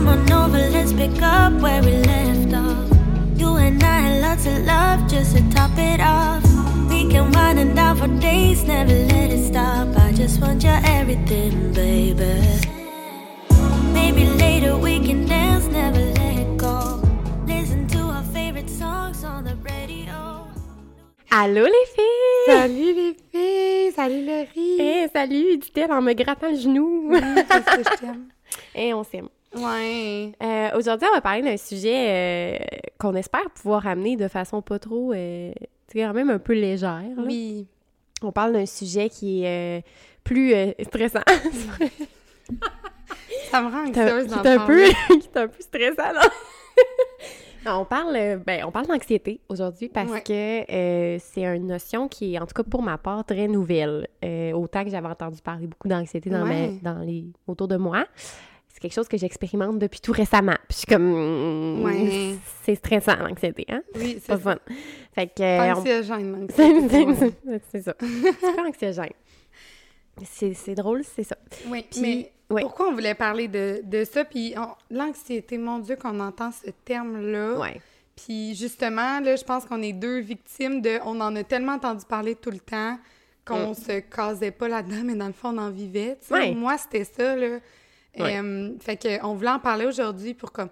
Come 0.00 0.08
on 0.08 0.32
over, 0.32 0.56
let's 0.70 0.94
pick 0.94 1.20
up 1.20 1.52
where 1.60 1.82
we 1.82 1.92
left 1.92 2.54
off. 2.54 2.88
You 3.36 3.56
and 3.56 3.82
I 3.82 4.00
had 4.00 4.22
lots 4.22 4.46
of 4.46 4.64
love 4.64 5.06
just 5.06 5.36
to 5.36 5.42
top 5.50 5.76
it 5.76 6.00
off. 6.00 6.42
We 6.88 7.06
can 7.10 7.30
wind 7.32 7.58
and 7.58 7.76
down 7.76 7.98
for 7.98 8.08
days, 8.18 8.64
never 8.64 8.94
let 8.94 9.30
it 9.30 9.46
stop. 9.46 9.94
I 9.98 10.12
just 10.12 10.40
want 10.40 10.64
your 10.64 10.80
everything, 10.84 11.74
baby. 11.74 12.32
Maybe 13.92 14.24
later 14.24 14.78
we 14.78 15.00
can 15.06 15.26
dance, 15.26 15.66
never 15.66 16.00
let 16.00 16.56
go. 16.56 17.02
Listen 17.46 17.86
to 17.88 17.98
our 17.98 18.24
favorite 18.32 18.70
songs 18.70 19.22
on 19.22 19.44
the 19.44 19.56
radio. 19.56 20.46
Allô 21.30 21.66
les 21.66 21.86
filles! 21.94 22.46
Salut 22.46 22.94
les 22.94 23.16
filles! 23.30 23.92
Salut 23.92 24.24
Laurie! 24.24 24.80
Hey, 24.80 25.08
salut, 25.12 25.58
dit-elle 25.58 25.92
en 25.92 26.00
me 26.00 26.14
grattant 26.14 26.48
le 26.48 26.56
genou. 26.56 27.10
Oui, 27.10 27.20
parce 27.46 27.64
que 27.76 27.82
je 27.82 27.96
t'aime? 27.98 28.28
Et 28.74 28.94
on 28.94 29.04
s'aime. 29.04 29.28
Ouais. 29.56 30.32
Euh, 30.42 30.70
Aujourd'hui, 30.76 31.08
on 31.10 31.14
va 31.14 31.20
parler 31.20 31.42
d'un 31.42 31.56
sujet 31.56 32.06
euh, 32.08 32.58
qu'on 32.98 33.14
espère 33.14 33.50
pouvoir 33.50 33.86
amener 33.86 34.16
de 34.16 34.28
façon 34.28 34.62
pas 34.62 34.78
trop, 34.78 35.12
euh, 35.12 35.50
tu 35.88 35.98
sais, 35.98 36.04
quand 36.04 36.12
même 36.14 36.30
un 36.30 36.38
peu 36.38 36.52
légère. 36.54 37.02
là. 37.16 37.22
Oui. 37.26 37.66
On 38.22 38.32
parle 38.32 38.52
d'un 38.52 38.66
sujet 38.66 39.08
qui 39.08 39.44
est 39.44 39.78
euh, 39.78 39.82
plus 40.22 40.54
stressant. 40.84 41.20
Ça 43.50 43.62
me 43.62 43.68
rend 43.70 43.88
anxieuse 43.88 44.24
qui 44.24 44.30
d'en 44.30 44.42
est 44.42 44.48
un 44.48 44.66
peu, 44.66 44.66
parler. 44.66 44.92
qui 45.20 45.28
est 45.34 45.36
un 45.36 45.48
peu 45.48 45.60
stressant, 45.62 46.12
là. 46.12 46.20
Non, 47.66 47.80
on 47.80 47.84
parle, 47.84 48.40
ben, 48.46 48.64
on 48.64 48.70
parle 48.70 48.86
d'anxiété 48.86 49.38
aujourd'hui 49.50 49.90
parce 49.90 50.10
Ouais. 50.10 50.22
que 50.22 50.72
euh, 50.72 51.18
c'est 51.20 51.44
une 51.44 51.66
notion 51.66 52.08
qui 52.08 52.34
est, 52.34 52.38
en 52.38 52.46
tout 52.46 52.54
cas 52.54 52.62
pour 52.62 52.80
ma 52.80 52.96
part, 52.96 53.22
très 53.22 53.48
nouvelle. 53.48 54.08
Euh, 54.24 54.52
autant 54.52 54.82
que 54.82 54.88
j'avais 54.88 55.08
entendu 55.08 55.42
parler 55.42 55.66
beaucoup 55.66 55.86
d'anxiété 55.86 56.30
dans, 56.30 56.42
Ouais. 56.44 56.68
mes- 56.68 56.78
dans 56.82 57.00
les, 57.00 57.26
autour 57.46 57.68
de 57.68 57.76
moi, 57.76 58.06
c'est 58.80 58.88
quelque 58.88 58.94
chose 58.94 59.08
que 59.08 59.18
j'expérimente 59.18 59.78
depuis 59.78 60.00
tout 60.00 60.12
récemment. 60.12 60.56
Puis 60.68 60.72
je 60.72 60.76
suis 60.78 60.86
comme, 60.86 61.82
Ouais. 61.84 62.34
c'est 62.64 62.76
stressant 62.76 63.16
l'anxiété, 63.16 63.66
hein? 63.68 63.82
Oui, 63.94 64.14
C'est 64.20 64.26
pas 64.28 64.36
ça. 64.38 64.42
fun. 64.42 64.56
Fait 65.14 65.26
que, 65.26 65.42
euh, 65.42 65.74
on- 65.74 65.78
Anxiogène, 65.80 66.32
donc. 66.40 66.50
c'est 67.72 67.82
ça. 67.82 67.94
C'est 68.00 68.56
pas 68.56 68.62
anxiogène. 68.66 69.12
C'est 70.24 70.74
drôle, 70.74 71.02
c'est 71.04 71.24
ça. 71.24 71.36
Oui, 71.68 71.84
Puis- 71.90 72.00
mais 72.50 72.62
pourquoi 72.62 72.88
on 72.88 72.92
voulait 72.92 73.14
parler 73.14 73.48
de, 73.48 73.80
de 73.84 74.04
ça? 74.04 74.24
Puis 74.24 74.54
on- 74.56 74.94
l'anxiété, 74.94 75.56
mon 75.58 75.78
Dieu, 75.78 75.96
qu'on 75.96 76.18
entend 76.20 76.50
ce 76.50 76.70
terme-là. 76.84 77.58
Ouais. 77.58 77.80
Puis 78.16 78.54
justement, 78.54 79.20
là, 79.20 79.36
je 79.36 79.44
pense 79.44 79.64
qu'on 79.64 79.80
est 79.82 79.92
deux 79.94 80.20
victimes 80.20 80.82
de... 80.82 80.98
On 81.06 81.20
en 81.20 81.34
a 81.36 81.42
tellement 81.44 81.72
entendu 81.74 82.04
parler 82.06 82.34
tout 82.34 82.50
le 82.50 82.58
temps 82.60 82.98
qu'on 83.46 83.70
Mm. 83.70 83.74
se 83.74 84.00
casait 84.00 84.50
pas 84.50 84.68
là-dedans, 84.68 85.02
mais 85.04 85.14
dans 85.14 85.26
le 85.26 85.32
fond, 85.32 85.50
on 85.54 85.58
en 85.58 85.70
vivait. 85.70 86.18
Ouais. 86.30 86.52
Moi, 86.54 86.76
c'était 86.76 87.04
ça, 87.04 87.34
là. 87.36 87.58
Ouais. 88.18 88.38
Euh, 88.40 88.70
fait 88.80 88.96
que 88.96 89.24
on 89.24 89.34
voulait 89.34 89.50
en 89.50 89.58
parler 89.60 89.86
aujourd'hui 89.86 90.34
pour, 90.34 90.50
comme, 90.52 90.70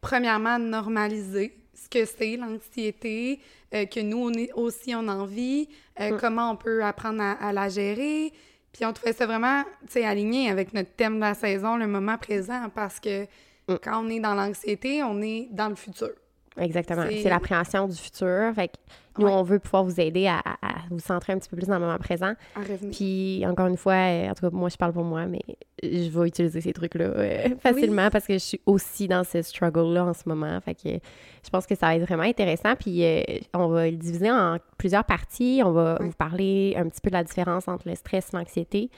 premièrement, 0.00 0.58
normaliser 0.58 1.54
ce 1.74 1.88
que 1.88 2.04
c'est 2.04 2.36
l'anxiété, 2.36 3.40
euh, 3.74 3.84
que 3.86 4.00
nous, 4.00 4.18
on 4.28 4.32
est 4.32 4.52
aussi, 4.52 4.94
on 4.94 5.06
en 5.08 5.24
vit, 5.26 5.68
euh, 6.00 6.12
Mm. 6.12 6.18
comment 6.20 6.50
on 6.52 6.56
peut 6.56 6.82
apprendre 6.84 7.22
à, 7.22 7.32
à 7.32 7.52
la 7.52 7.68
gérer. 7.68 8.32
Puis 8.72 8.84
on 8.86 8.92
trouvait 8.92 9.12
ça 9.12 9.26
vraiment, 9.26 9.64
tu 9.86 9.92
sais, 9.92 10.04
aligné 10.04 10.48
avec 10.50 10.72
notre 10.72 10.90
thème 10.92 11.16
de 11.16 11.20
la 11.20 11.34
saison, 11.34 11.76
le 11.76 11.86
moment 11.86 12.16
présent, 12.18 12.68
parce 12.74 12.98
que 13.00 13.24
Mm. 13.68 13.74
quand 13.82 14.04
on 14.04 14.08
est 14.08 14.20
dans 14.20 14.34
l'anxiété, 14.34 15.02
on 15.02 15.20
est 15.22 15.48
dans 15.50 15.68
le 15.68 15.74
futur. 15.76 16.10
Exactement. 16.58 17.04
C'est- 17.08 17.28
l'appréhension 17.28 17.88
du 17.88 17.96
futur. 17.96 18.52
Fait 18.54 18.68
que 18.68 18.74
nous, 19.18 19.26
Ouais. 19.26 19.32
on 19.32 19.42
veut 19.42 19.58
pouvoir 19.58 19.84
vous 19.84 20.00
aider 20.00 20.26
à, 20.26 20.42
vous 20.90 20.98
centrer 20.98 21.32
un 21.32 21.38
petit 21.38 21.48
peu 21.48 21.56
plus 21.56 21.66
dans 21.66 21.74
le 21.78 21.80
moment 21.86 21.98
présent. 21.98 22.34
À. 22.54 22.60
Puis, 22.92 23.42
encore 23.46 23.66
une 23.66 23.76
fois, 23.76 23.94
euh, 23.94 24.28
en 24.30 24.34
tout 24.34 24.48
cas, 24.48 24.54
moi, 24.56 24.68
je 24.68 24.76
parle 24.76 24.92
pour 24.92 25.04
moi, 25.04 25.26
mais 25.26 25.40
je 25.82 26.08
vais 26.10 26.28
utiliser 26.28 26.60
ces 26.60 26.72
trucs-là 26.72 27.04
euh, 27.06 27.48
facilement 27.60 28.10
parce 28.10 28.26
que 28.26 28.34
je 28.34 28.38
suis 28.38 28.60
aussi 28.66 29.08
dans 29.08 29.24
ce 29.24 29.40
struggle-là 29.42 30.04
en 30.04 30.12
ce 30.14 30.22
moment. 30.26 30.58
Fait 30.60 30.74
que 30.74 30.88
je 30.88 31.50
pense 31.50 31.66
que 31.66 31.74
ça 31.74 31.86
va 31.86 31.96
être 31.96 32.02
vraiment 32.02 32.22
intéressant. 32.24 32.74
Puis, 32.76 33.04
euh, 33.04 33.22
on 33.54 33.68
va 33.68 33.90
le 33.90 33.96
diviser 33.96 34.30
en 34.30 34.56
plusieurs 34.78 35.04
parties. 35.04 35.62
On 35.64 35.72
va 35.72 35.96
Ouais. 36.00 36.06
vous 36.06 36.12
parler 36.12 36.74
un 36.76 36.88
petit 36.88 37.00
peu 37.00 37.10
de 37.10 37.14
la 37.16 37.24
différence 37.24 37.68
entre 37.68 37.88
le 37.88 37.94
stress 37.94 38.28
et 38.32 38.36
l'anxiété. 38.36 38.90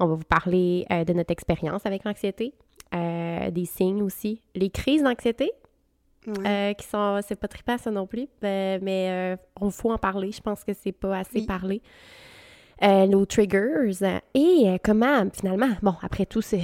On 0.00 0.06
va 0.06 0.14
vous 0.14 0.24
parler 0.24 0.86
euh, 0.92 1.04
de 1.04 1.12
notre 1.12 1.30
expérience 1.32 1.86
avec 1.86 2.04
l'anxiété, 2.04 2.52
des 2.92 3.64
signes 3.64 4.02
aussi, 4.02 4.40
les 4.54 4.70
crises 4.70 5.02
d'anxiété, 5.02 5.50
Ouais. 6.26 6.70
euh, 6.70 6.72
qui 6.74 6.86
sont 6.86 7.20
c'est 7.26 7.36
pas 7.38 7.48
trippant 7.48 7.78
ça 7.78 7.90
non 7.90 8.06
plus 8.06 8.26
euh, 8.44 8.78
mais 8.82 9.08
euh, 9.10 9.36
on 9.60 9.70
faut 9.70 9.92
en 9.92 9.98
parler 9.98 10.32
je 10.32 10.40
pense 10.40 10.64
que 10.64 10.72
c'est 10.74 10.92
pas 10.92 11.18
assez 11.18 11.40
Oui. 11.40 11.46
parlé 11.46 11.82
Euh, 12.82 13.06
nos 13.06 13.24
triggers 13.24 13.90
et 14.34 14.78
comment 14.84 15.24
finalement 15.32 15.70
bon 15.82 15.94
après 16.02 16.26
tout 16.26 16.42
c'est 16.42 16.60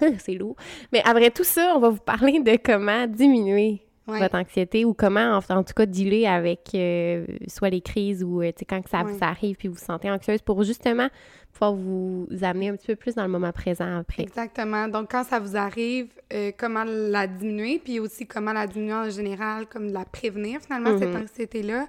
c'est 0.18 0.34
lourd 0.34 0.54
mais 0.92 1.02
après 1.04 1.30
tout 1.30 1.42
ça 1.44 1.72
on 1.76 1.80
va 1.80 1.88
vous 1.88 1.98
parler 1.98 2.38
de 2.40 2.56
comment 2.62 3.06
diminuer 3.08 3.80
Ouais. 4.06 4.20
votre 4.20 4.36
anxiété 4.36 4.84
ou 4.84 4.94
comment 4.94 5.40
en, 5.48 5.54
en 5.54 5.62
tout 5.64 5.74
cas 5.74 5.84
dealer 5.86 6.26
avec 6.26 6.60
euh, 6.74 7.26
soit 7.48 7.70
les 7.70 7.80
crises 7.80 8.22
ou 8.22 8.40
euh, 8.40 8.52
tu 8.52 8.60
sais 8.60 8.64
quand 8.64 8.80
que 8.82 8.88
ça 8.88 9.02
Ouais. 9.02 9.12
vous 9.12 9.18
arrive 9.20 9.56
puis 9.56 9.66
vous 9.68 9.74
vous 9.74 9.84
sentez 9.84 10.08
anxieuse 10.10 10.42
pour 10.42 10.62
justement 10.62 11.08
pouvoir 11.52 11.74
vous 11.74 12.28
amener 12.42 12.68
un 12.68 12.76
petit 12.76 12.86
peu 12.88 12.96
plus 12.96 13.14
dans 13.14 13.22
le 13.24 13.28
moment 13.30 13.50
présent 13.50 13.98
après 13.98 14.22
Exactement. 14.22 14.88
Donc, 14.88 15.10
quand 15.10 15.24
ça 15.24 15.38
vous 15.40 15.56
arrive, 15.56 16.08
euh, 16.32 16.52
comment 16.56 16.84
la 16.86 17.26
diminuer, 17.26 17.80
puis 17.82 17.98
aussi 17.98 18.26
comment 18.26 18.52
la 18.52 18.66
diminuer 18.66 18.92
en 18.94 19.08
général, 19.10 19.66
comme 19.66 19.90
la 19.92 20.04
prévenir 20.04 20.60
finalement, 20.60 20.98
cette 20.98 21.14
Mhm. 21.14 21.22
anxiété-là. 21.22 21.86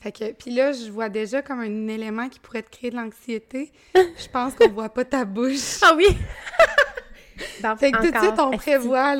Fait 0.00 0.10
que, 0.12 0.32
puis 0.32 0.50
là, 0.50 0.72
je 0.72 0.90
vois 0.90 1.08
déjà 1.10 1.42
comme 1.42 1.60
un 1.60 1.86
élément 1.88 2.28
qui 2.28 2.40
pourrait 2.40 2.62
te 2.62 2.70
créer 2.70 2.90
de 2.90 2.96
l'anxiété. 2.96 3.70
je 3.94 4.28
pense 4.32 4.54
qu'on 4.54 4.68
voit 4.70 4.88
pas 4.88 5.04
ta 5.04 5.24
bouche. 5.24 5.78
ah 5.82 5.92
oui 5.96 6.06
Ben, 7.62 7.76
Fait 7.76 7.92
que 7.92 7.98
tout 7.98 8.10
de 8.10 8.18
suite, 8.18 8.38
on 8.38 8.50
prévoit 8.56 9.14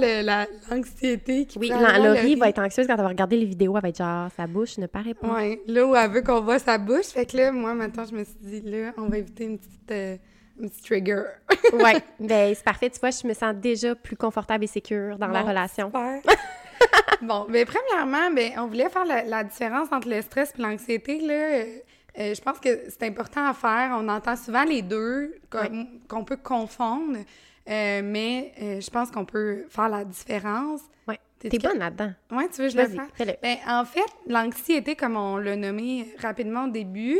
l'anxiété 0.71 1.47
qui 1.47 1.59
Oui, 1.59 1.69
la- 1.69 1.99
Laurie 1.99 2.34
va 2.37 2.49
être 2.49 2.59
anxieuse 2.60 2.87
quand 2.87 2.94
elle 2.94 3.03
va 3.03 3.09
regarder 3.09 3.37
les 3.37 3.44
vidéos. 3.47 3.77
Elle 3.77 3.83
va 3.83 3.88
être 3.88 3.99
genre, 3.99 4.28
sa 4.37 4.47
bouche 4.47 4.78
ne 4.78 4.87
paraît 4.87 5.15
pas. 5.15 5.28
Ouais, 5.28 5.60
là 5.66 5.87
où 5.87 5.94
elle 5.97 6.10
veut 6.10 6.22
qu'on 6.22 6.41
voit 6.41 6.59
sa 6.59 6.78
bouche. 6.78 7.06
Fait 7.06 7.27
que 7.27 7.37
là, 7.37 7.53
moi, 7.53 7.75
maintenant, 7.75 8.05
je 8.05 8.15
me 8.15 8.25
suis 8.25 8.34
dit, 8.41 8.61
là, 8.62 8.93
on 8.99 9.09
va 9.09 9.19
éviter 9.19 9.44
une 9.44 9.59
petite, 9.59 9.91
euh, 9.91 10.16
un 10.62 10.69
petit 10.69 10.82
trigger. 10.82 11.22
Ouais. 11.72 12.03
Ben, 12.21 12.55
c'est 12.55 12.65
parfait. 12.65 12.91
Tu 12.91 12.99
vois, 13.00 13.11
je 13.11 13.27
me 13.27 13.32
sens 13.34 13.55
déjà 13.55 13.94
plus 13.94 14.16
confortable 14.16 14.65
et 14.65 14.66
sécure 14.66 15.16
dans 15.16 15.28
la 15.28 15.41
relation. 15.43 15.87
super. 15.87 16.21
bon, 17.22 17.47
mais 17.49 17.65
premièrement, 17.65 18.31
ben, 18.34 18.50
on 18.59 18.66
voulait 18.66 18.91
faire 18.91 19.05
la, 19.06 19.22
la 19.22 19.44
différence 19.44 19.88
entre 19.93 20.09
le 20.09 20.21
stress 20.22 20.53
et 20.59 20.62
l'anxiété. 20.62 21.21
Là, 21.21 21.65
Euh, 22.19 22.34
je 22.34 22.41
pense 22.43 22.59
que 22.61 22.69
c'est 22.91 23.05
important 23.05 23.47
à 23.49 23.55
faire. 23.55 23.97
On 23.99 24.06
entend 24.09 24.37
souvent 24.37 24.65
les 24.65 24.82
deux 24.82 25.34
qu'on 26.09 26.25
peut 26.25 26.37
confondre, 26.37 27.16
euh, 27.69 28.00
mais 28.05 28.53
euh, 28.61 28.81
je 28.81 28.91
pense 28.91 29.11
qu'on 29.11 29.25
peut 29.25 29.65
faire 29.69 29.89
la 29.89 30.05
différence. 30.05 30.81
Ouais. 31.09 31.19
T'es- 31.39 31.59
bonne 31.59 31.78
là-dedans. 31.78 32.12
Ouais, 32.31 32.49
tu 32.55 32.62
veux 32.62 32.69
que 32.69 32.73
je 32.75 32.78
le 32.78 32.87
fasse? 32.89 33.37
Ben, 33.43 33.56
en 33.69 33.84
fait, 33.84 34.00
l'anxiété, 34.28 34.95
comme 34.95 35.17
on 35.17 35.37
l'a 35.39 35.56
nommé 35.56 36.06
rapidement 36.21 36.65
au 36.65 36.69
début, 36.71 37.19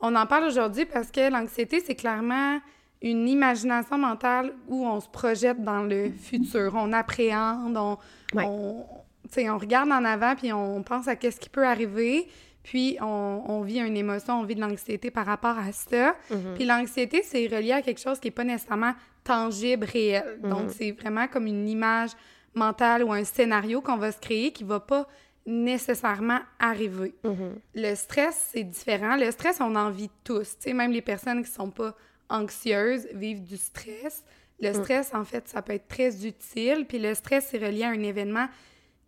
on 0.00 0.14
en 0.14 0.26
parle 0.26 0.44
aujourd'hui 0.44 0.84
parce 0.84 1.10
que 1.10 1.30
l'anxiété, 1.30 1.80
c'est 1.80 1.94
clairement 1.96 2.60
une 3.02 3.28
imagination 3.28 3.98
mentale 3.98 4.52
où 4.68 4.86
on 4.86 5.00
se 5.00 5.08
projette 5.08 5.62
dans 5.62 5.82
le 5.82 6.10
futur. 6.10 6.72
On 6.76 6.92
appréhende, 6.92 7.76
on, 7.76 7.98
Ouais. 8.34 8.44
on, 8.46 9.58
regarde 9.58 9.90
en 9.90 10.04
avant, 10.04 10.34
puis 10.36 10.52
on 10.52 10.82
pense 10.82 11.08
à 11.08 11.16
qu'est-ce 11.16 11.38
qui 11.40 11.48
peut 11.48 11.66
arriver, 11.66 12.28
puis 12.62 12.96
on, 13.00 13.42
on 13.46 13.60
vit 13.62 13.80
une 13.80 13.96
émotion, 13.96 14.40
on 14.40 14.44
vit 14.44 14.54
de 14.54 14.60
l'anxiété 14.60 15.10
par 15.10 15.26
rapport 15.26 15.58
à 15.58 15.72
ça. 15.72 16.14
Mhm. 16.30 16.54
Puis 16.54 16.64
l'anxiété, 16.64 17.22
c'est 17.24 17.46
relié 17.48 17.72
à 17.72 17.82
quelque 17.82 18.00
chose 18.00 18.18
qui 18.20 18.28
n'est 18.28 18.32
pas 18.32 18.44
nécessairement 18.44 18.92
tangible, 19.26 19.84
réel. 19.84 20.38
Mhm. 20.42 20.50
Donc, 20.50 20.70
c'est 20.70 20.92
vraiment 20.92 21.26
comme 21.28 21.46
une 21.46 21.68
image 21.68 22.10
mentale 22.54 23.04
ou 23.04 23.12
un 23.12 23.24
scénario 23.24 23.80
qu'on 23.80 23.96
va 23.96 24.12
se 24.12 24.18
créer 24.20 24.52
qui 24.52 24.64
va 24.64 24.80
pas 24.80 25.06
nécessairement 25.44 26.40
arriver. 26.58 27.14
Mhm. 27.24 27.58
Le 27.74 27.94
stress, 27.94 28.50
c'est 28.52 28.64
différent. 28.64 29.16
Le 29.16 29.30
stress, 29.30 29.58
on 29.60 29.74
en 29.76 29.90
vit 29.90 30.10
tous. 30.24 30.56
Tu 30.58 30.70
sais, 30.70 30.72
même 30.72 30.92
les 30.92 31.02
personnes 31.02 31.44
qui 31.44 31.50
sont 31.50 31.70
pas 31.70 31.94
anxieuses 32.28 33.06
vivent 33.12 33.42
du 33.42 33.56
stress. 33.56 34.24
Le 34.60 34.72
stress, 34.72 35.12
en 35.14 35.24
fait, 35.24 35.46
ça 35.48 35.60
peut 35.62 35.74
être 35.74 35.86
très 35.86 36.26
utile. 36.26 36.86
Puis 36.88 36.98
le 36.98 37.14
stress, 37.14 37.48
c'est 37.50 37.58
relié 37.58 37.84
à 37.84 37.90
un 37.90 38.02
événement 38.02 38.48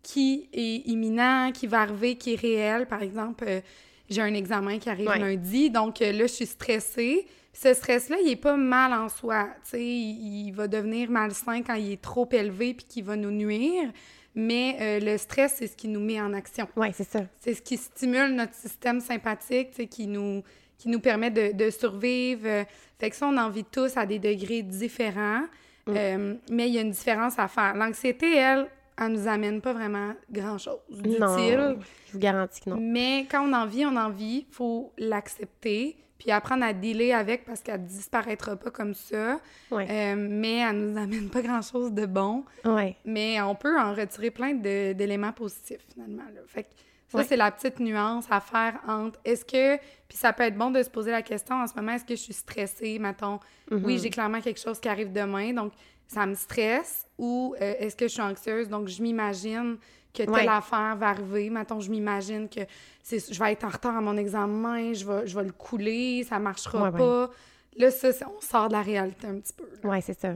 qui 0.03 0.47
est 0.53 0.87
imminent, 0.87 1.51
qui 1.51 1.67
va 1.67 1.81
arriver, 1.81 2.15
qui 2.15 2.33
est 2.33 2.39
réel. 2.39 2.85
Par 2.87 3.01
exemple, 3.01 3.43
euh, 3.47 3.59
j'ai 4.09 4.21
un 4.21 4.33
examen 4.33 4.77
qui 4.79 4.89
arrive 4.89 5.09
Ouais. 5.09 5.19
lundi, 5.19 5.69
donc 5.69 6.01
euh, 6.01 6.11
là, 6.11 6.27
je 6.27 6.33
suis 6.33 6.45
stressée. 6.45 7.27
Ce 7.53 7.73
stress-là, 7.73 8.17
il 8.23 8.31
est 8.31 8.35
pas 8.35 8.55
mal 8.55 8.93
en 8.93 9.09
soi. 9.09 9.47
Tu 9.63 9.71
sais, 9.71 9.83
il, 9.83 10.51
va 10.51 10.67
devenir 10.67 11.09
malsain 11.09 11.61
quand 11.61 11.73
il 11.73 11.93
est 11.93 12.01
trop 12.01 12.27
élevé 12.31 12.73
puis 12.73 12.85
qu'il 12.85 13.03
va 13.03 13.15
nous 13.15 13.31
nuire. 13.31 13.91
Mais 14.35 14.77
euh, 14.79 14.99
le 14.99 15.17
stress, 15.17 15.55
c'est 15.57 15.67
ce 15.67 15.75
qui 15.75 15.87
nous 15.87 15.99
met 15.99 16.21
en 16.21 16.33
action. 16.33 16.67
Ouais, 16.75 16.91
c'est 16.93 17.09
ça. 17.09 17.21
C'est 17.39 17.53
ce 17.53 17.61
qui 17.61 17.77
stimule 17.77 18.35
notre 18.35 18.53
système 18.53 19.01
sympathique, 19.01 19.89
qui 19.89 20.07
nous, 20.07 20.43
qui 20.77 20.87
nous 20.87 20.99
permet 20.99 21.31
de, 21.31 21.51
de 21.51 21.69
survivre. 21.69 22.65
Fait 22.99 23.09
que 23.09 23.15
ça, 23.15 23.27
on 23.27 23.37
en 23.37 23.49
vit 23.49 23.65
tous 23.65 23.97
à 23.97 24.05
des 24.05 24.19
degrés 24.19 24.61
différents. 24.61 25.43
Euh, 25.95 26.35
mais 26.51 26.67
il 26.67 26.75
y 26.75 26.77
a 26.77 26.81
une 26.81 26.91
différence 26.91 27.39
à 27.39 27.47
faire. 27.47 27.73
L'anxiété, 27.75 28.35
elle, 28.35 28.67
elle 28.97 29.07
nous 29.13 29.27
amène 29.27 29.61
pas 29.61 29.73
vraiment 29.73 30.13
grand-chose 30.31 30.79
d'utile. 30.89 31.19
Non, 31.19 31.79
je 32.07 32.13
vous 32.13 32.19
garantis 32.19 32.61
que 32.61 32.69
non. 32.69 32.77
Mais 32.79 33.25
quand 33.29 33.47
on 33.47 33.53
en 33.53 33.65
vit, 33.65 33.85
on 33.85 33.95
en 33.95 34.09
vit. 34.09 34.45
Il 34.49 34.53
faut 34.53 34.91
l'accepter. 34.97 35.97
Puis 36.19 36.29
apprendre 36.31 36.63
à 36.65 36.73
dealer 36.73 37.13
avec 37.13 37.45
parce 37.45 37.61
qu'elle 37.61 37.83
disparaîtra 37.85 38.55
pas 38.55 38.69
comme 38.69 38.93
ça. 38.93 39.39
Ouais. 39.71 39.87
Euh, 39.89 40.15
mais 40.17 40.57
elle 40.57 40.75
nous 40.91 40.97
amène 40.99 41.29
pas 41.29 41.41
grand-chose 41.41 41.91
de 41.93 42.05
bon. 42.05 42.43
Ouais. 42.65 42.95
Mais 43.05 43.41
on 43.41 43.55
peut 43.55 43.79
en 43.79 43.95
retirer 43.95 44.29
plein 44.29 44.53
d'éléments 44.53 45.31
positifs, 45.33 45.81
finalement. 45.91 46.25
là. 46.35 46.41
Fait 46.45 46.63
que 46.63 46.69
ça, 47.07 47.17
Ouais. 47.19 47.23
c'est 47.23 47.37
la 47.37 47.49
petite 47.49 47.79
nuance 47.79 48.25
à 48.29 48.39
faire 48.39 48.79
entre 48.87 49.17
est-ce 49.25 49.43
que. 49.43 49.77
Puis 50.07 50.17
ça 50.17 50.31
peut 50.33 50.43
être 50.43 50.57
bon 50.57 50.69
de 50.69 50.83
se 50.83 50.89
poser 50.91 51.09
la 51.11 51.21
question 51.23 51.55
en 51.55 51.65
ce 51.67 51.73
moment 51.75 51.93
est-ce 51.93 52.05
que 52.05 52.15
je 52.15 52.21
suis 52.21 52.33
stressée, 52.33 52.99
mettons? 52.99 53.39
Mhm. 53.71 53.83
Oui, 53.85 53.97
j'ai 53.97 54.09
clairement 54.11 54.41
quelque 54.41 54.59
chose 54.59 54.79
qui 54.79 54.89
arrive 54.89 55.11
demain, 55.11 55.53
donc 55.53 55.71
ça 56.07 56.25
me 56.25 56.35
stresse. 56.35 57.07
Ou 57.17 57.55
euh, 57.61 57.73
est-ce 57.79 57.95
que 57.95 58.07
je 58.07 58.13
suis 58.13 58.21
anxieuse, 58.21 58.67
donc 58.69 58.87
je 58.89 59.01
m'imagine 59.01 59.77
que 60.13 60.23
telle 60.23 60.29
Ouais. 60.29 60.47
affaire 60.47 60.95
va 60.97 61.09
arriver. 61.09 61.49
Mettons, 61.49 61.79
je 61.79 61.89
m'imagine 61.91 62.49
que 62.49 62.61
je 63.11 63.39
vais 63.39 63.51
être 63.53 63.63
en 63.63 63.69
retard 63.69 63.95
à 63.95 64.01
mon 64.01 64.17
examen, 64.17 64.93
je 64.93 65.05
vais, 65.05 65.27
je 65.27 65.37
vais 65.37 65.45
le 65.45 65.51
couler, 65.51 66.23
ça 66.27 66.39
marchera 66.39 66.83
Ouais, 66.83 66.89
ouais. 66.91 66.97
pas. 66.97 67.29
Là, 67.77 67.91
ça, 67.91 68.09
on 68.35 68.41
sort 68.41 68.67
de 68.67 68.73
la 68.73 68.81
réalité 68.81 69.27
un 69.27 69.39
petit 69.39 69.53
peu. 69.53 69.87
Ouais, 69.87 70.01
c'est 70.01 70.19
ça. 70.19 70.35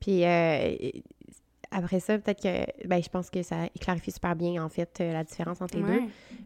Puis 0.00 0.24
euh, 0.24 0.76
après 1.70 2.00
ça, 2.00 2.18
peut-être 2.18 2.42
que, 2.42 2.86
ben, 2.88 3.02
je 3.02 3.08
pense 3.08 3.28
que 3.30 3.42
ça 3.42 3.68
clarifie 3.80 4.10
super 4.10 4.34
bien, 4.34 4.64
en 4.64 4.68
fait, 4.68 4.98
euh, 5.00 5.12
la 5.12 5.24
différence 5.24 5.60
entre 5.60 5.76
les 5.76 5.82
deux. 5.82 6.00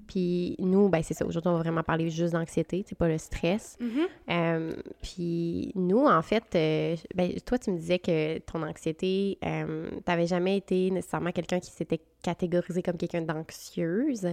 Puis 0.08 0.56
nous, 0.58 0.88
ben, 0.88 1.02
c'est 1.02 1.14
ça. 1.14 1.24
Aujourd'hui, 1.24 1.48
on 1.50 1.54
va 1.54 1.60
vraiment 1.60 1.82
parler 1.82 2.10
juste 2.10 2.32
d'anxiété, 2.32 2.84
c'est 2.86 2.98
pas 2.98 3.08
le 3.08 3.18
stress. 3.18 3.76
Mhm. 3.80 4.06
Euh, 4.30 4.72
puis 5.00 5.72
nous, 5.74 6.04
en 6.06 6.22
fait, 6.22 6.44
euh, 6.54 6.96
ben, 7.14 7.32
toi, 7.44 7.58
tu 7.58 7.70
me 7.70 7.78
disais 7.78 7.98
que 7.98 8.38
ton 8.40 8.62
anxiété, 8.62 9.38
euh, 9.44 9.90
t'avais 10.04 10.26
jamais 10.26 10.56
été 10.56 10.90
nécessairement 10.90 11.30
quelqu'un 11.32 11.60
qui 11.60 11.70
s'était 11.70 12.00
catégorisé 12.22 12.82
comme 12.82 12.96
quelqu'un 12.96 13.22
d'anxieuse. 13.22 14.24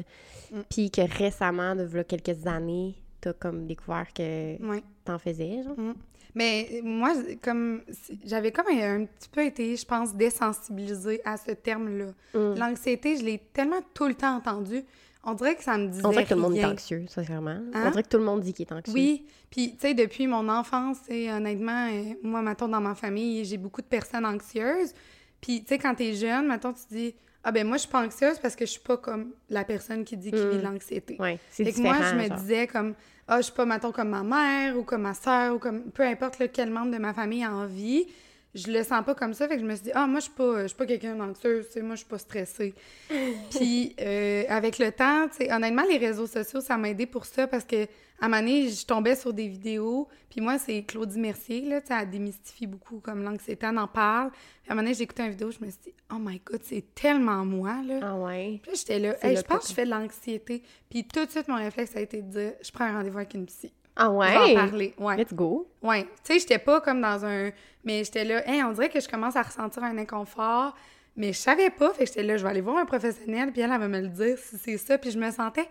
Mm. 0.51 0.59
Puis 0.69 0.91
que 0.91 1.01
récemment, 1.17 1.75
de 1.75 2.01
quelques 2.03 2.45
années, 2.47 2.95
t'as 3.21 3.33
comme 3.33 3.65
découvert 3.65 4.07
que 4.13 4.61
Ouais. 4.63 4.83
t'en 5.05 5.17
faisais, 5.17 5.63
genre. 5.63 5.77
Mm. 5.77 5.93
Mais 6.35 6.81
moi, 6.83 7.13
comme 7.41 7.81
j'avais 8.25 8.51
comme 8.51 8.67
un, 8.71 9.01
un 9.01 9.05
petit 9.05 9.29
peu 9.29 9.43
été, 9.43 9.75
je 9.75 9.85
pense, 9.85 10.13
désensibilisée 10.15 11.21
à 11.25 11.37
ce 11.37 11.51
terme-là. 11.51 12.07
Mm. 12.33 12.59
L'anxiété, 12.59 13.17
je 13.17 13.23
l'ai 13.23 13.39
tellement 13.53 13.81
tout 13.93 14.07
le 14.07 14.15
temps 14.15 14.35
entendu. 14.35 14.83
On 15.23 15.33
dirait 15.33 15.55
que 15.55 15.63
ça 15.63 15.77
me 15.77 15.87
disait 15.87 16.05
On 16.05 16.11
dirait 16.11 16.23
que 16.23 16.29
tout 16.29 16.35
le 16.35 16.41
monde 16.41 16.55
est 16.55 16.63
anxieux, 16.65 17.05
sincèrement. 17.09 17.51
Hein? 17.51 17.63
On 17.87 17.89
dirait 17.91 18.03
que 18.03 18.07
tout 18.09 18.17
le 18.17 18.23
monde 18.23 18.41
dit 18.41 18.53
qu'il 18.53 18.65
est 18.67 18.71
anxieux. 18.71 18.93
Oui, 18.93 19.25
puis 19.49 19.73
tu 19.73 19.79
sais, 19.79 19.93
depuis 19.93 20.27
mon 20.27 20.47
enfance, 20.47 20.97
et 21.09 21.29
honnêtement, 21.31 21.87
euh, 21.91 22.13
moi, 22.23 22.41
mettons, 22.41 22.67
dans 22.69 22.79
ma 22.79 22.95
famille, 22.95 23.43
j'ai 23.43 23.57
beaucoup 23.57 23.81
de 23.81 23.87
personnes 23.87 24.25
anxieuses. 24.25 24.93
Puis, 25.41 25.61
tu 25.61 25.67
sais, 25.69 25.77
quand 25.77 25.95
t'es 25.95 26.13
jeune, 26.13 26.47
mettons, 26.47 26.73
tu 26.73 26.81
dis, 26.91 27.15
ah 27.43 27.51
ben 27.51 27.67
moi, 27.67 27.77
je 27.77 27.81
suis 27.81 27.89
pas 27.89 28.05
anxieuse 28.05 28.39
parce 28.39 28.55
que 28.55 28.65
je 28.65 28.71
suis 28.71 28.79
pas 28.81 28.97
comme 28.97 29.31
la 29.49 29.63
personne 29.65 30.03
qui 30.05 30.15
dit 30.17 30.31
qu'il 30.31 30.45
Mm. 30.45 30.49
vit 30.51 30.57
de 30.57 30.63
l'anxiété. 30.63 31.17
Ouais, 31.19 31.37
c'est 31.49 31.63
Fait 31.65 31.71
que 31.71 31.75
différent. 31.77 31.95
moi, 31.99 32.05
je 32.11 32.15
me 32.15 32.27
genre. 32.27 32.37
disais 32.37 32.67
comme, 32.67 32.93
ah, 33.29 33.37
je 33.37 33.43
suis 33.43 33.53
pas, 33.53 33.65
mettons, 33.65 33.91
comme 33.91 34.09
ma 34.09 34.23
mère 34.23 34.75
ou 34.75 34.83
comme 34.83 35.03
ma 35.03 35.13
soeur 35.13 35.55
ou 35.55 35.59
comme, 35.59 35.91
peu 35.91 36.03
importe 36.03 36.39
là, 36.39 36.47
quel 36.47 36.71
membre 36.71 36.91
de 36.91 36.97
ma 36.97 37.13
famille 37.13 37.43
a 37.43 37.53
envie, 37.53 38.07
je 38.55 38.71
le 38.71 38.83
sens 38.83 39.03
pas 39.05 39.15
comme 39.15 39.33
ça. 39.33 39.47
Fait 39.47 39.55
que 39.55 39.61
je 39.61 39.65
me 39.65 39.75
suis 39.75 39.85
dit, 39.85 39.91
ah, 39.93 40.07
moi, 40.07 40.19
je 40.19 40.25
suis 40.25 40.33
pas, 40.33 40.63
je 40.63 40.67
suis 40.67 40.77
pas 40.77 40.85
quelqu'un 40.85 41.15
d'anxieux, 41.15 41.63
tu 41.65 41.73
sais, 41.73 41.81
moi, 41.81 41.95
je 41.95 41.99
suis 41.99 42.07
pas 42.07 42.17
stressée. 42.17 42.73
Puis, 43.51 43.95
euh, 44.01 44.43
avec 44.49 44.79
le 44.79 44.91
temps, 44.91 45.27
tu 45.29 45.37
sais, 45.37 45.53
honnêtement, 45.53 45.83
les 45.89 45.97
réseaux 45.97 46.27
sociaux, 46.27 46.61
ça 46.61 46.77
m'a 46.77 46.89
aidé 46.89 47.05
pour 47.05 47.25
ça 47.25 47.47
parce 47.47 47.65
que, 47.65 47.83
à 48.21 48.25
un 48.25 48.27
moment 48.27 48.41
donné, 48.41 48.69
je 48.69 48.85
tombais 48.85 49.15
sur 49.15 49.33
des 49.33 49.47
vidéos. 49.47 50.07
Puis 50.29 50.41
moi, 50.41 50.57
c'est 50.57 50.83
Claudie 50.83 51.19
Mercier, 51.19 51.61
là, 51.61 51.79
tu 51.79 51.87
sais, 51.87 51.93
elle 52.01 52.09
démystifie 52.09 52.67
beaucoup 52.67 52.99
comme 52.99 53.23
l'anxiété, 53.23 53.65
elle 53.65 53.77
en 53.77 53.87
parle. 53.87 54.31
Puis 54.31 54.69
à 54.69 54.73
un 54.73 54.75
moment 54.75 54.89
donné, 54.89 55.01
écouté 55.01 55.23
une 55.23 55.29
vidéo, 55.29 55.51
je 55.51 55.63
me 55.63 55.69
suis 55.69 55.79
dit, 55.85 55.93
oh 56.11 56.17
my 56.19 56.41
god, 56.43 56.61
c'est 56.63 56.83
tellement 56.93 57.45
moi, 57.45 57.81
là. 57.85 57.99
Ah 58.01 58.15
ouais. 58.15 58.59
Puis 58.61 58.73
j'étais 58.75 58.99
là, 58.99 59.15
Hey, 59.21 59.37
je 59.37 59.41
pense 59.41 59.63
que 59.63 59.69
je 59.69 59.73
fais 59.73 59.85
de 59.85 59.91
l'anxiété. 59.91 60.63
Puis 60.89 61.07
tout 61.07 61.25
de 61.25 61.31
suite, 61.31 61.47
mon 61.47 61.55
réflexe 61.55 61.95
a 61.95 62.01
été 62.01 62.21
de 62.21 62.29
dire, 62.29 62.53
je 62.61 62.71
prends 62.71 62.85
un 62.85 62.97
rendez-vous 62.97 63.17
avec 63.17 63.33
une 63.35 63.45
psy. 63.45 63.71
Ah 63.99 64.05
Je 64.05 64.11
vais 64.11 64.15
ouais? 64.17 64.51
en 64.51 64.55
parler. 64.67 64.93
Ouais. 64.97 65.17
Let's 65.17 65.33
go. 65.33 65.67
Ouais. 65.81 66.03
Tu 66.03 66.09
sais, 66.33 66.39
j'étais 66.39 66.57
pas 66.59 66.81
comme 66.81 67.01
dans 67.01 67.25
un. 67.25 67.51
Mais 67.83 68.03
j'étais 68.03 68.23
là, 68.25 68.47
hey, 68.49 68.63
on 68.63 68.71
dirait 68.71 68.89
que 68.89 68.99
je 68.99 69.07
commence 69.07 69.35
à 69.35 69.41
ressentir 69.41 69.83
un 69.83 69.97
inconfort. 69.97 70.75
Mais 71.15 71.33
je 71.33 71.37
savais 71.37 71.69
pas. 71.69 71.91
Fait 71.93 72.03
que 72.05 72.07
j'étais 72.09 72.23
là, 72.23 72.37
je 72.37 72.43
vais 72.43 72.49
aller 72.49 72.61
voir 72.61 72.77
un 72.77 72.85
professionnel. 72.85 73.51
Puis 73.51 73.61
elle, 73.61 73.71
elle 73.71 73.79
va 73.79 73.87
me 73.87 73.99
le 74.01 74.07
dire 74.07 74.37
si 74.37 74.57
c'est 74.57 74.77
ça. 74.77 74.97
Puis 74.97 75.11
je 75.11 75.19
me 75.19 75.29
sentais 75.31 75.67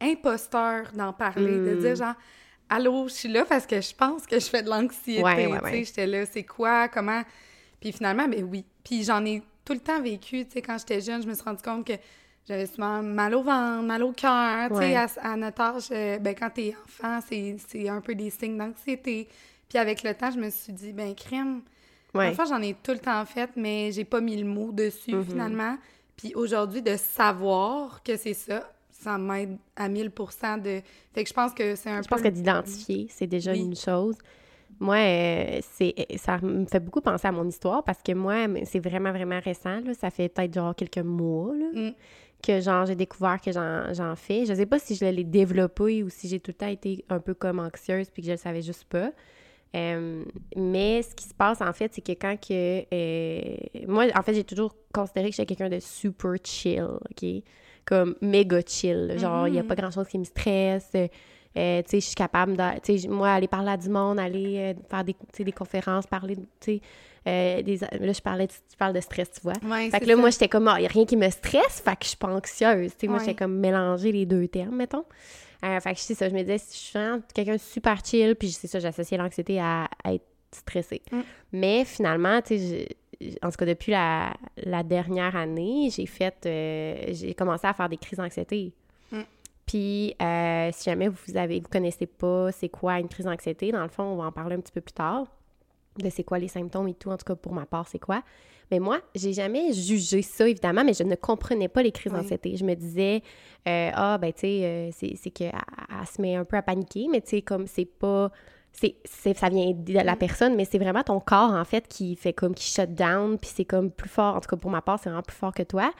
imposteur 0.00 0.90
d'en 0.94 1.12
parler. 1.12 1.56
De 1.58 1.74
dire 1.76 1.94
genre, 1.96 2.14
allô, 2.68 3.08
je 3.08 3.14
suis 3.14 3.28
là 3.28 3.44
parce 3.44 3.66
que 3.66 3.80
je 3.80 3.94
pense 3.94 4.26
que 4.26 4.38
je 4.38 4.46
fais 4.46 4.62
de 4.62 4.68
l'anxiété. 4.70 5.22
Ouais, 5.22 5.46
ouais, 5.46 5.58
Tu 5.58 5.64
sais, 5.66 5.72
ouais. 5.72 5.84
j'étais 5.84 6.06
là, 6.06 6.26
c'est 6.26 6.44
quoi, 6.44 6.88
comment? 6.88 7.22
Puis 7.80 7.92
finalement, 7.92 8.28
ben 8.28 8.44
oui. 8.50 8.64
Puis 8.84 9.04
j'en 9.04 9.24
ai 9.24 9.42
tout 9.64 9.72
le 9.72 9.80
temps 9.80 10.00
vécu. 10.00 10.44
Tu 10.46 10.52
sais, 10.52 10.62
quand 10.62 10.76
j'étais 10.78 11.00
jeune, 11.00 11.22
je 11.22 11.28
me 11.28 11.34
suis 11.34 11.44
rendu 11.44 11.62
compte 11.62 11.86
que 11.86 11.92
j'avais 12.50 12.66
souvent 12.66 13.02
mal 13.02 13.34
au 13.34 13.42
ventre, 13.42 13.82
mal 13.84 14.02
au 14.02 14.12
cœur. 14.12 14.68
Tu 14.70 14.74
sais, 14.76 14.80
Ouais. 14.80 14.96
à, 14.96 15.06
à 15.22 15.36
notre 15.36 15.60
âge, 15.62 15.84
euh, 15.92 16.18
ben, 16.18 16.34
quand 16.38 16.50
t'es 16.50 16.74
enfant, 16.84 17.20
c'est 17.28 17.88
un 17.88 18.00
peu 18.00 18.14
des 18.14 18.30
signes 18.30 18.58
d'anxiété. 18.58 19.28
Puis 19.68 19.78
avec 19.78 20.02
le 20.02 20.12
temps, 20.14 20.30
je 20.30 20.38
me 20.38 20.50
suis 20.50 20.72
dit, 20.72 20.92
ben, 20.92 21.14
crème. 21.14 21.60
Ouais. 22.14 22.28
Enfin, 22.28 22.44
j'en 22.44 22.60
ai 22.60 22.74
tout 22.82 22.90
le 22.90 22.98
temps 22.98 23.24
fait, 23.24 23.50
mais 23.56 23.92
j'ai 23.92 24.04
pas 24.04 24.20
mis 24.20 24.36
le 24.36 24.44
mot 24.46 24.72
dessus 24.72 25.14
Mhm. 25.14 25.24
finalement. 25.24 25.76
Puis 26.16 26.34
aujourd'hui, 26.34 26.82
de 26.82 26.96
savoir 26.96 28.02
que 28.02 28.16
c'est 28.16 28.34
ça, 28.34 28.68
ça 28.90 29.16
m'aide 29.16 29.56
à 29.76 29.88
1000% 29.88 30.58
de. 30.58 30.80
Fait 31.14 31.22
que 31.22 31.28
je 31.28 31.34
pense 31.34 31.54
que 31.54 31.74
c'est 31.76 31.88
un 31.88 32.02
Je 32.02 32.08
peu. 32.08 32.16
pense 32.16 32.22
que 32.22 32.28
d'identifier, 32.28 33.06
c'est 33.10 33.26
déjà 33.28 33.52
Oui. 33.52 33.60
une 33.60 33.76
chose. 33.76 34.16
Moi, 34.78 34.96
euh, 34.96 35.60
c'est 35.74 35.94
ça 36.16 36.38
me 36.38 36.64
fait 36.66 36.80
beaucoup 36.80 37.00
penser 37.00 37.28
à 37.28 37.32
mon 37.32 37.46
histoire 37.46 37.84
parce 37.84 38.02
que 38.02 38.12
moi, 38.12 38.46
c'est 38.64 38.78
vraiment, 38.80 39.12
vraiment 39.12 39.38
récent. 39.40 39.80
Là. 39.80 39.94
Ça 39.94 40.10
fait 40.10 40.28
peut-être 40.28 40.54
genre 40.54 40.74
quelques 40.74 40.98
mois 40.98 41.54
là, 41.54 41.66
Mm. 41.72 41.92
Que 42.42 42.60
genre 42.60 42.86
j'ai 42.86 42.96
découvert 42.96 43.40
que 43.40 43.52
j'en 43.52 44.16
fais. 44.16 44.46
Je 44.46 44.54
sais 44.54 44.66
pas 44.66 44.78
si 44.78 44.94
je 44.94 45.04
l'ai 45.04 45.24
développé 45.24 46.02
ou 46.02 46.08
si 46.08 46.28
j'ai 46.28 46.40
tout 46.40 46.50
le 46.50 46.56
temps 46.56 46.68
été 46.68 47.04
un 47.08 47.20
peu 47.20 47.34
comme 47.34 47.58
anxieuse 47.58 48.10
puis 48.10 48.22
que 48.22 48.26
je 48.26 48.32
le 48.32 48.38
savais 48.38 48.62
juste 48.62 48.84
pas. 48.84 49.12
Euh, 49.76 50.24
mais 50.56 51.02
ce 51.02 51.14
qui 51.14 51.24
se 51.24 51.34
passe, 51.34 51.60
en 51.60 51.72
fait, 51.72 51.94
c'est 51.94 52.00
que 52.00 52.12
quand 52.12 52.36
que... 52.36 52.84
euh, 52.92 53.56
moi, 53.86 54.06
en 54.16 54.22
fait, 54.22 54.34
j'ai 54.34 54.44
toujours 54.44 54.74
considéré 54.92 55.30
que 55.30 55.36
j'étais 55.36 55.54
quelqu'un 55.54 55.74
de 55.74 55.80
super 55.80 56.34
chill, 56.42 56.82
OK? 56.82 57.42
Comme 57.84 58.16
méga 58.20 58.60
chill. 58.66 59.06
là. 59.06 59.16
Genre, 59.16 59.48
il 59.48 59.54
y 59.54 59.58
a 59.58 59.62
pas 59.62 59.76
grand-chose 59.76 60.08
qui 60.08 60.18
me 60.18 60.24
stresse. 60.24 60.90
Euh, 60.94 61.82
tu 61.82 61.88
sais, 61.88 62.00
je 62.00 62.06
suis 62.06 62.14
capable 62.14 62.56
de... 62.56 62.80
Tu 62.80 62.98
sais, 62.98 63.08
moi, 63.08 63.30
aller 63.30 63.48
parler 63.48 63.70
à 63.70 63.76
du 63.76 63.88
monde, 63.88 64.18
aller 64.18 64.74
faire 64.88 65.04
des, 65.04 65.14
des 65.38 65.52
conférences, 65.52 66.06
parler, 66.06 66.36
tu 66.36 66.42
sais... 66.60 66.80
euh, 67.28 67.62
des, 67.62 67.76
là, 67.78 68.12
je 68.12 68.20
parlais, 68.20 68.46
de- 68.46 68.52
tu 68.52 68.76
parles 68.78 68.94
de 68.94 69.00
stress, 69.00 69.30
tu 69.32 69.40
vois. 69.42 69.52
Ouais, 69.64 69.90
Fait 69.90 70.00
que 70.00 70.06
là, 70.06 70.14
ça. 70.14 70.20
moi, 70.20 70.30
j'étais 70.30 70.48
comme, 70.48 70.70
il 70.76 70.80
n'y 70.80 70.86
a 70.86 70.90
rien 70.90 71.04
qui 71.04 71.16
me 71.16 71.28
stresse, 71.30 71.80
fait 71.84 71.92
que 71.96 72.02
je 72.04 72.08
suis 72.08 72.16
pas 72.16 72.28
anxieuse. 72.28 72.92
Tu 72.92 73.00
sais, 73.00 73.06
moi, 73.08 73.18
Ouais. 73.18 73.24
j'étais 73.24 73.36
comme 73.36 73.58
mélanger 73.58 74.12
les 74.12 74.26
deux 74.26 74.48
termes, 74.48 74.76
mettons. 74.76 75.04
Euh, 75.64 75.78
fait 75.80 75.92
que 75.94 76.00
c'est 76.00 76.14
ça, 76.14 76.28
je 76.28 76.34
me 76.34 76.40
disais, 76.40 76.56
je 76.58 76.74
suis 76.76 76.98
quelqu'un 77.34 77.52
de 77.56 77.58
super 77.58 78.02
chill, 78.04 78.34
puis 78.36 78.50
c'est 78.50 78.66
ça, 78.66 78.78
j'associais 78.80 79.18
l'anxiété 79.18 79.60
à, 79.60 79.88
à 80.02 80.14
être 80.14 80.24
stressée. 80.52 81.02
Mm. 81.12 81.20
Mais 81.52 81.84
finalement, 81.84 82.40
tu 82.40 82.58
sais, 82.58 82.88
en 83.42 83.50
tout 83.50 83.56
cas, 83.58 83.66
depuis 83.66 83.92
la, 83.92 84.32
la 84.56 84.82
dernière 84.82 85.36
année, 85.36 85.90
j'ai 85.94 86.06
fait, 86.06 86.34
euh, 86.46 86.96
j'ai 87.10 87.34
commencé 87.34 87.66
à 87.66 87.74
faire 87.74 87.90
des 87.90 87.98
crises 87.98 88.18
d'anxiété. 88.18 88.72
Mm. 89.12 89.20
Puis, 89.66 90.14
euh, 90.22 90.70
si 90.72 90.84
jamais 90.90 91.08
vous 91.08 91.36
avez, 91.36 91.60
vous 91.60 91.68
connaissez 91.68 92.06
pas 92.06 92.50
c'est 92.52 92.70
quoi 92.70 92.98
une 92.98 93.08
crise 93.08 93.26
d'anxiété, 93.26 93.70
dans 93.70 93.82
le 93.82 93.88
fond, 93.90 94.02
on 94.04 94.16
va 94.16 94.24
en 94.24 94.32
parler 94.32 94.56
un 94.56 94.60
petit 94.60 94.72
peu 94.72 94.80
plus 94.80 94.94
tard 94.94 95.26
de 96.02 96.10
c'est 96.10 96.24
quoi 96.24 96.38
les 96.38 96.48
symptômes 96.48 96.88
et 96.88 96.94
tout, 96.94 97.10
en 97.10 97.16
tout 97.16 97.24
cas 97.24 97.34
pour 97.34 97.52
ma 97.52 97.66
part, 97.66 97.86
c'est 97.88 97.98
quoi. 97.98 98.22
Mais 98.70 98.78
moi, 98.78 99.00
j'ai 99.16 99.32
jamais 99.32 99.72
jugé 99.72 100.22
ça, 100.22 100.48
évidemment, 100.48 100.84
mais 100.84 100.94
je 100.94 101.02
ne 101.02 101.16
comprenais 101.16 101.66
pas 101.68 101.82
les 101.82 101.90
crises 101.90 102.12
Oui. 102.12 102.20
d'anxiété. 102.20 102.56
Je 102.56 102.64
me 102.64 102.74
disais, 102.74 103.20
euh, 103.66 103.90
ah, 103.94 104.16
ben, 104.18 104.32
tu 104.32 104.40
sais, 104.42 104.64
euh, 104.64 104.90
c'est 104.92 105.16
c'est 105.16 105.30
qu'elle 105.30 105.52
elle 105.52 106.06
se 106.06 106.22
met 106.22 106.36
un 106.36 106.44
peu 106.44 106.56
à 106.56 106.62
paniquer, 106.62 107.08
mais 107.10 107.20
tu 107.20 107.30
sais, 107.30 107.42
comme 107.42 107.66
c'est 107.66 107.84
pas. 107.84 108.30
C'est, 108.72 108.94
c'est- 109.04 109.36
ça 109.36 109.48
vient 109.48 109.72
de 109.72 109.92
la 109.94 110.14
Mm. 110.14 110.18
personne, 110.18 110.54
mais 110.54 110.64
c'est 110.64 110.78
vraiment 110.78 111.02
ton 111.02 111.18
corps, 111.18 111.50
en 111.52 111.64
fait, 111.64 111.88
qui 111.88 112.14
fait 112.14 112.32
comme, 112.32 112.54
qui 112.54 112.62
shut 112.70 112.94
down, 112.94 113.36
puis 113.36 113.50
c'est 113.52 113.64
comme 113.64 113.90
plus 113.90 114.08
fort, 114.08 114.36
en 114.36 114.40
tout 114.40 114.48
cas 114.48 114.56
pour 114.56 114.70
ma 114.70 114.80
part, 114.80 115.00
c'est 115.00 115.08
vraiment 115.10 115.24
plus 115.24 115.36
fort 115.36 115.52
que 115.52 115.64
toi. 115.64 115.92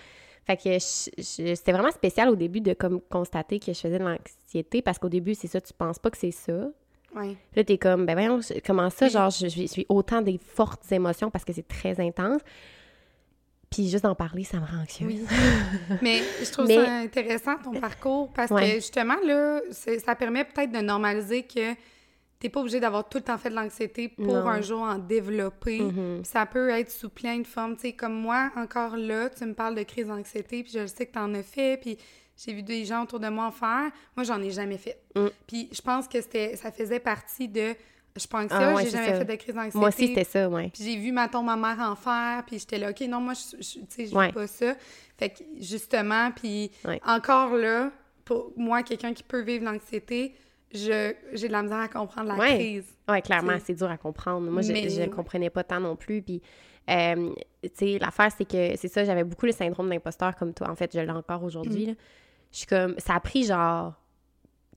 Fait 0.47 0.57
que 0.57 0.71
je- 0.75 1.11
je- 1.19 1.55
c'était 1.57 1.73
vraiment 1.73 1.91
spécial 1.91 2.29
au 2.29 2.37
début 2.37 2.61
de 2.61 2.73
comme 2.73 3.01
constater 3.01 3.59
que 3.59 3.73
je 3.73 3.81
faisais 3.81 3.99
de 3.99 4.05
l'anxiété, 4.05 4.83
parce 4.83 5.01
qu'au 5.01 5.09
début, 5.09 5.35
c'est 5.35 5.49
ça, 5.49 5.61
tu 5.61 5.73
penses 5.73 5.99
pas 5.99 6.11
que 6.11 6.17
c'est 6.19 6.31
ça. 6.31 6.69
Ouais. 7.15 7.37
Là, 7.57 7.65
t'es 7.65 7.77
comme, 7.79 8.07
ben 8.07 8.15
voyons, 8.15 8.41
comment 8.65 8.89
ça, 8.91 9.09
genre, 9.09 9.31
je, 9.31 9.49
je 9.49 9.67
suis 9.67 9.87
autant 9.89 10.23
des 10.23 10.39
fortes 10.39 10.91
émotions 10.93 11.31
parce 11.31 11.45
que 11.45 11.53
c'est 11.53 11.67
très 11.67 11.99
intense. 12.01 12.41
Puis 13.71 13.89
juste 13.89 14.03
d'en 14.03 14.17
parler, 14.17 14.43
ça 14.43 14.59
me 14.59 14.67
rend 14.67 14.83
anxieuse. 14.83 15.13
Oui. 15.13 15.27
Mais 16.03 16.23
je 16.43 16.51
trouve 16.51 16.67
Mais- 16.67 16.85
ça 16.85 16.93
intéressant, 16.99 17.57
ton 17.63 17.73
parcours, 17.81 18.33
parce 18.33 18.51
Ouais. 18.51 18.69
que 18.69 18.75
justement, 18.77 19.17
là, 19.25 19.61
ça 19.71 20.15
permet 20.17 20.45
peut-être 20.45 20.73
de 20.73 20.81
normaliser 20.81 21.45
que 21.45 21.75
t'es 22.41 22.49
pas 22.49 22.61
obligé 22.61 22.81
d'avoir 22.81 23.09
tout 23.09 23.19
le 23.19 23.25
temps 23.25 23.39
fait 23.39 23.51
de 23.51 23.55
l'anxiété 23.55 24.09
pour 24.09 24.27
Non. 24.35 24.49
un 24.49 24.61
jour 24.61 24.81
en 24.81 24.99
développer. 24.99 25.81
Mhm. 25.81 26.25
Ça 26.25 26.47
peut 26.47 26.71
être 26.71 26.91
sous 26.91 27.11
plein 27.11 27.39
de 27.39 27.47
formes. 27.47 27.77
Tu 27.77 27.83
sais, 27.83 27.93
comme 27.93 28.15
moi, 28.15 28.51
encore 28.57 28.97
là, 28.97 29.29
tu 29.31 29.45
me 29.45 29.55
parles 29.55 29.77
de 29.77 29.83
crise 29.85 30.07
d'anxiété, 30.09 30.63
puis 30.65 30.73
je 30.73 30.87
sais 30.87 31.07
que 31.07 31.13
t'en 31.13 31.33
as 31.35 31.43
fait, 31.43 31.79
puis 31.81 31.97
j'ai 32.45 32.53
vu 32.53 32.63
des 32.63 32.85
gens 32.85 33.03
autour 33.03 33.21
de 33.21 33.29
moi 33.29 33.47
en 33.47 33.51
faire. 33.51 33.91
Moi, 34.17 34.25
j'en 34.25 34.41
ai 34.43 34.51
jamais 34.51 34.79
fait. 34.79 34.99
Mm. 35.15 35.27
Puis 35.47 35.69
je 35.73 35.81
pense 35.83 36.09
que 36.09 36.21
c'était, 36.21 36.57
ça 36.57 36.71
faisait 36.73 37.01
partie 37.01 37.49
de... 37.49 37.75
Je 38.17 38.27
pas 38.27 38.39
anxieuse, 38.45 38.61
Ah 38.61 38.75
ouais, 38.75 38.85
j'ai 38.85 38.91
jamais 38.91 39.13
ça. 39.13 39.19
fait 39.19 39.25
de 39.25 39.35
crise 39.37 39.55
d'anxiété. 39.55 39.79
Moi 39.79 39.89
aussi, 39.89 40.07
c'était 40.09 40.25
ça, 40.25 40.49
ouais. 40.49 40.71
Puis 40.75 40.83
j'ai 40.83 40.97
vu, 40.97 41.13
mettons, 41.13 41.43
ma 41.45 41.55
mère 41.57 41.79
en 41.89 41.95
faire, 41.95 42.43
puis 42.45 42.59
j'étais 42.59 42.77
là, 42.79 42.91
OK, 42.91 43.01
non, 43.03 43.21
moi, 43.21 43.35
je, 43.35 43.57
je- 43.63 43.79
tu 43.79 43.87
sais, 43.89 44.07
je 44.07 44.15
Ouais. 44.15 44.33
pas 44.33 44.49
ça. 44.49 44.75
Fait 45.17 45.31
que, 45.31 45.45
justement, 45.61 46.33
puis 46.33 46.73
Ouais. 46.85 47.01
encore 47.07 47.55
là, 47.57 47.93
pour 48.25 48.53
moi, 48.57 48.83
quelqu'un 48.83 49.15
qui 49.15 49.23
peut 49.23 49.43
vivre 49.43 49.65
l'anxiété, 49.65 50.35
je 50.75 51.13
j'ai 51.35 51.47
de 51.47 51.53
la 51.53 51.63
misère 51.63 51.79
à 51.79 51.89
comprendre 51.89 52.29
la 52.29 52.35
Ouais. 52.35 52.55
crise. 52.57 52.85
Ouais, 53.09 53.23
clairement, 53.23 53.57
c'est 53.65 53.75
dur 53.75 53.89
à 53.91 53.97
comprendre. 53.97 54.51
Moi, 54.51 54.63
je, 54.63 54.73
le 54.73 55.07
comprenais 55.11 55.51
pas 55.51 55.63
tant 55.63 55.79
non 55.81 55.95
plus. 55.95 56.21
Puis, 56.21 56.43
euh, 56.91 57.33
tu 57.63 57.71
sais, 57.75 57.99
l'affaire, 58.01 58.31
c'est 58.37 58.45
que 58.45 58.77
c'est 58.77 58.89
ça, 58.89 59.05
j'avais 59.05 59.25
beaucoup 59.25 59.47
le 59.47 59.53
syndrome 59.53 59.89
d'imposteur 59.89 60.35
comme 60.35 60.53
toi. 60.53 60.69
En 60.69 60.75
fait, 60.75 60.91
je 60.93 60.99
l'ai 61.01 61.11
encore 61.11 61.45
aujourd'hui. 61.45 61.87
Mm. 61.93 61.97
Je 62.53 62.59
suis 62.59 62.67
comme, 62.67 62.95
ça 62.99 63.15
a 63.15 63.21
pris 63.21 63.45
genre 63.45 63.95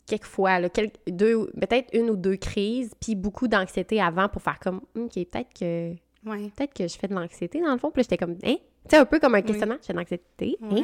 quelques 0.06 0.26
fois, 0.26 0.60
là, 0.60 0.70
quelques, 0.70 0.96
deux, 1.08 1.48
peut-être 1.60 1.90
une 1.94 2.10
ou 2.10 2.16
deux 2.16 2.36
crises, 2.36 2.92
puis 3.00 3.16
beaucoup 3.16 3.48
d'anxiété 3.48 4.02
avant 4.02 4.28
pour 4.30 4.42
faire 4.42 4.60
comme, 4.60 4.82
ok, 4.98 5.14
peut-être 5.14 5.54
que, 5.58 5.94
Ouais. 6.30 6.50
peut-être 6.56 6.74
que 6.74 6.88
je 6.88 6.98
fais 6.98 7.08
de 7.08 7.14
l'anxiété 7.14 7.60
dans 7.62 7.72
le 7.74 7.78
fond. 7.78 7.90
Puis 7.92 8.00
là, 8.02 8.04
j'étais 8.04 8.18
comme, 8.18 8.38
hein? 8.44 8.56
Tu 8.86 8.90
sais, 8.90 8.98
un 8.98 9.06
peu 9.06 9.18
comme 9.20 9.34
un 9.36 9.42
questionnement, 9.42 9.78
je 9.82 9.86
fais 9.88 9.94
de 9.94 9.98
l'anxiété, 9.98 10.58
hein? 10.62 10.68
Ouais. 10.72 10.82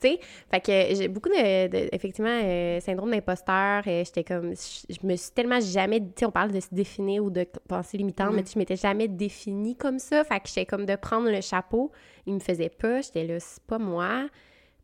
Tu 0.00 0.08
sais, 0.08 0.20
fait 0.48 0.60
que 0.60 0.94
j'ai 0.96 1.08
beaucoup 1.08 1.28
de, 1.28 1.66
de- 1.68 1.88
effectivement, 1.92 2.30
euh, 2.42 2.78
syndrome 2.78 3.10
d'imposteur. 3.10 3.86
et 3.88 4.04
J'étais 4.04 4.22
comme, 4.22 4.52
je, 4.54 4.94
je 4.94 5.04
me 5.06 5.16
suis 5.16 5.32
tellement 5.32 5.58
jamais, 5.60 5.98
tu 6.00 6.06
sais, 6.18 6.24
on 6.26 6.30
parle 6.30 6.52
de 6.52 6.60
se 6.60 6.68
définir 6.72 7.24
ou 7.24 7.30
de 7.30 7.44
penser 7.66 7.96
limitant, 7.98 8.28
Ouais. 8.30 8.36
mais 8.36 8.44
je 8.52 8.56
m'étais 8.58 8.76
jamais 8.76 9.08
définie 9.08 9.74
comme 9.76 9.98
ça. 9.98 10.22
Fait 10.22 10.38
que 10.38 10.46
j'étais 10.48 10.66
comme 10.66 10.86
de 10.86 10.94
prendre 10.94 11.28
le 11.30 11.40
chapeau. 11.40 11.90
Il 12.26 12.34
me 12.34 12.38
faisait 12.40 12.68
pas. 12.70 13.00
J'étais 13.00 13.24
là, 13.26 13.40
c'est 13.40 13.62
pas 13.64 13.78
moi. 13.78 14.28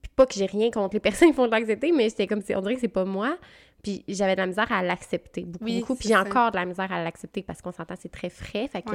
Puis 0.09 0.15
pas 0.17 0.27
que 0.27 0.35
j'ai 0.35 0.47
rien 0.47 0.71
contre 0.71 0.95
les 0.95 1.01
personnes 1.29 1.29
qui 1.31 1.35
font 1.35 1.47
de 1.47 1.53
l'anxiété, 1.53 1.93
mais 1.93 2.09
j'étais 2.09 2.27
comme, 2.27 2.43
c'est- 2.43 2.55
on 2.57 2.61
dirait 2.61 2.75
que 2.75 2.81
c'est 2.81 2.89
pas 2.89 3.05
moi. 3.05 3.39
Puis 3.83 4.05
j'avais 4.09 4.35
de 4.35 4.41
la 4.41 4.47
misère 4.49 4.71
à 4.73 4.83
l'accepter 4.83 5.45
beaucoup, 5.45 5.65
Oui, 5.65 5.81
beaucoup. 5.81 5.95
Puis 5.95 6.09
j'ai 6.09 6.17
encore 6.17 6.51
de 6.51 6.57
la 6.57 6.65
misère 6.65 6.91
à 6.91 7.03
l'accepter 7.05 7.43
parce 7.45 7.63
qu'on 7.63 7.71
s'entend, 7.71 7.95
c'est 7.99 8.09
très 8.11 8.29
frais. 8.29 8.67
Fait 8.69 8.83
que 8.83 8.91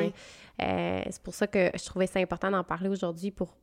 euh, 0.62 1.02
c'est 1.10 1.22
pour 1.24 1.34
ça 1.34 1.48
que 1.48 1.70
je 1.74 1.86
trouvais 1.86 2.08
ça 2.08 2.20
important 2.20 2.52
d'en 2.52 2.64
parler 2.66 2.90
aujourd'hui 2.90 3.32
pour 3.32 3.56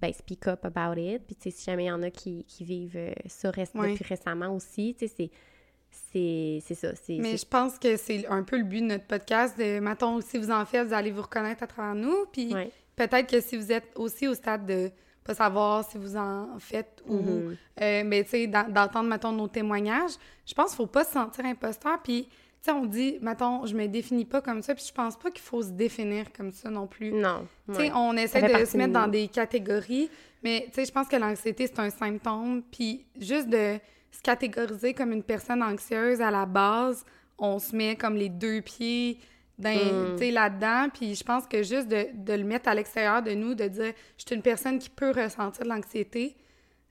ben, 0.00 0.12
speak 0.12 0.46
up 0.46 0.64
about 0.64 0.96
it. 1.00 1.24
Puis, 1.26 1.34
tu 1.34 1.50
sais, 1.50 1.56
si 1.56 1.64
jamais 1.64 1.84
il 1.84 1.88
y 1.88 1.90
en 1.90 2.02
a 2.04 2.10
qui, 2.10 2.44
qui 2.44 2.62
vivent 2.62 2.96
euh, 2.96 3.10
ça 3.26 3.50
reste 3.50 3.74
Ouais. 3.74 3.90
depuis 3.92 4.04
récemment 4.04 4.54
aussi, 4.54 4.94
tu 4.96 5.08
sais, 5.08 5.12
c'est- 5.16 5.30
c'est 6.12 6.60
c'est 6.64 6.74
ça. 6.74 6.92
Mais 7.08 7.36
je 7.36 7.46
pense 7.46 7.78
que 7.78 7.96
c'est 7.96 8.26
un 8.28 8.42
peu 8.44 8.58
le 8.58 8.64
but 8.64 8.80
de 8.82 8.86
notre 8.86 9.06
podcast. 9.06 9.58
De, 9.58 9.80
mettons, 9.80 10.20
si 10.20 10.38
vous 10.38 10.50
en 10.50 10.64
faites, 10.64 10.86
vous 10.86 10.92
allez 10.94 11.10
vous 11.10 11.22
reconnaître 11.22 11.62
à 11.62 11.66
travers 11.66 11.94
nous. 11.94 12.26
Puis 12.32 12.52
Ouais. 12.54 12.70
peut-être 12.94 13.28
que 13.28 13.40
si 13.40 13.56
vous 13.56 13.72
êtes 13.72 13.90
aussi 13.96 14.28
au 14.28 14.34
stade 14.34 14.66
de 14.66 14.90
pas 15.28 15.34
savoir 15.34 15.88
si 15.88 15.98
vous 15.98 16.16
en 16.16 16.58
faites 16.58 17.02
ou, 17.06 17.16
Mhm. 17.16 17.56
euh, 17.82 18.02
mais 18.04 18.24
tu 18.24 18.30
sais, 18.30 18.46
d'en- 18.46 18.68
d'entendre, 18.68 19.08
mettons, 19.08 19.30
nos 19.32 19.46
témoignages, 19.48 20.12
je 20.46 20.54
pense 20.54 20.68
qu'il 20.70 20.76
faut 20.78 20.86
pas 20.86 21.04
se 21.04 21.12
sentir 21.12 21.44
imposteur. 21.44 21.98
Puis, 22.02 22.24
tu 22.24 22.30
sais, 22.62 22.72
on 22.72 22.86
dit, 22.86 23.18
mettons, 23.20 23.66
je 23.66 23.74
me 23.74 23.86
définis 23.86 24.24
pas 24.24 24.40
comme 24.40 24.62
ça. 24.62 24.74
Puis 24.74 24.84
je 24.88 24.92
pense 24.92 25.16
pas 25.16 25.30
qu'il 25.30 25.42
faut 25.42 25.62
se 25.62 25.70
définir 25.70 26.32
comme 26.32 26.50
ça 26.50 26.70
non 26.70 26.86
plus. 26.86 27.12
Non. 27.12 27.46
Tu 27.68 27.74
sais, 27.74 27.80
ouais. 27.82 27.92
on 27.94 28.16
essaie 28.16 28.42
de 28.42 28.64
se 28.64 28.76
mettre 28.76 28.92
dans 28.94 29.06
des 29.08 29.28
catégories, 29.28 30.10
mais 30.42 30.64
tu 30.68 30.74
sais, 30.74 30.84
je 30.86 30.92
pense 30.92 31.08
que 31.08 31.16
l'anxiété, 31.16 31.66
c'est 31.66 31.78
un 31.78 31.90
symptôme. 31.90 32.62
Puis 32.72 33.04
juste 33.20 33.48
de 33.48 33.78
se 34.10 34.22
catégoriser 34.22 34.94
comme 34.94 35.12
une 35.12 35.22
personne 35.22 35.62
anxieuse 35.62 36.20
à 36.20 36.30
la 36.30 36.46
base, 36.46 37.04
on 37.38 37.58
se 37.58 37.76
met 37.76 37.94
comme 37.96 38.16
les 38.16 38.28
deux 38.30 38.60
pieds 38.62 39.18
Mm. 39.58 40.30
là-dedans. 40.32 40.88
Puis 40.92 41.14
je 41.14 41.24
pense 41.24 41.46
que 41.46 41.62
juste 41.62 41.88
de, 41.88 42.06
de 42.14 42.32
le 42.34 42.44
mettre 42.44 42.68
à 42.68 42.74
l'extérieur 42.74 43.22
de 43.22 43.32
nous, 43.32 43.54
de 43.54 43.64
dire 43.68 43.92
je 44.16 44.24
suis 44.26 44.34
une 44.34 44.42
personne 44.42 44.78
qui 44.78 44.90
peut 44.90 45.10
ressentir 45.10 45.64
de 45.64 45.68
l'anxiété, 45.68 46.36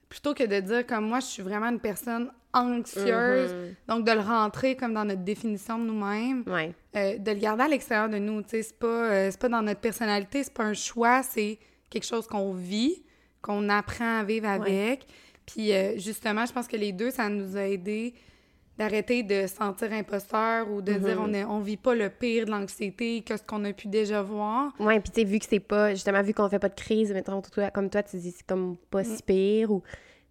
plutôt 0.08 0.34
que 0.34 0.44
de 0.44 0.60
dire 0.60 0.86
comme 0.86 1.06
moi, 1.08 1.20
je 1.20 1.26
suis 1.26 1.42
vraiment 1.42 1.68
une 1.68 1.80
personne 1.80 2.30
anxieuse. 2.52 3.52
Mhm. 3.52 3.74
Donc 3.88 4.06
de 4.06 4.12
le 4.12 4.20
rentrer 4.20 4.76
comme 4.76 4.94
dans 4.94 5.04
notre 5.04 5.22
définition 5.22 5.78
de 5.78 5.84
nous-mêmes 5.84 6.44
Ouais. 6.46 6.72
euh, 6.96 7.18
de 7.18 7.30
le 7.32 7.38
garder 7.38 7.64
à 7.64 7.68
l'extérieur 7.68 8.08
de 8.08 8.18
nous. 8.18 8.42
C'est 8.46 8.78
pas, 8.78 8.86
euh, 8.86 9.30
pas 9.38 9.48
dans 9.48 9.62
notre 9.62 9.80
personnalité, 9.80 10.42
c'est 10.44 10.54
pas 10.54 10.64
un 10.64 10.74
choix, 10.74 11.22
c'est 11.22 11.58
quelque 11.90 12.06
chose 12.06 12.26
qu'on 12.26 12.52
vit, 12.54 13.02
qu'on 13.42 13.68
apprend 13.68 14.20
à 14.20 14.24
vivre 14.24 14.48
avec. 14.48 15.06
Puis 15.46 15.72
euh, 15.72 15.98
justement, 15.98 16.44
je 16.46 16.52
pense 16.52 16.68
que 16.68 16.76
les 16.76 16.92
deux, 16.92 17.10
ça 17.10 17.28
nous 17.28 17.56
a 17.56 17.62
aidé 17.62 18.14
d'arrêter 18.78 19.22
de 19.24 19.46
se 19.48 19.56
sentir 19.56 19.92
imposteur 19.92 20.70
ou 20.70 20.80
de 20.80 20.92
Mhm. 20.92 20.98
dire 21.04 21.18
on, 21.20 21.32
est, 21.34 21.44
on 21.44 21.58
vit 21.60 21.76
pas 21.76 21.94
le 21.94 22.08
pire 22.10 22.46
de 22.46 22.50
l'anxiété 22.52 23.22
que 23.22 23.36
ce 23.36 23.42
qu'on 23.42 23.64
a 23.64 23.72
pu 23.72 23.88
déjà 23.88 24.22
voir. 24.22 24.72
Ouais, 24.78 25.00
puis 25.00 25.10
tu 25.10 25.20
sais, 25.20 25.26
vu 25.26 25.38
que 25.40 25.46
c'est 25.46 25.58
pas, 25.60 25.90
justement, 25.94 26.22
vu 26.22 26.32
qu'on 26.32 26.48
fait 26.48 26.60
pas 26.60 26.68
de 26.68 26.74
crise, 26.74 27.12
mettons, 27.12 27.42
toi, 27.42 27.70
comme 27.70 27.90
toi, 27.90 28.02
tu 28.04 28.16
dis 28.16 28.30
c'est 28.30 28.46
comme 28.46 28.76
pas 28.90 29.02
Mm. 29.02 29.04
si 29.04 29.22
pire, 29.24 29.70
ou, 29.72 29.82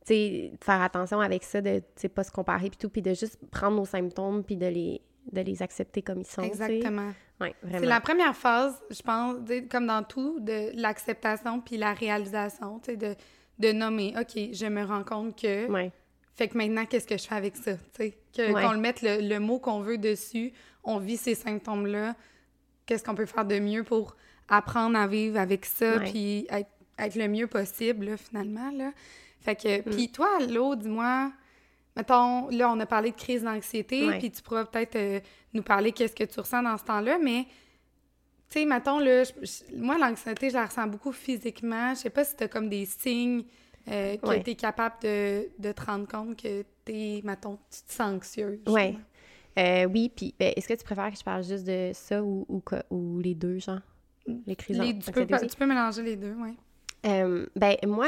tu 0.06 0.13
sais, 0.13 0.51
de 0.58 0.63
faire 0.63 0.82
attention 0.82 1.20
avec 1.20 1.44
ça, 1.44 1.60
de, 1.62 1.80
tu 1.80 1.84
sais, 1.98 2.10
pas 2.10 2.24
se 2.24 2.32
comparer, 2.32 2.70
puis 2.70 2.77
tout, 2.77 2.89
puis 2.89 3.01
de 3.01 3.13
juste 3.13 3.38
prendre 3.51 3.75
nos 3.75 3.86
symptômes, 3.86 4.44
puis 4.44 4.56
de 4.56 4.68
les, 4.68 5.01
de 5.32 5.42
les 5.42 5.62
accepter 5.62 6.01
comme 6.01 6.22
ils 6.22 6.25
sont. 6.25 6.42
Exactement. 6.44 7.12
Ouais, 7.42 7.54
vraiment. 7.62 7.80
C'est 7.80 7.86
la 7.89 8.00
première 8.00 8.36
phase, 8.36 8.82
je 8.89 9.01
pense, 9.01 9.36
comme 9.70 9.88
dans 9.88 10.04
tout, 10.04 10.39
de 10.39 10.72
l'acceptation 10.82 11.60
puis 11.60 11.75
la 11.77 11.94
réalisation, 11.94 12.80
tu 12.80 12.92
sais, 12.92 12.98
de, 12.98 13.13
de 13.60 13.72
nommer, 13.74 14.13
OK, 14.18 14.39
je 14.54 14.66
me 14.68 14.84
rends 14.86 15.04
compte 15.04 15.38
que... 15.39 15.70
Ouais. 15.70 15.92
Fait 16.36 16.48
que 16.48 16.56
maintenant, 16.56 16.86
qu'est-ce 16.86 17.08
que 17.08 17.18
je 17.18 17.24
fais 17.27 17.34
avec 17.34 17.56
ça? 17.58 17.74
tu 17.74 17.82
sais? 17.94 18.13
Ouais. 18.41 18.62
Qu'on 18.63 18.72
le 18.72 18.79
mette 18.79 19.01
le, 19.01 19.22
le 19.27 19.39
mot 19.39 19.60
qu'on 19.60 19.79
veut 19.82 19.98
dessus, 19.98 20.53
on 20.84 20.98
vit 21.00 21.17
ces 21.17 21.36
symptômes-là. 21.36 22.15
Qu'est-ce 22.86 23.03
qu'on 23.03 23.15
peut 23.15 23.25
faire 23.25 23.46
de 23.46 23.60
mieux 23.60 23.84
pour 23.84 24.15
apprendre 24.48 24.98
à 24.98 25.08
vivre 25.08 25.39
avec 25.39 25.65
ça, 25.65 26.00
puis 26.12 26.48
être, 26.50 26.70
être 26.98 27.15
le 27.15 27.27
mieux 27.27 27.48
possible, 27.48 28.06
là, 28.06 28.17
finalement. 28.17 28.72
Là. 28.72 28.91
Fait 29.41 29.56
que, 29.56 29.79
Mm. 29.79 29.91
puis 29.94 30.10
toi, 30.12 30.39
Lo, 30.50 30.75
dis-moi, 30.75 31.32
mettons, 31.96 32.48
là, 32.50 32.72
on 32.72 32.79
a 32.79 32.86
parlé 32.86 33.12
de 33.12 33.15
crise 33.17 33.44
d'anxiété, 33.44 34.08
puis 34.20 34.32
tu 34.32 34.41
pourras 34.41 34.65
peut-être 34.65 34.96
euh, 34.96 35.20
nous 35.53 35.63
parler 35.63 35.91
qu'est-ce 35.91 36.15
que 36.15 36.24
tu 36.24 36.39
ressens 36.39 36.63
dans 36.63 36.77
ce 36.77 36.84
temps-là, 36.86 37.17
mais, 37.22 37.46
tu 38.50 38.60
sais, 38.60 38.65
mettons, 38.65 39.00
là, 39.00 39.24
je- 39.25 39.32
je- 39.44 39.75
moi, 39.75 39.98
l'anxiété, 39.98 40.50
je 40.50 40.56
la 40.56 40.65
ressens 40.65 40.88
beaucoup 40.88 41.12
physiquement. 41.12 41.94
Je 41.94 42.00
sais 42.00 42.10
pas 42.10 42.24
si 42.24 42.36
t'as 42.38 42.48
comme 42.48 42.70
des 42.70 42.86
signes 42.86 43.44
euh, 43.89 44.17
que 44.17 44.27
Ouais. 44.27 44.44
t'es 44.44 44.56
capable 44.56 44.96
de, 45.01 45.50
de 45.60 45.72
te 45.72 45.86
rendre 45.86 46.08
compte 46.08 46.41
que 46.41 46.63
t'es, 46.84 47.22
mettons, 47.24 47.58
tu 47.70 47.82
te 47.84 47.91
sens 47.94 48.15
anxieuse. 48.15 48.60
Ouais. 48.67 48.96
Euh, 49.58 49.86
oui, 49.86 50.12
puis 50.15 50.36
ben, 50.39 50.53
est-ce 50.56 50.67
que 50.67 50.74
tu 50.74 50.84
préfères 50.84 51.12
que 51.12 51.17
je 51.17 51.24
parle 51.24 51.44
juste 51.44 51.65
de 51.65 51.91
ça 51.94 52.22
ou, 52.24 52.46
ou, 52.89 53.20
les 53.20 53.34
deux, 53.34 53.60
genre? 53.60 53.79
Les 54.46 54.56
crises 54.56 54.77
Les- 54.79 54.98
tu, 55.00 55.12
peux, 55.12 55.25
tu 55.25 55.56
peux 55.58 55.65
mélanger 55.65 56.03
les 56.03 56.15
deux, 56.15 56.36
oui. 56.38 56.56
Euh, 57.06 57.48
ben, 57.56 57.75
moi, 57.86 58.08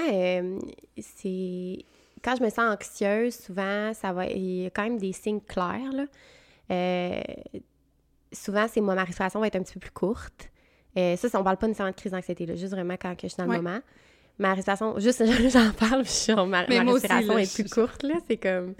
c'est... 0.98 1.86
Quand 2.21 2.36
je 2.36 2.43
me 2.43 2.50
sens 2.50 2.75
anxieuse, 2.75 3.36
souvent, 3.36 3.93
ça 3.93 4.12
va... 4.12 4.27
Il 4.27 4.63
y 4.63 4.65
a 4.65 4.69
quand 4.69 4.83
même 4.83 4.98
des 4.98 5.13
signes 5.13 5.39
clairs, 5.41 5.91
là. 5.93 6.05
Souvent, 8.31 8.67
c'est 8.67 8.81
moi, 8.81 8.93
ma 8.93 9.05
respiration 9.05 9.39
va 9.39 9.48
être 9.48 9.55
un 9.55 9.63
petit 9.63 9.74
peu 9.74 9.79
plus 9.79 9.91
courte. 9.91 10.51
Ça, 10.95 11.39
on 11.39 11.43
parle 11.43 11.57
pas 11.57 11.67
nécessairement 11.67 11.91
de 11.91 11.95
crise 11.95 12.12
d'anxiété, 12.12 12.45
là, 12.45 12.55
juste 12.55 12.74
vraiment 12.74 12.95
quand 13.00 13.15
que 13.15 13.24
je 13.24 13.27
suis 13.29 13.38
dans 13.38 13.51
le 13.51 13.57
moment. 13.62 13.79
Ma 14.39 14.53
respiration, 14.53 14.98
juste 15.00 15.24
j'en 15.50 15.72
parle, 15.74 16.01
puis 16.03 16.12
je 16.12 16.17
suis 16.17 16.34
en- 16.34 16.46
ma, 16.48 16.65
ma 16.65 16.84
aussi, 16.91 16.93
respiration 17.08 17.34
là, 17.36 17.41
est 17.41 17.46
je- 17.58 17.62
plus 17.62 17.69
courte, 17.69 18.03
là, 18.03 18.15
c'est 18.27 18.38
comme... 18.38 18.74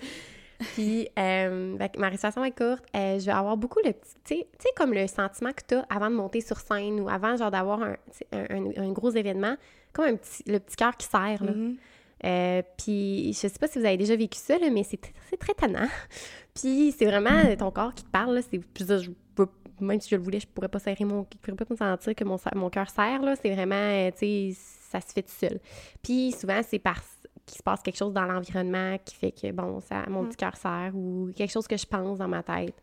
Puis, 0.74 1.08
euh, 1.18 1.78
ma 1.98 2.10
respiration 2.10 2.44
est 2.44 2.52
courte. 2.58 2.84
Euh, 2.96 3.18
je 3.20 3.26
vais 3.26 3.32
avoir 3.32 3.56
beaucoup 3.56 3.80
le 3.86 3.94
petit... 3.94 4.14
Tu 4.28 4.36
sais- 4.60 4.70
comme 4.76 4.94
le 4.94 5.08
sentiment 5.08 5.52
que 5.52 5.62
tu 5.68 5.76
as 5.76 5.86
avant 5.90 6.10
de 6.10 6.16
monter 6.16 6.42
sur 6.42 6.60
scène 6.60 7.00
ou 7.00 7.08
avant, 7.10 7.38
genre, 7.38 7.50
d'avoir 7.52 7.82
un, 7.82 7.96
un, 8.34 8.46
un- 8.50 8.72
un 8.84 8.92
gros 8.92 9.10
événement, 9.12 9.56
comme 9.94 10.06
un 10.06 10.16
petit, 10.16 10.44
le 10.48 10.60
petit 10.60 10.76
cœur 10.76 10.98
qui 10.98 11.08
serre, 11.08 11.44
là. 11.44 11.52
Mhm. 11.54 11.78
Euh, 12.26 12.62
puis, 12.78 13.28
je 13.32 13.48
sais 13.48 13.50
pas 13.58 13.68
si 13.68 13.80
vous 13.80 13.86
avez 13.86 13.96
déjà 13.96 14.18
vécu 14.18 14.38
ça, 14.38 14.58
là, 14.58 14.70
mais 14.70 14.84
c'est 14.84 15.00
très 15.40 15.54
tannant. 15.54 15.88
puis, 16.54 16.94
c'est 16.98 17.06
vraiment 17.06 17.56
ton 17.58 17.72
corps 17.72 17.94
qui 17.94 18.04
te 18.04 18.10
parle, 18.10 18.36
là. 18.36 18.42
Je 18.52 19.10
peux- 19.36 19.48
même 19.80 20.02
si 20.02 20.10
je 20.10 20.18
le 20.18 20.22
voulais, 20.22 20.42
je 20.42 20.48
pourrais 20.48 20.68
pas 20.68 20.80
serrer 20.80 21.06
mon... 21.06 21.26
Je 21.32 21.38
pourrais 21.38 21.56
pas 21.56 21.66
me 21.70 21.78
sentir 21.78 22.14
que 22.16 22.24
mon, 22.26 22.36
mon 22.56 22.70
cœur 22.70 22.90
serre, 22.90 23.22
là. 23.22 23.36
C'est 23.42 23.54
vraiment, 23.54 24.12
tu 24.12 24.52
sais, 24.54 24.58
ça 24.90 25.02
se 25.02 25.14
fait 25.14 25.24
tout 25.24 25.32
seul. 25.38 25.60
Puis, 26.02 26.32
souvent, 26.32 26.62
c'est 26.68 26.80
parce 26.80 27.18
qu'il 27.46 27.58
se 27.58 27.64
passe 27.64 27.82
quelque 27.82 27.98
chose 27.98 28.14
dans 28.14 28.26
l'environnement 28.26 28.98
qui 29.04 29.16
fait 29.16 29.32
que, 29.32 29.52
bon, 29.52 29.80
ça, 29.82 30.04
mon 30.08 30.24
Mm. 30.24 30.28
petit 30.28 30.38
cœur 30.38 30.56
serre 30.56 30.92
ou 30.96 31.30
quelque 31.36 31.52
chose 31.52 31.68
que 31.68 31.78
je 31.78 31.86
pense 31.86 32.18
dans 32.20 32.28
ma 32.28 32.44
tête. 32.44 32.76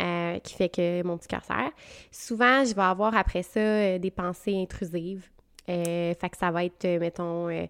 euh, 0.00 0.38
qui 0.38 0.54
fait 0.54 0.70
que 0.70 1.02
mon 1.02 1.18
petit 1.18 1.28
cœur 1.28 1.44
serre. 1.44 1.72
Souvent, 2.10 2.64
je 2.64 2.74
vais 2.74 2.80
avoir 2.80 3.14
après 3.14 3.42
ça 3.42 3.60
euh, 3.60 3.98
des 3.98 4.10
pensées 4.10 4.56
intrusives. 4.56 5.28
Euh, 5.68 6.14
fait 6.14 6.30
que 6.30 6.38
ça 6.38 6.50
va 6.50 6.64
être, 6.64 6.86
mettons, 6.98 7.48
ben 7.48 7.68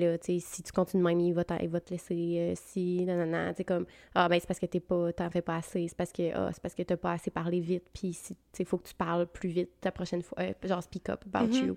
là, 0.00 0.18
tu 0.18 0.26
sais, 0.26 0.38
si 0.40 0.62
tu 0.62 0.72
continues 0.72 1.02
de 1.02 1.08
même, 1.08 1.20
il 1.20 1.32
va, 1.34 1.44
t'en- 1.44 1.58
il 1.58 1.68
va 1.68 1.80
te 1.80 1.90
laisser, 1.90 2.54
si, 2.56 3.04
non, 3.04 3.16
non, 3.16 3.26
non, 3.26 3.50
tu 3.50 3.58
sais, 3.58 3.64
comme, 3.64 3.84
ah, 4.14 4.28
ben 4.28 4.40
c'est 4.40 4.46
parce 4.46 4.58
que 4.58 4.66
t'es 4.66 4.80
pas, 4.80 5.12
t'en 5.12 5.30
fais 5.30 5.42
pas 5.42 5.56
assez, 5.56 5.86
c'est 5.86 5.96
parce 5.96 6.12
que, 6.12 6.32
ah, 6.34 6.50
c'est 6.52 6.62
parce 6.62 6.74
que 6.74 6.82
t'as 6.82 6.96
pas 6.96 7.12
assez 7.12 7.30
parlé 7.30 7.60
vite, 7.60 7.84
puis 7.92 8.12
si, 8.14 8.34
tu 8.34 8.40
sais, 8.52 8.64
faut 8.64 8.78
que 8.78 8.88
tu 8.88 8.94
parles 8.94 9.26
plus 9.26 9.50
vite 9.50 9.70
la 9.84 9.92
prochaine 9.92 10.22
fois, 10.22 10.38
genre 10.64 10.82
speak 10.82 11.08
up 11.10 11.24
about 11.32 11.48
Mhm. 11.56 11.66
you, 11.66 11.76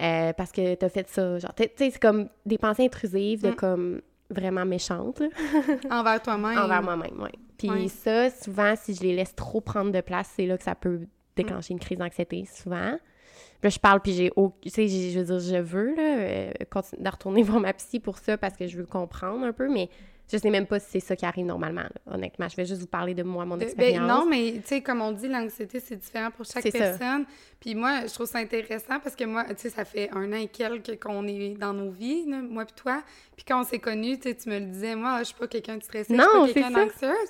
Euh, 0.00 0.32
parce 0.32 0.52
que 0.52 0.74
t'as 0.74 0.88
fait 0.88 1.08
ça, 1.08 1.38
genre, 1.38 1.54
tu 1.54 1.64
sais, 1.64 1.90
c'est 1.90 1.98
comme 2.00 2.28
des 2.46 2.58
pensées 2.58 2.84
intrusives 2.84 3.42
de 3.42 3.50
Mm. 3.50 3.54
comme 3.56 4.00
vraiment 4.30 4.64
méchantes, 4.64 5.20
là 5.20 5.28
Envers 5.90 6.22
toi-même. 6.22 6.58
envers 6.58 6.82
moi-même, 6.82 7.20
oui. 7.20 7.30
Puis 7.58 7.68
Ouais. 7.70 7.88
ça, 7.88 8.30
souvent, 8.30 8.74
si 8.76 8.94
je 8.94 9.02
les 9.02 9.14
laisse 9.14 9.34
trop 9.34 9.60
prendre 9.60 9.92
de 9.92 10.00
place, 10.00 10.30
c'est 10.34 10.46
là 10.46 10.56
que 10.56 10.64
ça 10.64 10.74
peut 10.74 11.00
déclencher 11.36 11.72
une 11.74 11.78
crise 11.80 11.98
d'anxiété, 11.98 12.44
souvent. 12.52 12.96
Puis 12.96 13.64
là, 13.64 13.68
je 13.70 13.78
parle, 13.78 14.00
puis 14.00 14.12
j'ai... 14.12 14.32
au- 14.36 14.52
Tu 14.62 14.70
sais, 14.70 14.88
je 14.88 15.18
veux 15.20 15.24
dire, 15.24 15.38
je 15.38 15.62
veux, 15.62 15.94
là, 15.94 16.02
euh, 16.18 16.50
continuer 16.70 17.02
de 17.04 17.08
retourner 17.10 17.42
voir 17.44 17.60
ma 17.60 17.72
psy 17.74 18.00
pour 18.00 18.18
ça, 18.18 18.36
parce 18.38 18.56
que 18.56 18.66
je 18.66 18.76
veux 18.78 18.86
comprendre 18.86 19.44
un 19.44 19.52
peu, 19.52 19.68
mais 19.68 19.88
je 20.32 20.38
sais 20.38 20.50
même 20.50 20.66
pas 20.66 20.80
si 20.80 20.86
c'est 20.92 21.00
ça 21.00 21.14
qui 21.16 21.26
arrive 21.26 21.44
normalement, 21.46 21.82
là, 21.82 22.14
honnêtement. 22.14 22.48
Je 22.48 22.56
vais 22.56 22.64
juste 22.64 22.80
vous 22.80 22.86
parler 22.86 23.14
de 23.14 23.22
moi, 23.22 23.44
mon 23.44 23.56
De- 23.56 23.62
expérience. 23.64 24.00
ben, 24.00 24.06
non, 24.06 24.26
mais 24.28 24.52
tu 24.54 24.62
sais, 24.68 24.80
comme 24.80 25.00
on 25.02 25.12
dit, 25.12 25.28
l'anxiété, 25.28 25.78
c'est 25.80 25.96
différent 25.96 26.30
pour 26.30 26.44
chaque 26.46 26.62
ça. 26.64 26.70
personne. 26.70 27.24
Puis 27.60 27.74
moi, 27.74 28.06
je 28.06 28.12
trouve 28.14 28.26
ça 28.26 28.38
intéressant 28.38 28.98
parce 29.02 29.14
que 29.14 29.24
moi, 29.24 29.44
tu 29.44 29.54
sais, 29.58 29.70
ça 29.70 29.84
fait 29.84 30.10
un 30.12 30.32
an 30.32 30.36
et 30.36 30.48
quelques 30.48 31.00
qu'on 31.02 31.26
est 31.28 31.50
dans 31.58 31.72
nos 31.74 31.90
vies, 31.90 32.24
là, 32.28 32.38
moi 32.42 32.64
puis 32.64 32.74
toi. 32.74 33.02
Puis 33.36 33.44
quand 33.46 33.60
on 33.60 33.64
s'est 33.64 33.78
connus, 33.78 34.18
tu 34.18 34.28
me 34.48 34.58
le 34.58 34.66
disais, 34.66 34.94
moi, 34.96 35.18
je 35.20 35.24
suis 35.24 35.34
pas 35.34 35.46
quelqu'un 35.46 35.76
de 35.76 35.82
stressé, 35.82 36.12
Non, 36.14 36.24
je 36.46 36.50
suis 36.52 36.60
pas 36.60 36.68
quelqu'un 36.68 36.84
d'anxieuse. 36.86 37.28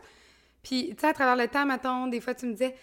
Puis, 0.63 0.91
tu 0.95 1.01
sais, 1.01 1.09
à 1.09 1.13
travers 1.13 1.37
le 1.37 1.49
temps, 1.49 1.67
mettons, 1.67 2.07
des 2.07 2.21
fois, 2.21 2.35
tu 2.35 2.47
me 2.47 2.53
disais, 2.53 2.75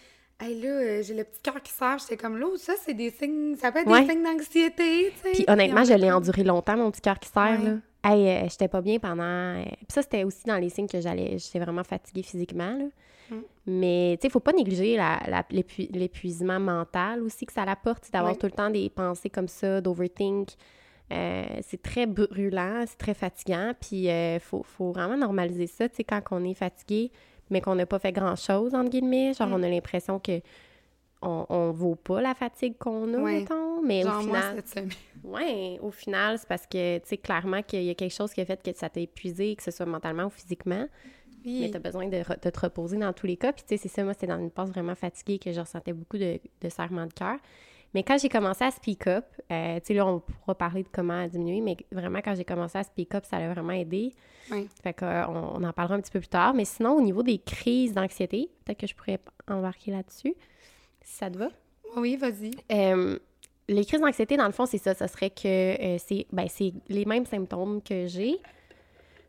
hey, 0.42 0.62
là, 0.62 0.68
euh, 0.70 1.02
j'ai 1.02 1.14
le 1.16 1.24
petit 1.24 1.42
cœur 1.42 1.62
qui 1.62 1.72
serre. 1.72 1.98
J'étais 2.00 2.18
comme, 2.18 2.38
là, 2.38 2.48
ça, 2.58 2.74
c'est 2.86 2.94
des 2.94 3.10
signes, 3.12 3.56
ça 3.56 3.72
peut 3.72 3.80
être 3.80 3.88
Ouais. 3.88 4.04
des 4.06 4.12
signes 4.12 4.24
d'anxiété, 4.24 5.14
tu 5.16 5.22
sais. 5.22 5.32
Puis 5.32 5.46
honnêtement, 5.48 5.82
en 5.82 5.84
je 5.86 5.90
fait, 5.92 5.98
l'ai 5.98 6.12
enduré 6.12 6.44
longtemps, 6.44 6.76
mon 6.78 6.92
petit 6.92 7.02
cœur 7.02 7.20
qui 7.20 7.30
serre, 7.30 7.60
Ouais. 7.62 7.70
là. 7.70 7.76
Hey, 8.04 8.28
euh, 8.30 8.48
j'étais 8.50 8.68
pas 8.70 8.82
bien 8.82 8.98
pendant... 9.00 9.24
euh, 9.24 9.64
Puis 9.66 9.88
ça, 9.90 10.02
c'était 10.02 10.24
aussi 10.24 10.46
dans 10.46 10.58
les 10.58 10.70
signes 10.70 10.88
que 10.88 11.02
j'allais... 11.02 11.38
J'étais 11.38 11.60
vraiment 11.60 11.84
fatiguée 11.84 12.24
physiquement, 12.24 12.72
là. 12.78 12.86
Mm. 13.30 13.42
Mais, 13.68 14.18
tu 14.20 14.26
sais, 14.26 14.30
faut 14.32 14.40
pas 14.40 14.54
négliger 14.54 14.96
la- 14.96 15.22
la- 15.28 15.46
l'épui- 15.52 15.90
l'épuisement 15.92 16.60
mental 16.60 17.22
aussi 17.22 17.46
que 17.46 17.54
ça 17.54 17.66
l'apporte, 17.66 18.10
d'avoir 18.12 18.38
tout 18.38 18.48
le 18.48 18.52
temps 18.54 18.70
des 18.70 18.90
pensées 18.90 19.30
comme 19.30 19.48
ça, 19.50 19.82
d'overthink. 19.82 20.50
Euh, 21.12 21.44
c'est 21.62 21.82
très 21.82 22.06
brûlant, 22.06 22.84
c'est 22.88 22.98
très 22.98 23.14
fatigant, 23.14 23.74
puis 23.80 24.10
euh, 24.10 24.40
faut, 24.40 24.64
faut 24.64 24.92
vraiment 24.92 25.18
normaliser 25.18 25.68
ça, 25.68 25.90
tu 25.90 25.98
sais, 25.98 26.04
quand 26.04 26.22
on 26.32 26.44
est 26.46 26.54
fatigué, 26.54 27.12
mais 27.50 27.62
qu'on 27.62 27.76
n'a 27.76 27.86
pas 27.86 28.00
fait 28.00 28.12
grand-chose, 28.12 28.74
entre 28.76 28.90
guillemets, 28.92 29.34
genre 29.34 29.48
Mm. 29.50 29.54
on 29.54 29.64
a 29.64 29.70
l'impression 29.70 30.20
que 30.20 30.40
on, 31.22 31.46
on 31.50 31.72
vaut 31.72 31.96
pas 31.96 32.22
la 32.22 32.34
fatigue 32.34 32.78
qu'on 32.78 33.14
a, 33.14 33.18
Ouais. 33.18 33.40
mettons, 33.42 33.82
mais 33.82 34.04
Genre, 34.04 34.22
au 34.22 34.28
moi, 34.28 34.42
final... 34.42 34.62
cette. 34.66 34.86
Oui, 35.24 35.78
au 35.82 35.92
final, 35.92 36.40
c'est 36.40 36.48
parce 36.48 36.66
que, 36.66 36.98
tu 37.00 37.08
sais, 37.10 37.18
clairement 37.18 37.62
qu'il 37.62 37.84
y 37.84 37.90
a 37.90 37.94
quelque 37.96 38.14
chose 38.16 38.34
qui 38.34 38.40
a 38.40 38.46
fait 38.46 38.62
que 38.64 38.78
ça 38.78 38.88
t'a 38.90 39.02
épuisé, 39.02 39.54
que 39.58 39.64
ce 39.64 39.72
soit 39.72 39.86
mentalement 39.86 40.24
ou 40.26 40.30
physiquement, 40.30 40.88
mais 41.44 41.52
Oui. 41.64 41.70
tu 41.72 41.76
as 41.76 41.80
besoin 41.80 42.08
de, 42.08 42.18
re- 42.18 42.42
de 42.42 42.50
te 42.50 42.60
reposer 42.60 42.98
dans 42.98 43.12
tous 43.12 43.28
les 43.28 43.36
cas. 43.36 43.52
Puis, 43.52 43.64
tu 43.68 43.76
sais, 43.76 43.78
c'est 43.82 43.90
ça, 43.90 44.04
moi, 44.06 44.14
c'était 44.14 44.28
dans 44.28 44.40
une 44.40 44.50
passe 44.52 44.70
vraiment 44.70 44.96
fatiguée 44.96 45.38
que 45.38 45.52
je 45.52 45.60
ressentais 45.60 45.92
beaucoup 45.92 46.18
de, 46.18 46.40
de 46.62 46.70
serrement 46.70 47.06
de 47.06 47.12
cœur. 47.14 47.36
Mais 47.94 48.04
quand 48.04 48.18
j'ai 48.20 48.30
commencé 48.30 48.64
à 48.64 48.72
speak 48.72 49.08
up, 49.08 49.26
euh, 49.52 49.76
tu 49.80 49.88
sais, 49.88 49.94
là, 49.96 50.06
on 50.06 50.20
pourra 50.20 50.56
parler 50.56 50.84
de 50.84 50.90
comment 50.90 51.28
diminuer, 51.28 51.60
mais 51.60 51.76
vraiment, 51.92 52.20
quand 52.24 52.36
j'ai 52.36 52.46
commencé 52.46 52.78
à 52.78 52.84
speak 52.84 53.16
up, 53.16 53.26
ça 53.26 53.38
a 53.38 53.52
vraiment 53.52 53.74
aidé. 53.74 54.14
Oui. 54.52 54.70
Fait 54.84 54.94
qu'on 54.94 55.06
on 55.08 55.64
en 55.64 55.74
parlera 55.74 55.96
un 55.96 56.02
petit 56.02 56.12
peu 56.12 56.20
plus 56.20 56.30
tard. 56.30 56.54
Mais 56.54 56.66
sinon, 56.66 56.92
au 56.94 57.02
niveau 57.02 57.24
des 57.24 57.40
crises 57.40 57.94
d'anxiété, 57.94 58.50
peut-être 58.64 58.80
que 58.80 58.88
je 58.88 58.96
pourrais 58.96 59.20
embarquer 59.50 59.92
là-dessus, 59.92 60.36
ça 61.10 61.30
te 61.30 61.38
va. 61.38 61.50
Oui, 61.98 62.16
vas-y. 62.18 62.52
Euh, 62.72 63.18
les 63.68 63.86
crises 63.86 64.00
d'anxiété, 64.02 64.38
dans 64.38 64.46
le 64.46 64.52
fond, 64.52 64.66
c'est 64.66 64.78
ça. 64.78 64.94
Ça 64.94 65.08
serait 65.08 65.30
que 65.30 65.48
euh, 65.48 65.98
c'est 65.98 66.26
ben, 66.32 66.48
les 66.88 67.06
mêmes 67.06 67.26
symptômes 67.26 67.82
que 67.82 68.08
j'ai, 68.08 68.38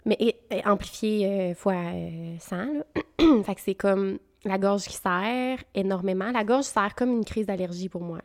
mais 0.04 0.16
et- 0.20 0.37
et 0.50 0.64
amplifiés 0.66 1.26
euh, 1.26 1.54
fois 1.54 1.75
euh, 1.75 2.37
100. 2.38 2.56
là. 2.56 2.84
fait 3.44 3.54
que 3.54 3.60
c'est 3.60 3.75
comme 3.75 4.18
la 4.44 4.58
gorge 4.58 4.84
qui 4.84 4.94
serre 4.96 5.58
énormément. 5.75 6.30
La 6.32 6.44
gorge 6.44 6.64
serre 6.64 6.94
comme 6.94 7.10
une 7.12 7.25
crise 7.25 7.46
d'allergie 7.46 7.88
pour 7.88 8.02
moi. 8.02 8.20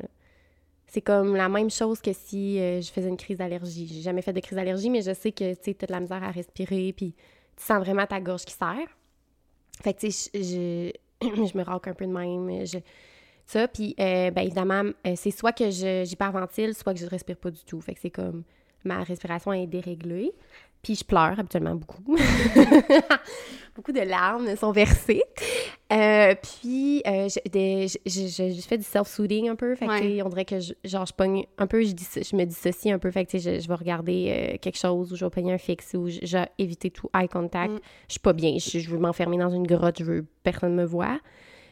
C'est 0.88 1.02
comme 1.02 1.36
la 1.36 1.50
même 1.50 1.70
chose 1.70 2.00
que 2.00 2.14
si 2.14 2.58
je 2.58 2.90
faisais 2.94 3.10
une 3.10 3.18
crise 3.18 3.40
d'allergie. 3.40 3.88
J'ai 3.88 4.02
jamais 4.02 4.22
fait 4.22 4.32
de 4.32 4.40
crise 4.40 4.56
d'allergie, 4.56 4.90
mais 4.90 5.02
je 5.02 5.14
sais 5.14 5.32
que 5.34 5.54
tu 5.56 5.72
as 5.72 5.86
de 5.88 5.92
la 5.92 6.00
misère 6.00 6.24
à 6.24 6.32
respirer, 6.32 6.94
puis 6.96 7.14
tu 7.58 7.64
sens 7.66 7.80
vraiment 7.80 8.06
ta 8.06 8.22
gorge 8.22 8.46
qui 8.46 8.54
serre. 8.54 8.88
Fait 9.82 9.94
que, 9.94 10.00
tu 10.02 10.12
sais, 10.12 10.30
je, 10.34 10.92
je, 11.22 11.46
je 11.52 11.58
me 11.58 11.64
raque 11.64 11.88
un 11.90 11.94
peu 11.94 12.06
de 12.06 12.12
même. 12.14 12.66
Je, 12.66 12.78
ça, 13.46 13.68
puis 13.68 13.96
euh, 14.00 14.32
ben, 14.32 14.42
évidemment, 14.42 14.84
euh, 15.06 15.14
c'est 15.16 15.32
soit 15.32 15.52
que 15.54 15.70
j'hyperventile, 15.70 16.74
soit 16.74 16.94
que 16.94 17.00
je 17.00 17.06
respire 17.06 17.38
pas 17.38 17.52
du 17.52 17.64
tout. 17.64 17.80
Fait 17.82 17.94
que 17.94 18.00
c'est 18.02 18.10
comme 18.10 18.44
ma 18.84 19.04
respiration 19.04 19.54
est 19.54 19.68
déréglée. 19.68 20.32
Puis 20.82 20.94
je 20.96 21.04
pleure 21.04 21.40
habituellement 21.40 21.74
beaucoup. 21.76 22.16
beaucoup 23.76 23.92
de 23.92 24.02
larmes 24.02 24.56
sont 24.56 24.72
versées. 24.72 25.24
Euh, 25.92 26.36
puis 26.42 27.02
euh, 27.08 27.28
je, 27.28 27.50
des- 27.50 27.88
je- 27.88 27.98
je- 28.06 28.28
je- 28.28 28.54
je 28.56 28.62
fais 28.62 28.78
du 28.78 28.84
self-soothing 28.84 29.50
un 29.50 29.56
peu. 29.56 29.76
Fait 29.76 29.88
que 29.88 29.92
Ouais. 29.92 30.22
on 30.24 30.30
dirait 30.30 30.46
que 30.46 30.60
je, 30.60 30.74
genre, 30.84 31.06
je 31.06 31.14
pogne 31.14 31.46
un 31.58 31.68
peu, 31.68 31.84
je, 31.84 31.92
dis, 31.92 32.06
je 32.16 32.36
me 32.36 32.46
dissocie 32.46 32.94
un 32.94 33.00
peu. 33.00 33.10
Fait 33.12 33.26
que 33.26 33.38
je, 33.38 33.68
vais 33.68 33.74
regarder 33.76 34.52
euh, 34.54 34.58
quelque 34.60 34.78
chose 34.78 35.12
ou 35.12 35.16
je 35.16 35.26
vais 35.26 35.32
pogner 35.32 35.54
un 35.54 35.58
fixe 35.58 35.94
ou 35.96 36.08
je, 36.08 36.38
vais 36.38 36.50
éviter 36.60 36.90
tout 36.92 37.10
eye 37.16 37.28
contact. 37.28 37.74
Mm. 37.74 37.80
Je 38.08 38.14
suis 38.14 38.20
pas 38.20 38.34
bien. 38.34 38.56
Je, 38.60 38.80
je 38.80 38.90
veux 38.90 39.00
m'enfermer 39.00 39.38
dans 39.38 39.50
une 39.50 39.66
grotte. 39.68 39.98
Je 40.00 40.04
veux 40.04 40.26
personne 40.44 40.76
me 40.76 40.86
voit. 40.86 41.20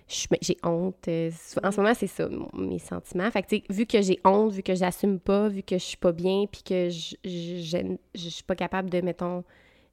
Suis- 0.07 0.27
J'ai 0.41 0.57
honte. 0.63 1.07
euh, 1.07 1.31
en 1.63 1.71
ce 1.71 1.77
moment, 1.81 1.93
c'est 1.93 2.07
ça, 2.07 2.27
mes 2.53 2.79
sentiments. 2.79 3.29
Fait 3.31 3.43
que, 3.43 3.73
vu 3.73 3.85
que 3.85 4.01
j'ai 4.01 4.19
honte, 4.25 4.51
vu 4.51 4.63
que 4.63 4.75
j'assume 4.75 5.19
pas, 5.19 5.47
vu 5.47 5.63
que 5.63 5.77
je 5.77 5.83
suis 5.83 5.97
pas 5.97 6.11
bien, 6.11 6.45
puis 6.51 6.61
que 6.63 6.89
je, 6.89 7.15
je, 7.23 8.29
suis 8.29 8.43
pas 8.43 8.55
capable 8.55 8.89
de, 8.89 9.01
mettons, 9.01 9.43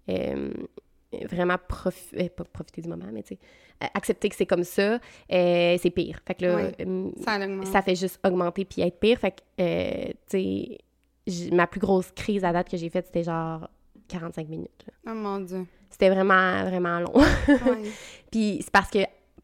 euh, 0.08 0.52
vraiment 1.30 1.54
euh, 1.54 2.28
pas 2.28 2.44
profiter 2.44 2.82
du 2.82 2.88
moment, 2.88 3.06
mais 3.12 3.22
tu 3.22 3.34
sais, 3.34 3.38
euh, 3.82 3.86
accepter 3.94 4.28
que 4.28 4.36
c'est 4.36 4.46
comme 4.46 4.64
ça, 4.64 4.98
c'est 5.30 5.92
pire. 5.94 6.20
Fait 6.26 6.34
que 6.34 6.44
là, 6.44 6.70
Ça 7.66 7.82
fait 7.82 7.94
juste 7.94 8.18
augmenter 8.26 8.64
puis 8.64 8.82
être 8.82 8.98
pire. 8.98 9.18
Fait 9.18 9.32
que, 9.56 10.12
tu 10.28 10.78
sais, 11.26 11.50
ma 11.52 11.66
plus 11.66 11.80
grosse 11.80 12.10
crise 12.12 12.44
à 12.44 12.52
date 12.52 12.68
que 12.68 12.76
j'ai 12.76 12.90
faite, 12.90 13.06
c'était 13.06 13.22
genre 13.24 13.68
45 14.08 14.48
minutes. 14.48 14.84
là. 14.86 15.12
Oh 15.12 15.14
mon 15.14 15.38
Dieu. 15.40 15.66
C'était 15.88 16.08
vraiment, 16.10 16.64
vraiment 16.64 17.00
long. 17.00 17.12
Puis 18.30 18.58
c'est 18.62 18.70
parce 18.70 18.90
que. 18.90 18.98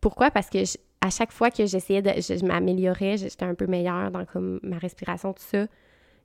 Pourquoi? 0.06 0.30
Parce 0.30 0.48
que 0.50 0.64
je- 0.64 0.76
à 1.00 1.10
chaque 1.10 1.32
fois 1.32 1.50
que 1.50 1.66
j'essayais 1.66 2.00
de. 2.00 2.10
Je, 2.20 2.38
je 2.38 2.44
m'améliorais, 2.44 3.16
j'étais 3.16 3.44
un 3.44 3.56
peu 3.56 3.66
meilleure 3.66 4.12
dans 4.12 4.24
comme 4.24 4.60
ma 4.62 4.78
respiration, 4.78 5.32
tout 5.32 5.42
ça. 5.42 5.66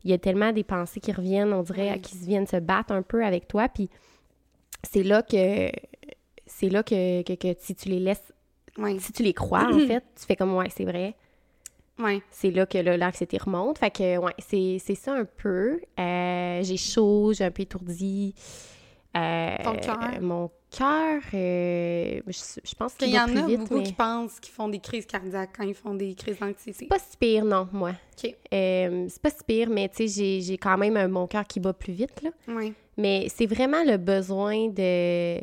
Il 0.04 0.12
y 0.12 0.14
a 0.14 0.20
tellement 0.20 0.52
des 0.52 0.64
pensées 0.64 1.00
qui 1.00 1.12
reviennent, 1.12 1.52
on 1.52 1.64
dirait, 1.64 2.00
qui 2.00 2.16
se 2.16 2.26
viennent 2.28 2.46
se 2.46 2.58
battre 2.58 2.92
un 2.94 3.02
peu 3.02 3.26
avec 3.26 3.48
toi. 3.48 3.70
Puis 3.70 3.90
c'est 4.84 5.02
là 5.02 5.24
que. 5.24 5.72
C'est 6.46 6.70
là 6.70 6.84
que, 6.84 7.24
que, 7.24 7.34
que 7.34 7.58
si 7.60 7.74
tu 7.74 7.90
les 7.90 8.00
laisses. 8.00 8.32
Si 9.00 9.12
tu 9.14 9.24
les 9.24 9.34
crois, 9.34 9.66
en 9.66 9.80
fait, 9.88 10.04
tu 10.20 10.26
fais 10.28 10.36
comme, 10.36 10.54
ouais, 10.56 10.70
c'est 10.70 10.86
vrai. 10.86 11.16
Ouais. 11.98 12.22
C'est 12.30 12.52
là 12.52 12.66
que 12.68 12.78
là, 12.78 12.98
l'anxiété 12.98 13.38
remonte. 13.40 13.80
Fait 13.80 13.90
que, 13.92 14.18
ouais, 14.18 14.34
c'est 14.38 14.78
c'est 14.80 14.96
ça 14.96 15.14
un 15.16 15.26
peu. 15.26 15.82
Euh, 16.00 16.60
j'ai 16.64 16.78
chaud, 16.78 17.34
j'ai 17.34 17.46
un 17.46 17.52
peu 17.52 17.64
étourdi. 17.64 18.36
Euh, 19.18 19.56
Ton 19.64 19.76
cœur? 19.76 20.22
Mon 20.22 20.52
cœur, 20.76 21.22
euh, 21.34 22.22
je, 22.28 22.60
je 22.64 22.76
pense 22.76 22.94
Il 22.94 22.98
qu'il 22.98 23.10
y 23.10 23.14
va 23.14 23.26
en 23.26 23.36
a 23.36 23.46
vite, 23.46 23.60
beaucoup 23.60 23.78
mais 23.78 23.84
qui 23.84 23.94
pensent 23.94 24.40
qu'ils 24.40 24.54
font 24.54 24.70
des 24.70 24.80
crises 24.80 25.06
cardiaques 25.06 25.52
quand 25.58 25.64
ils 25.64 25.74
font 25.76 25.94
des 25.94 26.14
crises 26.16 26.40
d'anxiété. 26.40 26.86
pas 26.88 26.98
si 27.00 27.18
pire, 27.18 27.44
non, 27.46 27.68
moi. 27.72 27.92
OK. 28.18 28.34
Euh, 28.54 29.06
c'est 29.10 29.22
pas 29.22 29.30
si 29.30 29.44
pire, 29.46 29.70
mais 29.70 29.90
tu 29.90 30.08
sais, 30.08 30.42
j'ai- 30.42 30.58
quand 30.58 30.78
même 30.78 30.96
un- 30.98 31.08
mon 31.08 31.28
cœur 31.28 31.46
qui 31.46 31.60
bat 31.60 31.74
plus 31.74 31.94
vite, 31.94 32.22
là. 32.22 32.30
Oui. 32.48 32.74
Mais 32.98 33.28
c'est 33.36 33.46
vraiment 33.48 33.84
le 33.84 33.98
besoin 33.98 34.68
de... 34.70 35.38
euh, 35.38 35.40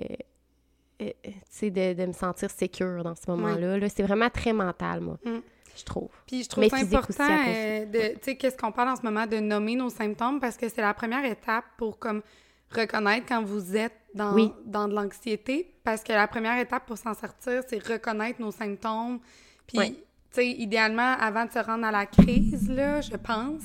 tu 1.00 1.32
sais, 1.50 1.70
de, 1.70 1.92
de 1.94 2.06
me 2.06 2.12
sentir 2.12 2.50
sécure 2.50 3.02
dans 3.04 3.14
ce 3.14 3.30
moment-là. 3.30 3.78
Là. 3.78 3.88
C'est 3.88 4.02
vraiment 4.02 4.30
très 4.30 4.52
mental, 4.52 5.00
moi, 5.00 5.18
Mm. 5.24 5.38
je 5.76 5.84
trouve. 5.84 6.10
Puis 6.26 6.42
je 6.44 6.48
trouve 6.48 6.64
Mais 6.64 6.70
ça 6.70 6.76
important 6.78 7.24
euh, 7.48 7.84
de, 7.86 7.98
tu 8.14 8.18
sais, 8.22 8.36
qu'est-ce 8.36 8.56
qu'on 8.56 8.72
parle 8.72 8.88
en 8.90 8.96
ce 8.96 9.02
moment, 9.02 9.26
de 9.26 9.38
nommer 9.38 9.76
nos 9.76 9.90
symptômes 9.90 10.40
parce 10.40 10.56
que 10.56 10.68
c'est 10.68 10.80
la 10.82 10.94
première 10.94 11.24
étape 11.24 11.64
pour 11.76 11.98
comme 11.98 12.22
reconnaître 12.70 13.26
quand 13.26 13.42
vous 13.42 13.76
êtes 13.76 13.92
dans, 14.18 14.34
Oui. 14.34 14.52
dans 14.66 14.88
de 14.88 14.94
l'anxiété 14.94 15.72
parce 15.84 16.02
que 16.02 16.12
la 16.12 16.26
première 16.28 16.58
étape 16.58 16.84
pour 16.86 16.98
s'en 16.98 17.14
sortir, 17.14 17.62
c'est 17.68 17.86
reconnaître 17.86 18.40
nos 18.40 18.50
symptômes. 18.50 19.20
Puis, 19.66 19.78
tu 19.78 19.96
sais, 20.32 20.46
idéalement, 20.50 21.14
avant 21.18 21.44
de 21.46 21.50
se 21.52 21.58
rendre 21.58 21.86
à 21.86 21.90
la 21.90 22.04
crise, 22.06 22.68
là, 22.68 23.00
je 23.00 23.16
pense, 23.16 23.62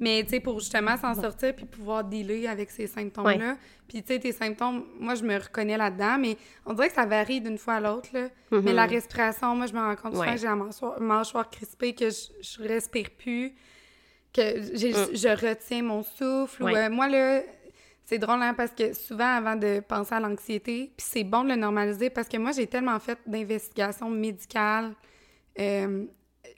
mais 0.00 0.22
tu 0.24 0.30
sais, 0.30 0.40
pour 0.40 0.58
justement 0.60 0.96
s'en 0.96 1.14
sortir 1.14 1.54
puis 1.54 1.64
pouvoir 1.64 2.04
dealer 2.04 2.46
avec 2.48 2.70
ces 2.70 2.86
symptômes-là. 2.86 3.56
Puis, 3.88 4.02
tu 4.02 4.12
sais, 4.14 4.18
tes 4.20 4.32
symptômes, 4.32 4.84
moi, 4.98 5.14
je 5.14 5.22
me 5.22 5.36
reconnais 5.36 5.76
là-dedans, 5.76 6.16
mais 6.18 6.36
on 6.66 6.72
dirait 6.74 6.88
que 6.88 6.94
ça 6.94 7.06
varie 7.06 7.40
d'une 7.40 7.58
fois 7.58 7.74
à 7.74 7.80
l'autre, 7.80 8.08
là. 8.12 8.28
Mais 8.50 8.72
la 8.72 8.86
respiration, 8.86 9.54
moi, 9.54 9.66
je 9.66 9.72
me 9.74 9.78
rends 9.80 9.96
compte 9.96 10.14
souvent 10.14 10.32
que 10.32 10.38
j'ai 10.40 10.46
la 10.46 10.56
mâchoire, 10.56 11.00
mâchoire 11.00 11.48
crispée, 11.50 11.94
que 11.94 12.08
je, 12.10 12.22
je 12.42 12.62
respire 12.62 13.10
plus, 13.10 13.54
que 14.32 14.58
Mm. 14.60 15.14
je 15.14 15.28
retiens 15.46 15.82
mon 15.82 16.02
souffle. 16.02 16.62
ou, 16.62 16.68
euh, 16.68 16.88
moi, 16.90 17.06
là, 17.08 17.42
c'est 18.12 18.18
drôle, 18.18 18.42
hein, 18.42 18.52
parce 18.54 18.72
que 18.72 18.92
souvent, 18.92 19.24
avant 19.36 19.56
de 19.56 19.80
penser 19.80 20.14
à 20.14 20.20
l'anxiété, 20.20 20.92
puis 20.94 21.06
c'est 21.08 21.24
bon 21.24 21.44
de 21.44 21.48
le 21.48 21.56
normaliser, 21.56 22.10
parce 22.10 22.28
que 22.28 22.36
moi, 22.36 22.52
j'ai 22.52 22.66
tellement 22.66 22.98
fait 22.98 23.18
d'investigations 23.26 24.10
médicales, 24.10 24.92
euh, 25.58 26.04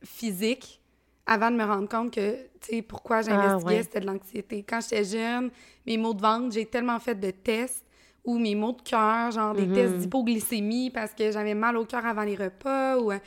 physiques, 0.02 0.80
avant 1.26 1.52
de 1.52 1.56
me 1.56 1.62
rendre 1.64 1.88
compte 1.88 2.12
que, 2.12 2.34
tu 2.60 2.76
sais, 2.76 2.82
pourquoi 2.82 3.22
j'investiguais, 3.22 3.76
ouais. 3.76 3.82
c'était 3.84 4.00
de 4.00 4.06
l'anxiété. 4.06 4.64
Quand 4.68 4.80
j'étais 4.80 5.04
jeune, 5.04 5.50
mes 5.86 5.96
maux 5.96 6.12
de 6.12 6.20
ventre, 6.20 6.52
j'ai 6.52 6.66
tellement 6.66 6.98
fait 6.98 7.14
de 7.14 7.30
tests, 7.30 7.84
ou 8.24 8.36
mes 8.38 8.56
maux 8.56 8.72
de 8.72 8.82
cœur, 8.82 9.30
genre 9.30 9.54
des 9.54 9.66
Mhm. 9.66 9.74
tests 9.74 9.94
d'hypoglycémie 9.98 10.90
parce 10.90 11.14
que 11.14 11.30
j'avais 11.30 11.54
mal 11.54 11.76
au 11.76 11.84
cœur 11.84 12.04
avant 12.04 12.22
les 12.24 12.34
repas, 12.34 12.96
ou 12.98 13.12
euh, 13.12 13.18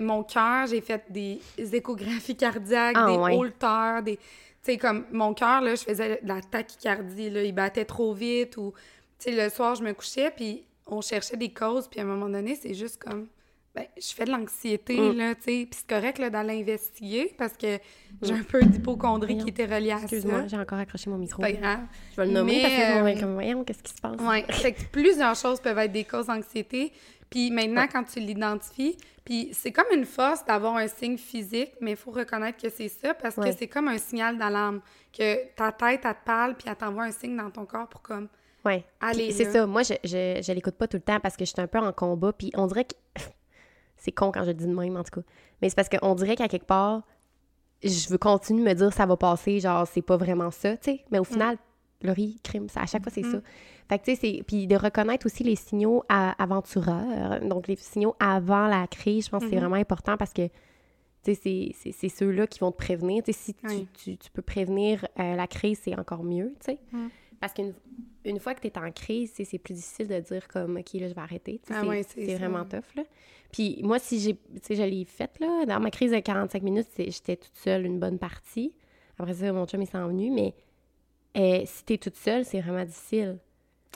mon 0.00 0.22
cœur, 0.22 0.68
j'ai 0.68 0.80
fait 0.82 1.04
des 1.10 1.40
échographies 1.58 2.36
cardiaques, 2.36 2.96
Ah, 2.96 3.06
des 3.10 3.16
ouais. 3.18 3.34
haltères, 3.36 4.02
des... 4.04 4.18
Sais, 4.66 4.78
comme 4.78 5.04
mon 5.12 5.32
cœur, 5.32 5.60
là, 5.60 5.76
je 5.76 5.84
faisais 5.84 6.18
de 6.20 6.26
la 6.26 6.40
tachycardie, 6.40 7.30
là, 7.30 7.44
il 7.44 7.52
battait 7.52 7.84
trop 7.84 8.12
vite, 8.12 8.56
ou, 8.56 8.74
tu 9.16 9.30
sais, 9.30 9.44
le 9.44 9.48
soir, 9.48 9.76
je 9.76 9.84
me 9.84 9.92
couchais, 9.92 10.32
puis 10.32 10.64
on 10.88 11.00
cherchait 11.00 11.36
des 11.36 11.52
causes, 11.52 11.86
puis 11.86 12.00
à 12.00 12.02
un 12.02 12.06
moment 12.06 12.28
donné, 12.28 12.56
c'est 12.56 12.74
juste 12.74 13.00
comme, 13.00 13.28
ben, 13.76 13.84
je 13.96 14.14
fais 14.14 14.24
de 14.24 14.30
l'anxiété, 14.30 14.98
Mm. 14.98 15.16
là, 15.18 15.34
tu 15.34 15.42
sais, 15.42 15.66
puis 15.70 15.78
c'est 15.78 15.86
correct, 15.86 16.18
là, 16.18 16.30
d'aller 16.30 16.60
investiguer, 16.62 17.32
parce 17.36 17.52
que 17.52 17.78
j'ai 18.22 18.32
un 18.32 18.42
peu 18.42 18.60
d'hypochondrie 18.62 19.36
qui 19.38 19.50
était 19.50 19.66
reliée 19.66 19.92
à 19.92 19.98
Excuse-moi, 19.98 20.40
ça. 20.40 20.46
j'ai 20.48 20.56
encore 20.58 20.78
accroché 20.78 21.10
mon 21.10 21.18
micro. 21.18 21.42
C'est 21.44 21.52
pas 21.52 21.60
grave. 21.60 21.80
Je 22.12 22.16
vais 22.16 22.26
le 22.26 22.32
nommer 22.32 22.56
Mais, 22.56 22.62
parce 22.62 22.74
que 22.74 22.80
je 22.80 22.98
euh, 22.98 23.02
vais 23.04 23.20
comme, 23.20 23.34
voyons, 23.34 23.64
qu'est-ce 23.64 23.82
qui 23.82 23.92
se 23.92 24.00
passe? 24.00 24.16
Oui, 24.20 24.42
fait 24.50 24.72
que 24.72 24.82
plusieurs 24.90 25.34
choses 25.36 25.60
peuvent 25.60 25.78
être 25.78 25.92
des 25.92 26.04
causes 26.04 26.26
d'anxiété. 26.26 26.92
Puis 27.28 27.50
maintenant, 27.50 27.86
quand 27.92 28.04
tu 28.04 28.20
l'identifies, 28.20 28.96
puis 29.24 29.50
c'est 29.52 29.72
comme 29.72 29.86
une 29.92 30.04
force 30.04 30.44
d'avoir 30.44 30.76
un 30.76 30.86
signe 30.88 31.18
physique, 31.18 31.72
mais 31.80 31.90
il 31.90 31.96
faut 31.96 32.12
reconnaître 32.12 32.62
que 32.62 32.68
c'est 32.70 32.88
ça 32.88 33.12
parce 33.14 33.34
que 33.34 33.52
c'est 33.52 33.66
comme 33.66 33.88
un 33.88 33.98
signal 33.98 34.38
d'alarme, 34.38 34.80
que 35.12 35.52
ta 35.56 35.72
tête, 35.72 36.00
elle 36.04 36.14
te 36.14 36.24
parle, 36.24 36.54
puis 36.54 36.68
elle 36.70 36.76
t'envoie 36.76 37.04
un 37.04 37.10
signe 37.10 37.36
dans 37.36 37.50
ton 37.50 37.66
corps 37.66 37.88
pour 37.88 38.00
comme, 38.02 38.28
Ouais. 38.64 38.84
Allez, 39.00 39.30
C'est 39.30 39.44
ça. 39.52 39.64
Moi, 39.64 39.82
je, 39.84 39.92
je, 40.02 40.42
je 40.44 40.52
l'écoute 40.52 40.74
pas 40.74 40.88
tout 40.88 40.96
le 40.96 41.02
temps 41.02 41.20
parce 41.20 41.36
que 41.36 41.44
je 41.44 41.50
suis 41.50 41.60
un 41.60 41.68
peu 41.68 41.78
en 41.78 41.92
combat. 41.92 42.32
Puis 42.32 42.50
on 42.54 42.66
dirait 42.66 42.84
que. 42.84 42.94
C'est 44.06 44.12
con 44.12 44.32
quand 44.32 44.42
je 44.42 44.48
le 44.48 44.54
dis 44.54 44.66
de 44.66 44.74
même, 44.74 44.96
en 44.96 45.02
tout 45.04 45.20
cas. 45.20 45.26
Mais 45.60 45.68
c'est 45.68 45.76
parce 45.76 45.88
qu'on 45.90 46.14
dirait 46.14 46.36
qu'à 46.36 46.48
quelque 46.48 46.66
part, 46.66 47.02
je 47.84 48.08
veux 48.08 48.18
continuer 48.18 48.62
de 48.64 48.68
me 48.68 48.74
dire 48.74 48.92
ça 48.92 49.04
va 49.06 49.16
passer, 49.16 49.60
genre, 49.60 49.86
c'est 49.86 50.02
pas 50.02 50.16
vraiment 50.16 50.50
ça, 50.50 50.76
tu 50.78 50.92
sais. 50.92 51.04
Mais 51.10 51.18
au 51.18 51.22
Mm. 51.22 51.26
final, 51.26 51.58
Laurie, 52.02 52.40
crime, 52.42 52.68
ça, 52.68 52.80
à 52.82 52.86
chaque 52.86 53.02
fois, 53.02 53.12
c'est 53.12 53.22
Mhm. 53.24 53.32
ça. 53.32 53.38
Fait 53.88 53.98
que, 53.98 54.04
tu 54.04 54.14
sais, 54.14 54.20
c'est. 54.20 54.42
Puis 54.46 54.66
de 54.66 54.76
reconnaître 54.76 55.26
aussi 55.26 55.42
les 55.44 55.56
signaux 55.56 56.02
à- 56.08 56.40
aventureurs, 56.42 57.40
donc 57.40 57.68
les 57.68 57.76
signaux 57.76 58.14
avant 58.20 58.66
la 58.66 58.86
crise, 58.86 59.26
je 59.26 59.30
pense 59.30 59.42
que 59.42 59.48
c'est 59.48 59.54
Mhm. 59.56 59.60
vraiment 59.62 59.76
important 59.76 60.16
parce 60.16 60.32
que. 60.32 60.48
Tu 61.24 61.34
sais, 61.34 61.92
c'est- 61.92 62.08
ceux-là 62.08 62.46
qui 62.46 62.60
vont 62.60 62.70
te 62.70 62.76
prévenir. 62.76 63.20
Tu 63.24 63.32
sais, 63.32 63.38
si 63.46 63.54
tu, 63.54 63.66
Oui. 63.66 63.88
tu, 63.94 64.16
tu 64.16 64.30
peux 64.30 64.42
prévenir 64.42 65.04
euh, 65.18 65.34
la 65.34 65.48
crise, 65.48 65.80
c'est 65.82 65.98
encore 65.98 66.22
mieux, 66.22 66.54
tu 66.64 66.66
sais. 66.72 66.78
Parce 67.40 67.52
qu'une 67.52 67.74
une 68.24 68.40
fois 68.40 68.54
que 68.54 68.60
tu 68.60 68.66
es 68.66 68.76
en 68.78 68.90
crise, 68.90 69.32
tu 69.34 69.44
c'est 69.44 69.58
plus 69.58 69.74
difficile 69.74 70.08
de 70.08 70.18
dire 70.18 70.48
comme, 70.48 70.76
OK, 70.78 70.94
là, 70.94 71.08
je 71.08 71.14
vais 71.14 71.20
arrêter. 71.20 71.60
Tu 71.64 71.72
Ah 71.72 71.82
c'est 71.82 71.86
ouais, 72.26 72.34
vraiment 72.34 72.64
tough, 72.64 72.94
là. 72.96 73.04
Puis 73.52 73.78
moi, 73.84 74.00
si 74.00 74.18
j'ai, 74.18 74.34
tu 74.60 74.74
je 74.74 74.82
l'ai 74.82 75.04
faite, 75.04 75.38
là, 75.38 75.64
dans 75.64 75.78
ma 75.78 75.90
crise 75.92 76.10
de 76.10 76.18
45 76.18 76.60
minutes, 76.64 76.88
j'étais 76.98 77.36
toute 77.36 77.54
seule 77.54 77.86
une 77.86 78.00
bonne 78.00 78.18
partie. 78.18 78.72
Après 79.18 79.32
ça, 79.34 79.52
mon 79.52 79.64
chum, 79.66 79.80
il 79.80 79.86
s'en 79.86 80.08
venu, 80.08 80.30
mais 80.32 80.54
euh, 81.36 81.62
si 81.66 81.84
t'es 81.84 81.98
toute 81.98 82.16
seule, 82.16 82.44
c'est 82.44 82.60
vraiment 82.60 82.84
difficile. 82.84 83.38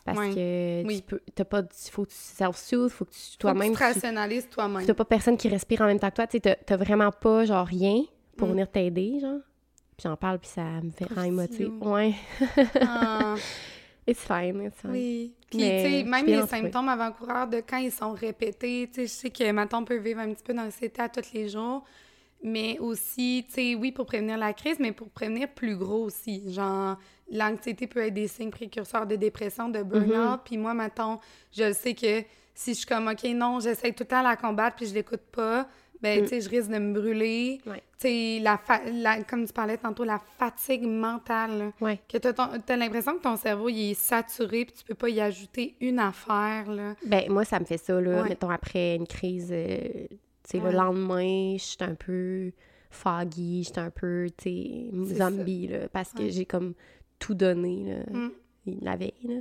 Parce 0.05 0.19
Ouais. 0.19 0.35
que 0.35 0.87
Oui. 0.87 0.97
tu 0.99 1.03
peux, 1.03 1.21
t'as 1.35 1.45
pas, 1.45 1.63
il 1.63 1.91
faut 1.91 2.05
que 2.05 2.11
tu 2.11 2.17
self-soothe, 2.17 2.91
faut 2.93 3.05
que 3.05 3.11
tu, 3.11 3.37
toi-même, 3.37 3.73
tu 3.73 3.77
tu- 3.79 3.83
rationalises 3.83 4.49
toi-même. 4.49 4.87
t'as 4.87 4.95
pas 4.95 5.05
personne 5.05 5.37
qui 5.37 5.49
respire 5.49 5.81
en 5.83 5.87
même 5.87 5.99
temps 5.99 6.09
que 6.11 6.15
toi, 6.17 6.27
tu 6.29 6.37
sais, 6.37 6.41
t'as- 6.41 6.55
t'as 6.57 6.77
vraiment 6.77 7.11
pas, 7.11 7.45
genre, 7.45 7.67
rien 7.67 8.03
pour 8.37 8.47
Mm. 8.49 8.53
venir 8.53 8.71
t'aider, 8.71 9.19
genre. 9.21 9.41
Puis 10.01 10.09
j'en 10.09 10.17
parle, 10.17 10.39
puis 10.39 10.49
ça 10.49 10.63
me 10.83 10.91
fait 10.91 11.05
rendre 11.05 11.27
émotive. 11.27 11.73
Ouais. 11.83 12.15
Ah, 12.81 13.35
It's 14.09 14.25
fine, 14.27 14.63
it's 14.65 14.81
fine. 14.81 14.91
oui. 14.93 15.35
Puis, 15.51 15.59
tu 15.59 15.65
sais, 15.65 16.05
même 16.05 16.25
les 16.25 16.47
symptômes 16.47 16.89
avant-coureurs 16.89 17.47
de 17.47 17.61
quand 17.61 17.77
ils 17.77 17.93
sont 17.93 18.13
répétés, 18.13 18.89
tu 18.93 19.03
sais, 19.03 19.07
je 19.07 19.13
sais 19.13 19.31
que 19.31 19.53
ma 19.53 19.67
tante 19.67 19.87
peut 19.87 19.99
vivre 19.99 20.21
un 20.21 20.33
petit 20.33 20.43
peu 20.43 20.55
d'anxiété 20.55 21.03
à 21.03 21.09
tous 21.11 21.33
les 21.35 21.51
jours, 21.51 21.85
mais 22.43 22.79
aussi, 22.79 23.45
tu 23.49 23.55
sais, 23.55 23.75
oui, 23.75 23.93
pour 23.93 24.07
prévenir 24.07 24.39
la 24.39 24.55
crise, 24.55 24.79
mais 24.81 24.93
pour 24.93 25.11
prévenir 25.11 25.49
plus 25.51 25.77
gros 25.77 26.05
aussi. 26.05 26.51
Genre, 26.51 26.97
l'anxiété 27.31 27.87
peut 27.87 28.01
être 28.07 28.15
des 28.15 28.27
signes 28.27 28.51
précurseurs 28.51 29.07
de 29.07 29.17
dépression, 29.17 29.69
de 29.69 29.83
burn-out, 29.83 30.11
Mhm. 30.31 30.39
puis 30.45 30.57
moi, 30.57 30.73
mettons, 30.73 31.19
je 31.53 31.73
sais 31.75 31.95
que 31.95 32.23
si 32.55 32.73
je 32.73 32.79
suis 32.79 32.87
comme, 32.87 33.07
OK, 33.09 33.23
non, 33.35 33.61
j'essaie 33.61 33.93
tout 33.93 34.05
le 34.05 34.09
temps 34.09 34.23
de 34.23 34.29
la 34.29 34.37
combattre, 34.37 34.77
puis 34.77 34.87
je 34.87 34.95
l'écoute 34.95 35.21
pas, 35.31 35.69
ben, 36.03 36.21
Mm. 36.21 36.23
tu 36.25 36.29
sais, 36.29 36.41
je 36.41 36.49
risque 36.49 36.71
de 36.71 36.79
me 36.79 36.93
brûler. 36.95 37.61
Ouais. 37.67 37.83
Tu 37.99 38.09
sais, 38.09 38.39
la, 38.43 38.57
fa- 38.59 38.81
la- 38.91 39.23
comme 39.25 39.45
tu 39.47 39.53
parlais 39.53 39.77
tantôt, 39.77 40.05
la 40.05 40.19
fatigue 40.39 40.85
mentale. 40.87 41.73
Ouais. 41.81 42.01
que 42.09 42.17
t'as, 42.19 42.33
ton- 42.33 42.59
t'as 42.65 42.77
l'impression 42.77 43.17
que 43.19 43.23
ton 43.23 43.37
cerveau, 43.37 43.69
il 43.69 43.91
est 43.91 43.95
saturé, 43.95 44.65
puis 44.65 44.75
tu 44.79 44.85
peux 44.85 44.95
pas 44.95 45.09
y 45.11 45.21
ajouter 45.21 45.75
une 45.81 45.99
affaire, 45.99 46.71
là. 46.71 46.95
Ben, 47.05 47.31
moi, 47.31 47.45
ça 47.45 47.61
me 47.61 47.65
fait 47.67 47.79
ça, 47.79 48.01
là. 48.01 48.23
Ouais. 48.23 48.29
Mettons, 48.31 48.51
après 48.51 48.97
une 48.97 49.07
crise, 49.07 49.51
euh, 49.53 49.79
tu 50.09 50.17
sais, 50.45 50.59
le 50.59 50.71
lendemain, 50.73 51.57
je 51.59 51.63
suis 51.65 51.77
un 51.81 51.95
peu 51.95 52.51
foggy, 52.91 53.63
j'étais 53.65 53.81
un 53.81 53.91
peu, 53.91 54.27
tu 54.37 54.45
sais, 54.51 55.15
zombie, 55.15 55.69
là, 55.69 55.89
parce 55.93 56.13
que 56.13 56.29
j'ai 56.29 56.45
comme 56.45 56.75
tout 57.19 57.35
donné, 57.35 57.85
là, 58.11 58.19
Mm. 58.19 58.31
la 58.83 58.97
veille, 58.97 59.13
là. 59.25 59.41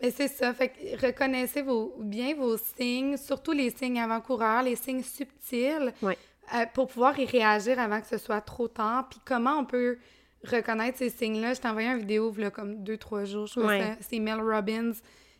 Mais 0.00 0.10
c'est 0.10 0.28
ça. 0.28 0.52
Fait 0.54 0.68
que 0.68 1.06
reconnaissez 1.06 1.62
vos, 1.62 1.94
bien 1.98 2.34
vos 2.34 2.56
signes, 2.56 3.16
surtout 3.16 3.52
les 3.52 3.70
signes 3.70 4.00
avant-coureurs, 4.00 4.62
les 4.62 4.76
signes 4.76 5.02
subtils, 5.02 5.92
euh, 6.02 6.66
pour 6.74 6.88
pouvoir 6.88 7.18
y 7.18 7.26
réagir 7.26 7.78
avant 7.78 8.00
que 8.00 8.06
ce 8.06 8.18
soit 8.18 8.40
trop 8.40 8.68
tard. 8.68 9.08
Puis 9.08 9.20
comment 9.24 9.58
on 9.58 9.64
peut 9.64 9.98
reconnaître 10.44 10.98
ces 10.98 11.10
signes-là? 11.10 11.54
Je 11.54 11.60
t'ai 11.60 11.68
envoyé 11.68 11.88
une 11.88 11.98
vidéo, 11.98 12.32
là, 12.38 12.50
comme 12.50 12.82
deux, 12.82 12.96
trois 12.96 13.24
jours. 13.24 13.46
Je 13.46 13.60
crois 13.60 13.78
c'est 14.00 14.18
Mel 14.18 14.40
Robbins 14.40 14.92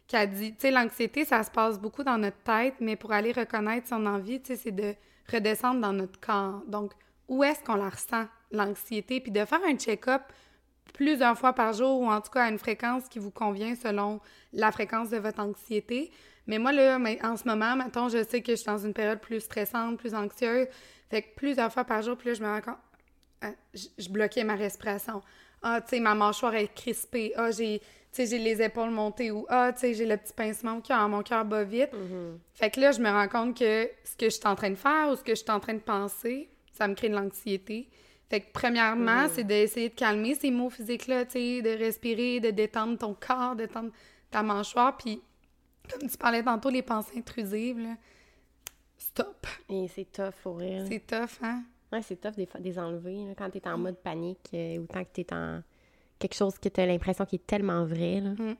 qui 0.06 0.16
a 0.16 0.26
dit, 0.26 0.52
tu 0.52 0.62
sais, 0.62 0.70
l'anxiété, 0.72 1.24
ça 1.24 1.44
se 1.44 1.50
passe 1.52 1.78
beaucoup 1.78 2.02
dans 2.02 2.18
notre 2.18 2.38
tête, 2.38 2.74
mais 2.80 2.96
pour 2.96 3.12
aller 3.12 3.30
reconnaître 3.30 3.86
son 3.86 4.04
envie, 4.06 4.40
tu 4.40 4.48
sais, 4.48 4.56
c'est 4.56 4.72
de 4.72 4.92
redescendre 5.32 5.80
dans 5.80 5.92
notre 5.92 6.18
corps. 6.18 6.64
Donc, 6.66 6.92
où 7.28 7.44
est-ce 7.44 7.62
qu'on 7.62 7.76
la 7.76 7.88
ressent, 7.88 8.26
l'anxiété? 8.50 9.20
Puis 9.20 9.30
de 9.30 9.44
faire 9.44 9.60
un 9.64 9.76
check-up 9.76 10.22
plusieurs 10.92 11.38
fois 11.38 11.52
par 11.52 11.72
jour 11.72 12.00
ou 12.00 12.10
en 12.10 12.20
tout 12.20 12.30
cas 12.30 12.44
à 12.44 12.48
une 12.48 12.58
fréquence 12.58 13.08
qui 13.08 13.18
vous 13.18 13.30
convient 13.30 13.74
selon 13.74 14.20
la 14.52 14.72
fréquence 14.72 15.10
de 15.10 15.18
votre 15.18 15.40
anxiété. 15.40 16.10
Mais 16.46 16.58
moi, 16.58 16.72
là, 16.72 16.98
en 17.22 17.36
ce 17.36 17.46
moment, 17.46 17.76
mettons, 17.76 18.08
je 18.08 18.24
sais 18.24 18.42
que 18.42 18.52
je 18.52 18.56
suis 18.56 18.66
dans 18.66 18.78
une 18.78 18.94
période 18.94 19.20
plus 19.20 19.40
stressante, 19.40 19.98
plus 19.98 20.14
anxieuse. 20.14 20.66
Fait 21.08 21.22
que 21.22 21.34
plusieurs 21.36 21.72
fois 21.72 21.84
par 21.84 22.02
jour, 22.02 22.16
puis 22.16 22.28
là, 22.28 22.34
je 22.34 22.42
me 22.42 22.48
rends 22.48 22.60
compte, 22.60 22.78
ah, 23.42 23.50
je, 23.74 23.86
je 23.98 24.08
bloquais 24.08 24.44
ma 24.44 24.54
respiration. 24.54 25.22
Ah, 25.62 25.80
tu 25.80 25.96
sais, 25.96 26.00
ma 26.00 26.14
mâchoire 26.14 26.54
est 26.54 26.72
crispée. 26.74 27.32
Ah, 27.36 27.50
j'ai, 27.50 27.78
tu 27.78 27.86
sais, 28.12 28.26
j'ai 28.26 28.38
les 28.38 28.62
épaules 28.62 28.90
montées 28.90 29.30
ou 29.30 29.46
ah, 29.48 29.72
tu 29.72 29.80
sais, 29.80 29.94
j'ai 29.94 30.06
le 30.06 30.16
petit 30.16 30.32
pincement 30.32 30.78
au 30.78 30.80
cœur, 30.80 31.08
mon 31.08 31.22
cœur 31.22 31.44
bat 31.44 31.64
vite. 31.64 31.90
Fait 32.54 32.70
que 32.70 32.80
là, 32.80 32.92
je 32.92 33.00
me 33.00 33.10
rends 33.10 33.28
compte 33.28 33.58
que 33.58 33.88
ce 34.04 34.16
que 34.16 34.26
je 34.26 34.34
suis 34.34 34.46
en 34.46 34.56
train 34.56 34.70
de 34.70 34.76
faire 34.76 35.10
ou 35.10 35.16
ce 35.16 35.22
que 35.22 35.32
je 35.34 35.40
suis 35.42 35.50
en 35.50 35.60
train 35.60 35.74
de 35.74 35.80
penser, 35.80 36.48
ça 36.72 36.88
me 36.88 36.94
crée 36.94 37.08
de 37.08 37.14
l'anxiété. 37.14 37.88
Fait 38.30 38.40
que 38.40 38.52
premièrement, 38.52 39.26
c'est 39.28 39.42
d'essayer 39.42 39.88
de 39.88 39.94
calmer 39.94 40.36
ces 40.36 40.52
mots 40.52 40.70
physiques-là, 40.70 41.24
tu 41.24 41.32
sais, 41.32 41.62
de 41.62 41.70
respirer, 41.70 42.38
de 42.38 42.50
détendre 42.50 42.96
ton 42.96 43.12
corps, 43.12 43.56
de 43.56 43.66
détendre 43.66 43.90
ta 44.30 44.44
mâchoire. 44.44 44.96
Puis, 44.96 45.20
comme 45.90 46.08
tu 46.08 46.16
parlais 46.16 46.44
tantôt, 46.44 46.70
les 46.70 46.82
pensées 46.82 47.18
intrusives, 47.18 47.80
là, 47.80 47.96
stop. 48.96 49.46
Et 49.68 49.88
c'est 49.88 50.12
tough, 50.12 50.34
pour 50.44 50.58
rire. 50.58 50.84
C'est 50.88 51.04
tough, 51.04 51.42
hein? 51.42 51.64
Ouais, 51.92 52.02
c'est 52.02 52.20
tough 52.20 52.36
des 52.36 52.46
fois 52.46 52.60
de 52.60 52.64
les 52.64 52.78
enlever, 52.78 53.26
là, 53.26 53.34
quand 53.36 53.50
t'es 53.50 53.66
en 53.66 53.76
mode 53.76 53.96
panique, 53.96 54.48
euh, 54.54 54.78
ou 54.78 54.86
tant 54.86 55.02
que 55.02 55.10
t'es 55.12 55.34
en 55.34 55.60
quelque 56.20 56.34
chose 56.34 56.56
que 56.56 56.68
t'as 56.68 56.86
l'impression 56.86 57.26
qui 57.26 57.34
est 57.34 57.46
tellement 57.46 57.84
vrai, 57.84 58.20
là. 58.20 58.30
Mm. 58.30 58.56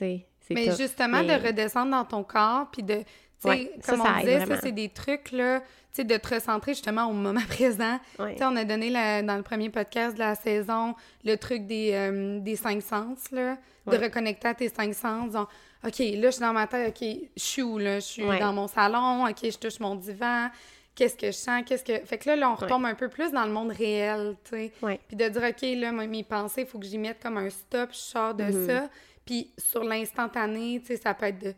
Mais 0.00 0.66
tough. 0.66 0.76
justement, 0.78 1.22
Mais- 1.22 1.38
de 1.38 1.46
redescendre 1.46 1.90
dans 1.92 2.04
ton 2.04 2.24
corps, 2.24 2.68
puis 2.72 2.82
de, 2.82 3.02
Ouais, 3.44 3.72
comme 3.86 4.02
ça 4.02 4.14
on 4.16 4.20
disait, 4.20 4.44
ça, 4.44 4.58
c'est 4.60 4.72
des 4.72 4.90
trucs, 4.90 5.32
là, 5.32 5.60
tu 5.60 5.66
sais, 5.92 6.04
de 6.04 6.16
te 6.18 6.34
recentrer 6.34 6.72
justement 6.74 7.06
au 7.06 7.12
moment 7.14 7.40
présent. 7.48 7.98
Ouais. 8.18 8.32
Tu 8.34 8.38
sais, 8.40 8.44
on 8.44 8.54
a 8.56 8.64
donné 8.64 8.90
la- 8.90 9.22
dans 9.22 9.36
le 9.36 9.42
premier 9.42 9.70
podcast 9.70 10.14
de 10.14 10.18
la 10.18 10.34
saison 10.34 10.94
le 11.24 11.36
truc 11.36 11.66
des, 11.66 11.92
euh, 11.94 12.38
des 12.40 12.56
cinq 12.56 12.82
sens, 12.82 13.30
là, 13.30 13.56
Ouais. 13.86 13.96
de 13.96 14.02
reconnecter 14.04 14.48
à 14.48 14.54
tes 14.54 14.68
cinq 14.68 14.92
sens. 14.94 15.28
disons, 15.28 15.46
OK, 15.86 15.98
là, 15.98 16.26
je 16.26 16.30
suis 16.32 16.40
dans 16.40 16.52
ma 16.52 16.66
tête, 16.66 16.88
OK, 16.94 17.08
je 17.34 17.42
suis 17.42 17.62
où, 17.62 17.78
là? 17.78 17.94
Je 18.00 18.04
suis 18.04 18.22
dans 18.40 18.52
mon 18.52 18.66
salon, 18.68 19.24
OK, 19.26 19.38
je 19.42 19.56
touche 19.56 19.80
mon 19.80 19.94
divan, 19.94 20.50
qu'est-ce 20.94 21.16
que 21.16 21.28
je 21.28 21.32
sens, 21.32 21.62
qu'est-ce 21.64 21.82
que... 21.84 22.04
Fait 22.04 22.18
que 22.18 22.28
là, 22.28 22.36
là, 22.36 22.50
on 22.50 22.54
retombe 22.56 22.84
un 22.84 22.94
peu 22.94 23.08
plus 23.08 23.32
dans 23.32 23.46
le 23.46 23.52
monde 23.52 23.70
réel, 23.72 24.36
tu 24.44 24.50
sais. 24.50 24.72
Puis 25.08 25.16
de 25.16 25.28
dire, 25.28 25.42
OK, 25.48 25.62
là, 25.80 25.92
moi, 25.92 26.06
mes 26.06 26.24
pensées, 26.24 26.60
il 26.62 26.66
faut 26.66 26.78
que 26.78 26.84
j'y 26.84 26.98
mette 26.98 27.22
comme 27.22 27.38
un 27.38 27.48
stop, 27.48 27.88
je 27.92 27.96
sors 27.98 28.34
de 28.34 28.44
Mhm. 28.44 28.66
ça. 28.66 28.90
Puis 29.30 29.52
sur 29.58 29.84
l'instantané, 29.84 30.80
tu 30.80 30.86
sais, 30.88 30.96
ça 30.96 31.14
peut 31.14 31.26
être 31.26 31.38
de, 31.38 31.54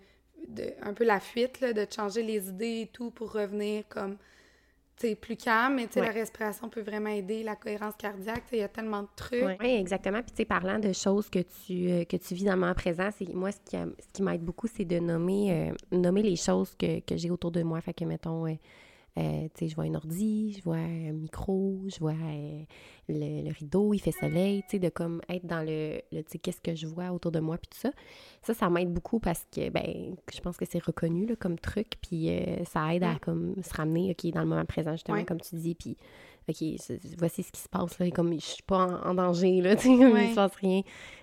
de- 0.47 0.75
un 0.83 0.93
peu 0.93 1.05
la 1.05 1.21
fuite, 1.21 1.59
là, 1.63 1.73
de 1.73 1.87
changer 1.91 2.23
les 2.23 2.51
idées 2.51 2.83
et 2.83 2.87
tout 2.93 3.11
pour 3.11 3.33
revenir 3.33 3.85
comme, 3.89 4.19
tu 4.99 5.09
sais, 5.09 5.15
plus 5.15 5.37
calme. 5.37 5.77
Mais 5.77 5.87
tu 5.87 5.95
sais, 5.95 6.01
Ouais. 6.01 6.07
la 6.09 6.13
respiration 6.13 6.69
peut 6.69 6.83
vraiment 6.83 7.09
aider, 7.09 7.43
la 7.43 7.57
cohérence 7.57 7.95
cardiaque, 7.97 8.43
il 8.53 8.59
y 8.59 8.63
a 8.63 8.69
tellement 8.69 9.05
de 9.05 9.09
trucs. 9.17 9.59
Oui, 9.59 9.71
exactement. 9.71 10.21
Puis, 10.21 10.33
tu 10.33 10.37
sais, 10.37 10.45
parlant 10.45 10.79
de 10.79 10.93
choses 10.93 11.31
que 11.31 11.39
tu, 11.39 11.89
euh, 11.91 12.05
que 12.05 12.19
tu 12.19 12.35
vis 12.35 12.45
dans 12.45 12.53
le 12.57 12.61
moment 12.61 12.75
présent, 12.75 13.09
c'est 13.17 13.27
moi, 13.33 13.51
ce 13.53 13.61
qui, 13.65 13.77
ce 13.79 14.13
qui 14.13 14.23
m'aide 14.23 14.43
beaucoup, 14.43 14.67
c'est 14.67 14.85
de 14.85 14.99
nommer, 14.99 15.71
euh, 15.71 15.97
nommer 15.97 16.23
les 16.23 16.37
choses 16.37 16.75
que, 16.79 17.01
que 17.01 17.17
j'ai 17.17 17.31
autour 17.31 17.53
de 17.53 17.63
moi. 17.63 17.81
Fait 17.81 17.95
que, 17.95 18.05
mettons, 18.05 18.47
euh, 18.47 18.53
euh, 19.19 19.43
tu 19.55 19.65
sais, 19.65 19.69
je 19.69 19.75
vois 19.75 19.85
un 19.85 19.95
ordi, 19.95 20.55
je 20.59 20.63
vois 20.63 20.77
un 20.77 21.13
micro, 21.13 21.81
je 21.87 21.99
vois 21.99 22.13
euh, 22.13 22.63
le, 23.09 23.43
le 23.47 23.53
rideau, 23.53 23.93
il 23.93 23.99
fait 23.99 24.11
soleil, 24.13 24.63
tu 24.63 24.71
sais, 24.73 24.79
de 24.79 24.89
comme 24.89 25.21
être 25.29 25.47
dans 25.47 25.61
le, 25.61 26.01
le 26.13 26.23
tu 26.23 26.33
sais, 26.33 26.39
qu'est-ce 26.39 26.61
que 26.63 26.75
je 26.75 26.87
vois 26.87 27.11
autour 27.13 27.31
de 27.31 27.41
moi, 27.41 27.59
puis 27.59 27.69
tout 27.71 27.79
ça. 27.79 27.91
Ça, 28.43 28.55
ça 28.55 28.71
m'aide 28.71 28.93
beaucoup 28.93 29.21
parce 29.21 29.47
que, 29.55 29.69
ben, 29.69 30.17
je 30.33 30.41
pense 30.41 30.57
que 30.57 30.65
c'est 30.65 30.83
reconnu, 30.83 31.27
là, 31.27 31.37
comme 31.37 31.59
truc, 31.59 31.89
puis 32.01 32.31
euh, 32.31 32.65
ça 32.65 32.95
aide 32.95 33.05
à, 33.05 33.17
comme, 33.21 33.55
se 33.63 33.75
ramener, 33.75 34.11
OK, 34.19 34.31
dans 34.33 34.41
le 34.41 34.47
moment 34.47 34.65
présent, 34.65 34.93
justement, 34.93 35.19
Ouais. 35.19 35.25
comme 35.25 35.41
tu 35.41 35.57
dis, 35.57 35.75
puis 35.75 35.97
OK, 36.49 36.57
voici 37.19 37.43
ce 37.43 37.53
qui 37.53 37.61
se 37.61 37.69
passe, 37.69 37.99
là, 37.99 38.11
comme 38.11 38.33
je 38.33 38.39
suis 38.45 38.63
pas 38.63 38.79
en, 39.05 39.11
en 39.11 39.15
danger, 39.15 39.61
là, 39.61 39.77
tu 39.77 39.83
sais, 39.89 40.07
Ouais. 40.07 40.25
il 40.27 40.31
se 40.31 40.35
passe 40.37 40.55
rien 40.57 40.81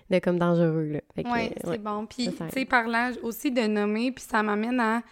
de 0.08 0.18
comme 0.20 0.38
dangereux, 0.38 0.84
là. 0.92 1.00
Oui, 1.16 1.24
c'est 1.60 1.66
ouais. 1.68 1.78
bon. 1.78 2.06
Puis, 2.06 2.28
tu 2.32 2.50
sais, 2.50 2.64
parlant 2.64 3.10
aussi 3.24 3.50
de 3.50 3.62
nommer, 3.66 4.12
puis 4.12 4.24
ça 4.24 4.42
m'amène 4.44 4.78
à, 4.80 5.02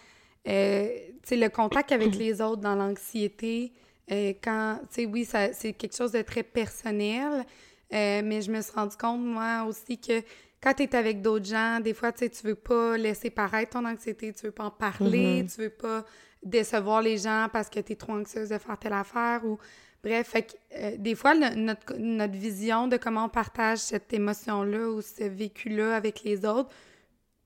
euh, 0.49 0.87
le 1.31 1.47
contact 1.49 1.91
avec 1.91 2.15
les 2.15 2.41
autres 2.41 2.61
dans 2.61 2.75
l'anxiété. 2.75 3.71
euh, 4.11 4.33
quand, 4.43 4.79
tu 4.91 5.03
sais, 5.03 5.05
oui, 5.05 5.23
c'est 5.25 5.73
quelque 5.73 5.95
chose 5.95 6.11
de 6.11 6.21
très 6.23 6.41
personnel, 6.43 7.45
euh, 7.93 8.21
mais 8.23 8.41
je 8.41 8.51
me 8.51 8.59
suis 8.61 8.71
rendu 8.73 8.95
compte, 8.97 9.21
moi 9.23 9.63
aussi, 9.67 9.99
que 9.99 10.21
quand 10.61 10.73
tu 10.73 10.83
es 10.83 10.95
avec 10.95 11.21
d'autres 11.21 11.45
gens, 11.45 11.79
des 11.79 11.93
fois, 11.93 12.11
tu 12.11 12.19
sais, 12.25 12.29
tu 12.29 12.45
veux 12.47 12.55
pas 12.55 12.97
laisser 12.97 13.29
paraître 13.29 13.71
ton 13.79 13.85
anxiété, 13.85 14.33
tu 14.33 14.45
veux 14.47 14.51
pas 14.51 14.65
en 14.65 14.71
parler, 14.71 15.43
Mhm. 15.43 15.49
tu 15.49 15.61
veux 15.61 15.69
pas 15.69 16.03
décevoir 16.43 17.01
les 17.01 17.17
gens 17.17 17.47
parce 17.53 17.69
que 17.69 17.79
tu 17.79 17.93
es 17.93 17.95
trop 17.95 18.13
anxieuse 18.13 18.49
de 18.49 18.57
faire 18.57 18.77
telle 18.79 18.93
affaire 18.93 19.45
ou... 19.45 19.57
Bref, 20.01 20.29
fait 20.29 20.43
que, 20.43 20.53
euh, 20.77 20.95
des 20.97 21.13
fois, 21.13 21.33
le- 21.35 21.55
notre, 21.55 21.93
notre 21.97 22.33
vision 22.33 22.87
de 22.87 22.95
comment 22.95 23.25
on 23.25 23.29
partage 23.29 23.79
cette 23.79 24.13
émotion-là 24.13 24.87
ou 24.91 25.01
ce 25.01 25.25
vécu-là 25.25 25.93
avec 25.93 26.23
les 26.23 26.45
autres 26.45 26.69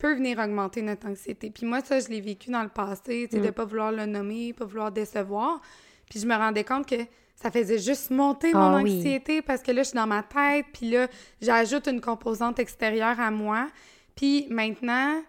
peut 0.03 0.15
venir 0.15 0.37
augmenter 0.39 0.81
notre 0.81 1.07
anxiété. 1.07 1.49
Puis 1.49 1.65
moi, 1.65 1.79
ça, 1.79 1.97
je 2.01 2.09
l'ai 2.09 2.19
vécu 2.19 2.51
dans 2.51 2.61
le 2.63 2.67
passé, 2.67 3.27
tu 3.31 3.37
sais, 3.37 3.41
de 3.41 3.47
Mm. 3.49 3.53
pas 3.53 3.63
vouloir 3.63 3.91
le 3.93 4.05
nommer, 4.05 4.51
pas 4.51 4.65
vouloir 4.65 4.91
décevoir. 4.91 5.61
Puis 6.09 6.19
je 6.19 6.27
me 6.27 6.35
rendais 6.35 6.65
compte 6.65 6.85
que 6.87 6.97
ça 7.35 7.49
faisait 7.49 7.79
juste 7.79 8.11
monter 8.11 8.53
mon 8.53 8.59
Ah 8.75 8.81
oui. 8.83 8.91
anxiété 8.97 9.41
parce 9.41 9.61
que 9.63 9.71
là, 9.71 9.81
je 9.83 9.87
suis 9.89 9.95
dans 9.95 10.05
ma 10.05 10.21
tête, 10.21 10.65
puis 10.73 10.89
là, 10.91 11.07
j'ajoute 11.41 11.87
une 11.87 12.01
composante 12.01 12.59
extérieure 12.59 13.17
à 13.19 13.31
moi. 13.31 13.69
Puis 14.15 14.45
maintenant, 14.49 15.21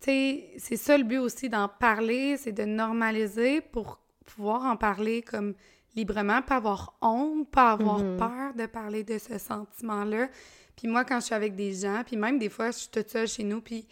tu 0.00 0.10
sais, 0.10 0.50
c'est 0.58 0.76
ça 0.76 0.98
le 0.98 1.04
but 1.04 1.18
aussi 1.18 1.48
d'en 1.48 1.66
parler, 1.68 2.36
c'est 2.36 2.52
de 2.52 2.64
normaliser 2.64 3.62
pour 3.62 3.98
pouvoir 4.26 4.64
en 4.66 4.76
parler 4.76 5.22
comme 5.22 5.54
librement, 5.96 6.42
pas 6.42 6.56
avoir 6.56 6.98
honte, 7.00 7.50
pas 7.50 7.72
avoir 7.72 7.98
Mhm. 8.00 8.16
peur 8.18 8.54
de 8.54 8.66
parler 8.66 9.04
de 9.04 9.16
ce 9.18 9.38
sentiment-là. 9.38 10.28
Puis 10.76 10.86
moi, 10.86 11.04
quand 11.04 11.18
je 11.20 11.24
suis 11.26 11.34
avec 11.34 11.56
des 11.56 11.72
gens, 11.72 12.02
puis 12.06 12.16
même 12.18 12.38
des 12.38 12.50
fois, 12.50 12.70
je 12.70 12.78
suis 12.80 12.88
toute 12.90 13.08
seule 13.08 13.26
chez 13.26 13.42
nous, 13.42 13.60
puis 13.62 13.86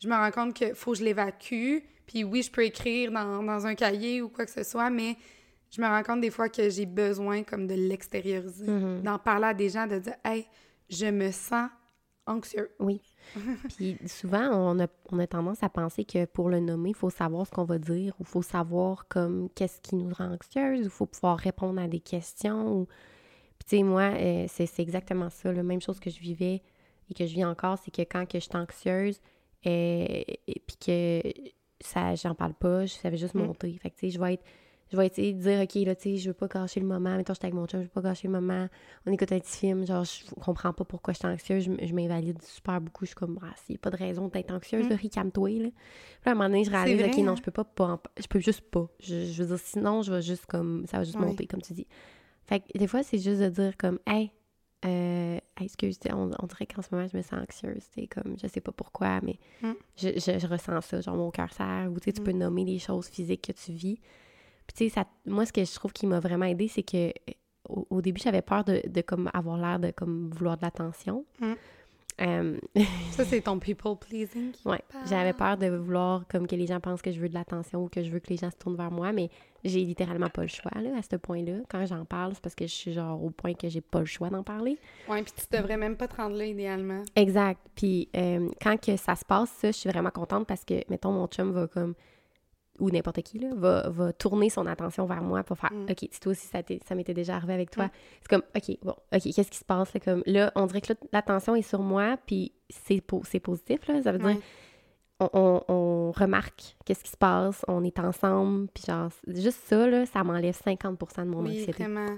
je 0.00 0.08
me 0.08 0.14
rends 0.14 0.30
compte 0.30 0.54
qu'il 0.54 0.74
faut 0.74 0.92
que 0.92 0.98
je 0.98 1.04
l'évacue. 1.04 1.78
Puis 2.06 2.24
oui, 2.24 2.42
je 2.42 2.50
peux 2.50 2.64
écrire 2.64 3.12
dans, 3.12 3.42
dans 3.42 3.66
un 3.66 3.74
cahier 3.74 4.20
ou 4.22 4.28
quoi 4.28 4.44
que 4.44 4.50
ce 4.50 4.64
soit, 4.64 4.90
mais 4.90 5.16
je 5.70 5.80
me 5.80 5.86
rends 5.86 6.02
compte 6.02 6.20
des 6.20 6.30
fois 6.30 6.48
que 6.48 6.68
j'ai 6.68 6.86
besoin 6.86 7.44
comme 7.44 7.66
de 7.66 7.74
l'extérioriser, 7.74 8.66
Mhm. 8.68 9.02
d'en 9.02 9.18
parler 9.18 9.46
à 9.46 9.54
des 9.54 9.68
gens, 9.68 9.86
de 9.86 9.98
dire 9.98 10.14
«Hey, 10.24 10.46
je 10.88 11.06
me 11.06 11.30
sens 11.30 11.68
anxieux. 12.26 12.70
Oui. 12.80 13.00
Puis 13.76 13.96
souvent, 14.06 14.48
on 14.52 14.80
a, 14.80 14.86
on 15.10 15.18
a 15.18 15.26
tendance 15.26 15.62
à 15.62 15.68
penser 15.68 16.04
que 16.04 16.24
pour 16.26 16.48
le 16.48 16.58
nommer, 16.60 16.90
il 16.90 16.96
faut 16.96 17.10
savoir 17.10 17.46
ce 17.46 17.52
qu'on 17.52 17.64
va 17.64 17.78
dire 17.78 18.14
ou 18.18 18.22
il 18.22 18.26
faut 18.26 18.42
savoir 18.42 19.06
comme 19.08 19.48
qu'est-ce 19.54 19.80
qui 19.80 19.94
nous 19.96 20.12
rend 20.12 20.32
anxieuse 20.32 20.80
ou 20.80 20.84
il 20.84 20.90
faut 20.90 21.06
pouvoir 21.06 21.38
répondre 21.38 21.80
à 21.80 21.86
des 21.88 22.00
questions. 22.00 22.72
Ou... 22.72 22.86
Puis 23.58 23.66
tu 23.68 23.76
sais, 23.76 23.82
moi, 23.82 24.02
euh, 24.14 24.46
c'est 24.48 24.66
c'est 24.66 24.82
exactement 24.82 25.30
ça. 25.30 25.52
La 25.52 25.62
même 25.62 25.80
chose 25.80 26.00
que 26.00 26.10
je 26.10 26.18
vivais 26.20 26.62
et 27.08 27.14
que 27.14 27.26
je 27.26 27.34
vis 27.34 27.44
encore, 27.44 27.78
c'est 27.84 27.90
que 27.92 28.02
quand 28.02 28.26
que 28.26 28.38
je 28.38 28.44
suis 28.44 28.56
anxieuse 28.56 29.20
euh, 29.66 30.22
et 30.46 30.62
puis 30.66 30.76
que 30.84 31.22
ça, 31.80 32.14
j'en 32.14 32.34
parle 32.34 32.54
pas, 32.54 32.86
je 32.86 32.92
savais 32.94 33.16
juste 33.16 33.34
Mm. 33.34 33.44
monter. 33.46 33.78
Fait 33.82 33.90
que 33.90 33.96
tu 33.96 34.06
sais, 34.06 34.10
je 34.10 34.20
vais 34.20 34.34
être 34.34 34.44
je 34.92 34.96
vais 34.96 35.06
essayer 35.06 35.32
de 35.32 35.38
dire, 35.40 35.60
OK, 35.60 35.74
là, 35.86 35.94
tu 35.94 36.02
sais, 36.02 36.16
je 36.16 36.30
veux 36.30 36.34
pas 36.34 36.48
gâcher 36.48 36.80
le 36.80 36.86
moment. 36.86 37.16
Mettons, 37.16 37.32
j'étais 37.32 37.44
avec 37.46 37.54
mon 37.54 37.64
chum, 37.64 37.78
je 37.78 37.84
veux 37.84 37.90
pas 37.90 38.00
gâcher 38.00 38.26
le 38.26 38.32
moment. 38.32 38.66
On 39.06 39.12
écoute 39.12 39.30
un 39.30 39.38
petit 39.38 39.56
film, 39.58 39.86
genre, 39.86 40.02
je 40.02 40.24
comprends 40.40 40.72
pas 40.72 40.84
pourquoi 40.84 41.14
je 41.14 41.20
suis 41.20 41.28
anxieuse. 41.28 41.70
Je, 41.80 41.94
m'invalide 41.94 42.42
super 42.42 42.80
beaucoup. 42.80 43.04
Je 43.04 43.10
suis 43.10 43.14
comme, 43.14 43.38
ah, 43.40 43.54
s'il 43.64 43.74
y 43.74 43.76
a 43.76 43.78
pas 43.78 43.90
de 43.90 43.96
raison 43.96 44.26
d'être 44.26 44.50
anxieuse, 44.52 44.86
Mm. 44.86 44.90
là, 44.90 44.96
calme-toi, 45.12 45.48
là. 45.50 45.68
Puis 45.68 45.74
à 46.24 46.30
un 46.30 46.34
moment 46.34 46.48
donné, 46.48 46.64
je 46.64 46.70
réalise, 46.72 46.98
vrai, 46.98 47.10
OK, 47.12 47.18
non, 47.18 47.30
hein? 47.30 47.36
je 47.36 47.42
peux 47.42 47.52
pas, 47.52 47.62
pas 47.62 48.02
je 48.18 48.26
peux 48.26 48.40
juste 48.40 48.62
pas. 48.62 48.88
Je, 48.98 49.26
je 49.26 49.42
veux 49.44 49.48
dire, 49.56 49.64
sinon, 49.64 50.02
je 50.02 50.12
vais 50.12 50.22
juste 50.22 50.46
comme, 50.46 50.84
ça 50.88 50.98
va 50.98 51.04
juste 51.04 51.20
monter, 51.20 51.46
comme 51.46 51.62
tu 51.62 51.72
dis. 51.72 51.86
Fait 52.46 52.58
que 52.58 52.76
des 52.76 52.88
fois, 52.88 53.04
c'est 53.04 53.18
juste 53.18 53.40
de 53.42 53.48
dire, 53.48 53.76
comme, 53.76 54.00
hey, 54.08 54.32
euh, 54.84 55.38
hey, 55.58 55.66
excuse, 55.66 55.98
on, 56.10 56.30
on 56.38 56.46
dirait 56.46 56.66
qu'en 56.66 56.80
ce 56.82 56.88
moment, 56.92 57.06
je 57.06 57.16
me 57.16 57.22
sens 57.22 57.40
anxieuse, 57.42 57.84
comme, 58.10 58.36
je 58.42 58.46
sais 58.46 58.60
pas 58.60 58.72
pourquoi, 58.72 59.20
mais 59.22 59.38
Mm. 59.62 59.72
je, 59.96 60.08
je, 60.18 60.38
je 60.38 60.46
ressens 60.46 60.80
ça, 60.82 61.00
genre, 61.00 61.16
mon 61.16 61.30
cœur 61.30 61.52
serre, 61.52 61.90
ou 61.92 61.98
tu 62.00 62.04
sais, 62.06 62.12
tu 62.12 62.20
Mm. 62.22 62.24
peux 62.24 62.32
nommer 62.32 62.64
les 62.64 62.78
choses 62.78 63.08
physiques 63.08 63.42
que 63.42 63.52
tu 63.52 63.72
vis. 63.72 63.96
Puis, 64.66 64.74
tu 64.76 64.84
sais, 64.84 64.88
ça, 64.90 65.06
moi, 65.26 65.44
ce 65.46 65.52
que 65.52 65.64
je 65.64 65.74
trouve 65.74 65.92
qui 65.92 66.06
m'a 66.06 66.20
vraiment 66.20 66.46
aidé, 66.46 66.68
c'est 66.68 66.82
que 66.82 67.12
au, 67.68 67.86
au 67.90 68.00
début, 68.00 68.20
j'avais 68.20 68.42
peur 68.42 68.64
de, 68.64 68.80
de 68.88 69.00
comme, 69.02 69.30
avoir 69.34 69.58
l'air 69.58 69.78
de 69.78 69.90
comme, 69.90 70.30
vouloir 70.30 70.56
de 70.56 70.62
l'attention. 70.62 71.24
Mm. 71.40 71.52
Euh, 72.20 72.58
Ça, 73.12 73.24
c'est 73.24 73.40
ton 73.42 73.58
people 73.58 73.96
pleasing. 73.98 74.52
parle? 74.64 74.80
j'avais 75.08 75.32
peur 75.32 75.56
de 75.56 75.68
vouloir 75.68 76.24
comme 76.28 76.46
que 76.46 76.56
les 76.56 76.66
gens 76.66 76.80
pensent 76.80 77.02
que 77.02 77.10
je 77.12 77.20
veux 77.20 77.28
de 77.28 77.34
l'attention 77.34 77.84
ou 77.84 77.88
que 77.88 78.02
je 78.02 78.10
veux 78.10 78.18
que 78.20 78.28
les 78.28 78.36
gens 78.36 78.50
se 78.50 78.56
tournent 78.56 78.76
vers 78.76 78.90
moi, 78.90 79.12
mais 79.12 79.30
j'ai 79.64 79.80
littéralement 79.84 80.28
pas 80.28 80.42
le 80.42 80.48
choix 80.48 80.70
là, 80.80 80.90
à 80.98 81.02
ce 81.02 81.16
point-là. 81.16 81.58
Quand 81.68 81.84
j'en 81.86 82.04
parle, 82.04 82.32
c'est 82.34 82.42
parce 82.42 82.54
que 82.54 82.66
je 82.66 82.72
suis 82.72 82.92
genre 82.92 83.22
au 83.22 83.30
point 83.30 83.54
que 83.54 83.68
j'ai 83.68 83.80
pas 83.80 84.00
le 84.00 84.06
choix 84.06 84.30
d'en 84.30 84.42
parler. 84.42 84.78
Ouais, 85.08 85.22
puis 85.22 85.32
tu 85.36 85.56
devrais 85.56 85.76
même 85.76 85.96
pas 85.96 86.08
te 86.08 86.16
rendre 86.16 86.36
là, 86.36 86.44
idéalement. 86.46 87.02
Exact. 87.16 87.60
Puis 87.74 88.08
euh, 88.16 88.48
quand 88.62 88.78
que 88.80 88.96
ça 88.96 89.14
se 89.16 89.24
passe, 89.24 89.50
ça, 89.50 89.68
je 89.68 89.76
suis 89.76 89.90
vraiment 89.90 90.10
contente 90.10 90.46
parce 90.46 90.64
que, 90.64 90.74
mettons, 90.88 91.12
mon 91.12 91.26
chum 91.26 91.52
va 91.52 91.66
comme, 91.66 91.94
ou 92.80 92.90
n'importe 92.90 93.22
qui, 93.22 93.38
là, 93.38 93.50
va, 93.54 93.88
va 93.90 94.12
tourner 94.12 94.50
son 94.50 94.66
attention 94.66 95.04
vers 95.06 95.22
moi 95.22 95.42
pour 95.44 95.56
faire, 95.58 95.72
Mm. 95.72 95.86
OK, 95.90 96.08
si 96.10 96.20
toi 96.20 96.32
aussi, 96.32 96.46
ça, 96.46 96.60
ça 96.86 96.94
m'était 96.94 97.14
déjà 97.14 97.36
arrivé 97.36 97.54
avec 97.54 97.70
toi. 97.70 97.86
Mm. 97.86 97.90
C'est 98.22 98.28
comme, 98.28 98.42
OK, 98.56 98.78
bon, 98.82 98.94
OK, 99.12 99.22
qu'est-ce 99.34 99.50
qui 99.50 99.58
se 99.58 99.64
passe? 99.64 99.92
Là, 99.94 100.00
comme, 100.00 100.22
là, 100.26 100.50
on 100.56 100.66
dirait 100.66 100.80
que 100.80 100.92
là, 100.92 100.98
l'attention 101.12 101.54
est 101.54 101.62
sur 101.62 101.80
moi, 101.80 102.16
puis 102.26 102.52
c'est 102.68 103.00
po- 103.00 103.22
positif, 103.42 103.86
là. 103.88 104.02
Ça 104.02 104.12
veut 104.12 104.18
dire, 104.18 104.36
on, 105.20 105.28
on- 105.34 105.62
on 105.68 106.12
remarque 106.12 106.76
qu'est-ce 106.84 107.04
qui 107.04 107.10
se 107.10 107.16
passe, 107.16 107.62
on 107.68 107.84
est 107.84 107.98
ensemble, 107.98 108.68
puis 108.74 108.84
genre, 108.86 109.10
juste 109.26 109.60
ça, 109.66 109.86
là, 109.86 110.06
ça 110.06 110.24
m'enlève 110.24 110.54
50 110.56 110.98
de 111.18 111.24
mon 111.24 111.42
Oui, 111.42 111.50
anxiété. 111.50 111.72
vraiment. 111.84 112.16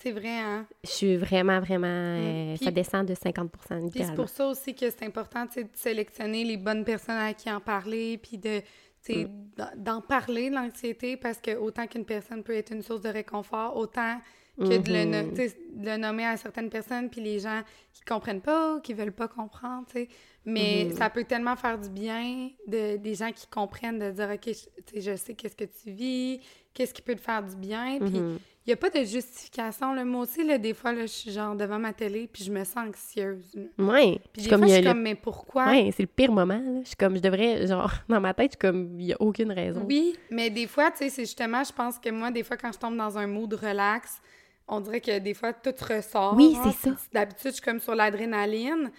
C'est 0.00 0.12
vrai, 0.12 0.38
hein? 0.38 0.64
Je 0.84 0.90
suis 0.90 1.16
vraiment, 1.16 1.58
vraiment, 1.58 1.88
euh, 1.88 2.54
Puis- 2.54 2.64
ça 2.64 2.70
descend 2.70 3.04
de 3.06 3.14
50 3.14 3.50
Puis 3.50 3.60
c'est 3.68 3.80
littéralement. 3.80 4.14
pour 4.14 4.28
ça 4.28 4.46
aussi 4.46 4.72
que 4.74 4.88
c'est 4.90 5.04
important, 5.04 5.44
de 5.44 5.64
sélectionner 5.74 6.44
les 6.44 6.56
bonnes 6.56 6.84
personnes 6.84 7.16
à 7.16 7.34
qui 7.34 7.50
en 7.50 7.58
parler, 7.60 8.16
puis 8.16 8.38
de, 8.38 8.60
sais, 9.14 9.24
Mm. 9.24 9.74
d'en- 9.76 10.00
parler 10.00 10.50
de 10.50 10.54
l'anxiété, 10.54 11.16
parce 11.16 11.38
que 11.40 11.56
autant 11.56 11.86
qu'une 11.86 12.04
personne 12.04 12.42
peut 12.42 12.54
être 12.54 12.72
une 12.72 12.82
source 12.82 13.00
de 13.00 13.08
réconfort, 13.08 13.76
autant 13.76 14.20
que 14.56 14.64
de, 14.78 14.92
le, 14.92 15.04
no- 15.04 15.22
Mhm. 15.28 15.34
tu 15.34 15.48
sais, 15.48 15.56
de 15.72 15.86
le 15.86 15.96
nommer 15.98 16.26
à 16.26 16.36
certaines 16.36 16.68
personnes, 16.68 17.08
puis 17.10 17.20
les 17.20 17.38
gens 17.38 17.62
qui 17.92 18.00
comprennent 18.02 18.40
pas 18.40 18.74
ou 18.74 18.80
qui 18.80 18.92
veulent 18.92 19.12
pas 19.12 19.28
comprendre, 19.28 19.86
tu 19.86 19.92
sais. 20.00 20.08
Mais 20.44 20.86
Mhm. 20.90 20.96
ça 20.96 21.10
peut 21.10 21.22
tellement 21.24 21.54
faire 21.56 21.78
du 21.78 21.88
bien 21.90 22.50
de, 22.66 22.96
des 22.96 23.14
gens 23.14 23.30
qui 23.32 23.46
comprennent, 23.46 23.98
de 24.00 24.10
dire, 24.10 24.30
OK, 24.34 24.48
je, 24.94 25.00
je 25.00 25.16
sais 25.16 25.34
qu'est-ce 25.34 25.54
que 25.56 25.64
tu 25.64 25.90
vis, 25.92 26.40
qu'est-ce 26.74 26.92
qui 26.94 27.02
peut 27.02 27.14
te 27.14 27.20
faire 27.20 27.42
du 27.42 27.54
bien, 27.56 27.98
puis. 28.00 28.20
Il 28.68 28.72
n'y 28.72 28.74
a 28.74 28.76
pas 28.76 28.90
de 28.90 29.02
justification. 29.02 29.94
Là. 29.94 30.04
Moi 30.04 30.20
aussi, 30.24 30.44
là, 30.44 30.58
des 30.58 30.74
fois, 30.74 30.92
là, 30.92 31.02
je 31.02 31.06
suis 31.12 31.30
genre 31.32 31.56
devant 31.56 31.78
ma 31.78 31.94
télé, 31.94 32.28
puis 32.30 32.44
je 32.44 32.52
me 32.52 32.62
sens 32.64 32.76
anxieuse. 32.88 33.54
là. 33.54 33.62
Ouais. 33.78 34.20
Puis 34.30 34.42
Je 34.42 34.44
des 34.44 34.50
comme, 34.50 34.58
fois, 34.60 34.68
je 34.68 34.72
suis 34.74 34.82
le- 34.82 34.90
comme, 34.90 35.00
mais 35.02 35.14
pourquoi? 35.14 35.66
Ouais, 35.68 35.90
c'est 35.96 36.02
le 36.02 36.08
pire 36.08 36.30
moment. 36.30 36.60
Là. 36.62 36.80
Je 36.82 36.88
suis 36.88 36.96
comme, 36.96 37.16
je 37.16 37.22
devrais, 37.22 37.66
genre, 37.66 37.90
dans 38.10 38.20
ma 38.20 38.34
tête, 38.34 38.52
je 38.52 38.56
suis 38.66 38.70
comme, 38.70 39.00
il 39.00 39.06
n'y 39.06 39.12
a 39.14 39.16
aucune 39.20 39.50
raison. 39.52 39.82
Oui, 39.86 40.14
mais 40.30 40.50
des 40.50 40.66
fois, 40.66 40.90
tu 40.90 40.98
sais, 40.98 41.08
c'est 41.08 41.22
justement, 41.22 41.64
je 41.64 41.72
pense 41.72 41.98
que 41.98 42.10
moi, 42.10 42.30
des 42.30 42.42
fois, 42.44 42.58
quand 42.58 42.70
je 42.72 42.78
tombe 42.78 42.96
dans 42.96 43.16
un 43.16 43.26
mood 43.26 43.52
relax, 43.54 44.20
on 44.68 44.80
dirait 44.82 45.00
que 45.00 45.18
des 45.18 45.32
fois, 45.32 45.54
tout 45.54 45.72
ressort. 45.80 46.34
Oui, 46.36 46.54
c'est 46.62 46.90
ça. 46.90 46.96
D'habitude, 47.12 47.50
je 47.52 47.54
suis 47.56 47.62
comme 47.62 47.80
sur 47.80 47.94
l'adrénaline. 47.94 48.90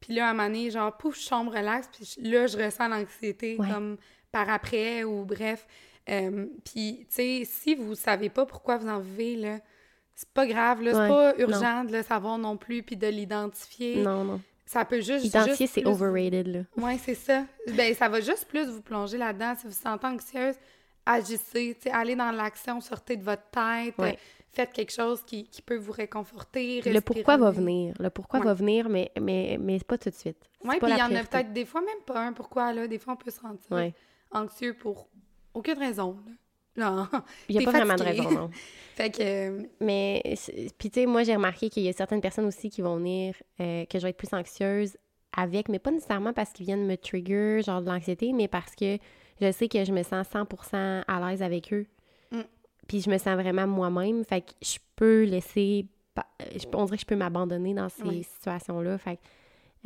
Puis 0.00 0.14
là, 0.14 0.26
à 0.26 0.30
un 0.30 0.32
moment 0.34 0.48
donné, 0.48 0.68
genre, 0.68 0.96
pouf, 0.96 1.16
je 1.22 1.28
tombe 1.28 1.48
relax. 1.48 1.88
Puis 1.92 2.28
là, 2.28 2.48
je 2.48 2.56
ressens 2.58 2.88
l'anxiété 2.88 3.54
Ouais. 3.56 3.68
comme 3.70 3.98
par 4.32 4.50
après 4.50 5.04
ou 5.04 5.24
bref. 5.24 5.64
Euh, 6.08 6.46
puis, 6.64 7.06
tu 7.08 7.14
sais, 7.14 7.42
si 7.44 7.74
vous 7.74 7.94
savez 7.94 8.28
pas 8.28 8.44
pourquoi 8.46 8.76
vous 8.76 8.88
en 8.88 8.98
vivez, 8.98 9.36
là, 9.36 9.58
c'est 10.14 10.28
pas 10.30 10.46
grave, 10.46 10.82
là. 10.82 10.92
C'est 10.92 10.98
Ouais, 11.00 11.08
pas 11.08 11.34
urgent 11.38 11.84
de 11.84 11.92
le 11.92 12.02
savoir 12.02 12.38
non 12.38 12.56
plus 12.56 12.82
puis 12.82 12.96
de 12.96 13.06
l'identifier. 13.06 14.02
Non, 14.02 14.24
non. 14.24 14.40
Ça 14.66 14.84
peut 14.84 15.00
juste... 15.00 15.24
Identifier, 15.24 15.66
juste 15.66 15.74
c'est 15.74 15.82
plus- 15.82 15.90
overrated, 15.90 16.46
là. 16.46 16.60
oui, 16.78 16.98
c'est 16.98 17.14
ça. 17.14 17.44
Ben, 17.74 17.94
ça 17.94 18.08
va 18.08 18.20
juste 18.20 18.46
plus 18.48 18.66
vous 18.68 18.80
plonger 18.82 19.18
là-dedans. 19.18 19.54
Si 19.56 19.64
vous 19.66 19.70
vous 19.72 19.76
sentez 19.82 20.06
anxieuse, 20.06 20.54
agissez, 21.06 21.76
tu 21.76 21.82
sais, 21.82 21.90
allez 21.90 22.16
dans 22.16 22.30
l'action, 22.32 22.80
sortez 22.80 23.16
de 23.16 23.22
votre 23.24 23.44
tête, 23.50 23.94
Ouais. 23.98 24.12
euh, 24.12 24.16
faites 24.52 24.72
quelque 24.72 24.92
chose 24.92 25.22
qui, 25.26 25.44
qui 25.48 25.62
peut 25.62 25.76
vous 25.76 25.92
réconforter. 25.92 26.80
Le 26.82 27.00
pourquoi 27.00 27.36
va 27.36 27.50
venir. 27.50 27.94
Le 28.00 28.08
pourquoi 28.10 28.40
Ouais. 28.40 28.46
va 28.46 28.54
venir, 28.54 28.88
mais, 28.88 29.10
mais, 29.20 29.58
mais 29.60 29.78
pas 29.80 29.98
tout 29.98 30.10
de 30.10 30.14
suite. 30.14 30.38
Oui, 30.64 30.76
puis 30.80 30.90
il 30.92 30.98
y 30.98 31.02
en 31.02 31.14
a 31.14 31.22
peut-être 31.24 31.52
des 31.52 31.64
fois 31.64 31.80
même 31.80 32.00
pas 32.06 32.20
un 32.20 32.32
pourquoi, 32.32 32.72
là. 32.72 32.86
Des 32.86 32.98
fois, 32.98 33.14
on 33.14 33.16
peut 33.16 33.30
se 33.30 33.40
sentir 33.40 33.92
anxieux 34.30 34.72
pour 34.74 35.08
aucune 35.54 35.78
raison. 35.78 36.16
Non. 36.76 37.06
Il 37.48 37.56
n'y 37.56 37.62
a 37.62 37.70
pas 37.70 37.78
vraiment 37.78 37.96
de 37.96 38.02
raison, 38.02 38.30
non. 38.30 38.50
fait 38.94 39.10
que, 39.10 39.22
euh, 39.22 39.62
Mais, 39.80 40.22
puis 40.78 40.90
tu 40.90 41.00
sais, 41.00 41.06
moi, 41.06 41.22
j'ai 41.22 41.34
remarqué 41.34 41.68
qu'il 41.68 41.82
y 41.82 41.88
a 41.88 41.92
certaines 41.92 42.20
personnes 42.22 42.46
aussi 42.46 42.70
qui 42.70 42.80
vont 42.80 42.96
venir, 42.96 43.34
euh, 43.60 43.84
que 43.84 43.98
je 43.98 44.04
vais 44.04 44.10
être 44.10 44.16
plus 44.16 44.32
anxieuse 44.32 44.96
avec, 45.36 45.68
mais 45.68 45.78
pas 45.78 45.90
nécessairement 45.90 46.32
parce 46.32 46.50
qu'ils 46.52 46.66
viennent 46.66 46.86
me 46.86 46.96
trigger, 46.96 47.60
genre 47.62 47.82
de 47.82 47.86
l'anxiété, 47.88 48.32
mais 48.32 48.48
parce 48.48 48.74
que 48.74 48.96
je 49.40 49.52
sais 49.52 49.68
que 49.68 49.84
je 49.84 49.92
me 49.92 50.02
sens 50.02 50.26
100% 50.28 51.04
à 51.06 51.20
l'aise 51.30 51.42
avec 51.42 51.72
eux. 51.72 51.86
Mm. 52.30 52.40
Puis 52.88 53.00
je 53.02 53.10
me 53.10 53.18
sens 53.18 53.34
vraiment 53.34 53.66
moi-même, 53.66 54.24
fait 54.24 54.40
que 54.42 54.52
je 54.62 54.78
peux 54.96 55.24
laisser, 55.24 55.86
peux- 56.14 56.22
on 56.74 56.84
dirait 56.86 56.96
que 56.96 57.02
je 57.02 57.06
peux 57.06 57.16
m'abandonner 57.16 57.74
dans 57.74 57.88
ces 57.90 58.02
Oui. 58.02 58.24
situations-là, 58.24 58.96
fait 58.98 59.16
que, 59.16 59.22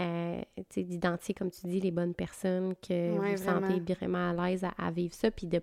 euh, 0.01 0.41
d'identifier, 0.77 1.35
comme 1.35 1.51
tu 1.51 1.67
dis, 1.67 1.81
les 1.81 1.91
bonnes 1.91 2.15
personnes 2.15 2.75
que 2.77 3.19
Ouais, 3.19 3.35
vous 3.37 3.43
sentez 3.43 3.81
vraiment. 3.95 4.31
à 4.31 4.49
l'aise 4.49 4.65
à, 4.65 4.73
à 4.79 4.91
vivre 4.91 5.15
ça, 5.15 5.31
puis 5.31 5.47
de 5.47 5.61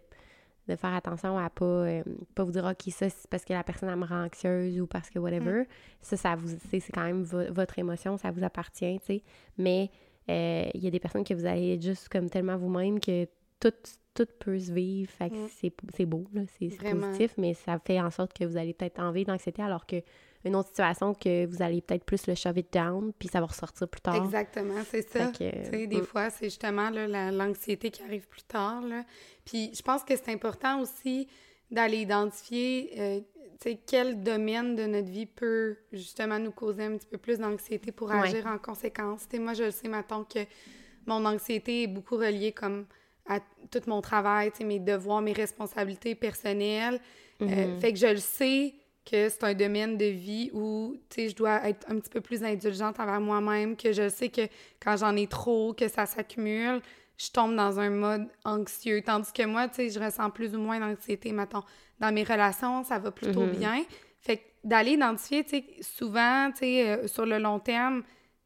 de 0.69 0.78
faire 0.78 0.93
attention 0.93 1.38
à 1.38 1.50
pas, 1.50 1.65
euh, 1.65 2.04
pas 2.36 2.46
vous 2.46 2.52
dire 2.54 2.63
OK, 2.63 2.89
ça 2.93 3.10
c'est 3.10 3.28
parce 3.30 3.43
que 3.43 3.52
la 3.52 3.65
personne 3.65 3.89
elle 3.89 3.98
me 3.98 4.06
rend 4.06 4.24
anxieuse 4.24 4.80
ou 4.80 4.88
parce 4.88 5.10
que 5.10 5.19
whatever. 5.19 5.63
Ça, 6.02 6.15
ça 6.15 6.36
vous 6.38 6.48
c'est 6.69 6.80
c'est 6.80 6.93
quand 6.93 7.04
même 7.04 7.24
vo- 7.24 7.52
votre 7.52 7.78
émotion, 7.80 8.15
ça 8.17 8.32
vous 8.32 8.46
appartient, 8.46 8.98
tu 9.00 9.06
sais. 9.06 9.24
Mais 9.58 9.91
euh, 10.30 10.69
il 10.74 10.82
y 10.82 10.88
a 10.88 10.89
des 10.89 11.02
personnes 11.02 11.26
que 11.26 11.34
vous 11.34 11.46
allez 11.46 11.74
être 11.74 11.82
juste 11.84 12.08
comme 12.08 12.30
tellement 12.30 12.56
vous-même 12.56 13.02
que 13.02 13.28
tout, 13.60 13.74
tout 14.13 14.26
peut 14.39 14.58
se 14.58 14.72
vivre. 14.72 15.12
Fait 15.12 15.30
que 15.32 15.36
Mm. 15.36 15.72
c'est 15.93 16.06
beau, 16.06 16.24
là, 16.34 16.43
c'est 16.58 16.69
positif, 17.10 17.34
mais 17.38 17.54
ça 17.56 17.78
fait 17.80 18.00
en 18.00 18.10
sorte 18.10 18.32
que 18.32 18.46
vous 18.46 18.56
allez 18.56 18.74
peut-être 18.74 19.00
en 19.02 19.12
vivre 19.12 19.28
d'anxiété 19.34 19.62
alors 19.62 19.86
que 19.86 19.98
une 20.45 20.56
autre 20.56 20.69
situation 20.69 21.13
que 21.13 21.45
vous 21.45 21.62
allez 21.62 21.82
peut-être 21.82 22.03
plus 22.03 22.27
le 22.27 22.36
shove 22.36 22.58
it 22.58 22.71
down, 22.73 23.13
puis 23.17 23.27
ça 23.29 23.39
va 23.39 23.45
ressortir 23.47 23.88
plus 23.88 24.01
tard. 24.01 24.15
exactement, 24.15 24.82
c'est 24.89 25.08
ça. 25.10 25.27
Que, 25.27 25.86
des 25.86 26.01
mm. 26.01 26.06
fois, 26.06 26.29
c'est 26.29 26.45
justement 26.45 26.89
la- 26.89 27.32
l'anxiété 27.32 27.91
qui 27.91 28.03
arrive 28.03 28.27
plus 28.27 28.43
tard. 28.43 28.82
Là. 28.82 29.03
Puis 29.45 29.71
je 29.73 29.82
pense 29.82 30.03
que 30.03 30.15
c'est 30.15 30.32
important 30.32 30.82
aussi 30.82 31.27
d'aller 31.71 31.97
identifier 31.97 32.91
euh, 32.99 33.19
tu 33.62 33.69
sais, 33.69 33.79
quel 33.86 34.21
domaine 34.23 34.75
de 34.75 34.86
notre 34.86 35.08
vie 35.10 35.25
peut 35.25 35.77
justement 35.93 36.38
nous 36.39 36.51
causer 36.51 36.84
un 36.84 36.97
petit 36.97 37.08
peu 37.08 37.17
plus 37.17 37.38
d'anxiété 37.39 37.91
pour 37.91 38.10
Ouais. 38.10 38.19
agir 38.19 38.45
en 38.47 38.58
conséquence. 38.58 39.21
Tu 39.29 39.38
sais, 39.38 39.41
moi, 39.41 39.53
je 39.53 39.63
le 39.65 39.71
sais, 39.71 39.88
maintenant 39.88 40.23
que 40.25 40.39
mon 41.06 41.23
anxiété 41.25 41.84
est 41.84 41.88
beaucoup 41.88 42.15
reliée 42.17 42.51
comme 42.51 42.86
à 43.25 43.39
tout 43.71 43.82
mon 43.88 44.01
travail, 44.01 44.51
mes 44.65 44.79
devoirs, 44.79 45.21
mes 45.21 45.32
responsabilités 45.34 46.15
personnelles. 46.15 46.99
Euh, 47.41 47.45
Mhm. 47.75 47.79
fait 47.79 47.93
que 47.93 47.99
je 47.99 48.08
le 48.08 48.17
sais 48.17 48.73
que 49.06 49.30
c'est 49.30 49.44
un 49.44 49.54
domaine 49.54 49.98
de 49.98 50.06
vie 50.06 50.50
où, 50.54 50.96
tu 51.10 51.16
sais, 51.24 51.30
je 51.30 51.36
dois 51.36 51.68
être 51.68 51.86
un 51.89 52.00
petit 52.00 52.10
peu 52.10 52.22
plus 52.22 52.44
indulgente 52.44 53.00
envers 53.00 53.20
moi-même, 53.22 53.76
que 53.76 53.92
je 53.92 54.08
sais 54.10 54.30
que 54.30 54.42
quand 54.82 54.96
j'en 54.98 55.16
ai 55.16 55.28
trop, 55.28 55.74
que 55.74 55.88
ça 55.88 56.06
s'accumule, 56.06 56.82
je 57.18 57.30
tombe 57.30 57.56
dans 57.56 57.80
un 57.80 57.89
mode 57.89 58.28
anxieux. 58.46 59.02
Tandis 59.06 59.32
que 59.34 59.44
moi, 59.46 59.68
tu 59.68 59.76
sais, 59.76 59.89
je 59.89 60.00
ressens 60.00 60.30
plus 60.32 60.56
ou 60.56 60.60
moins 60.60 60.80
d'anxiété, 60.80 61.32
mettons. 61.32 61.63
Dans 62.00 62.13
mes 62.13 62.24
relations, 62.24 62.84
ça 62.84 62.98
va 63.00 63.12
plutôt 63.12 63.46
Mhm. 63.46 63.52
bien. 63.52 63.84
Fait 64.22 64.38
que 64.38 64.44
d'aller 64.63 64.92
identifier, 64.92 65.44
tu 65.44 65.50
sais, 65.52 65.66
souvent, 65.82 66.52
tu 66.52 66.60
sais, 66.60 66.89
euh, 66.89 67.08
sur 67.08 67.26
le 67.26 67.38
long 67.39 67.60
terme, 67.60 68.04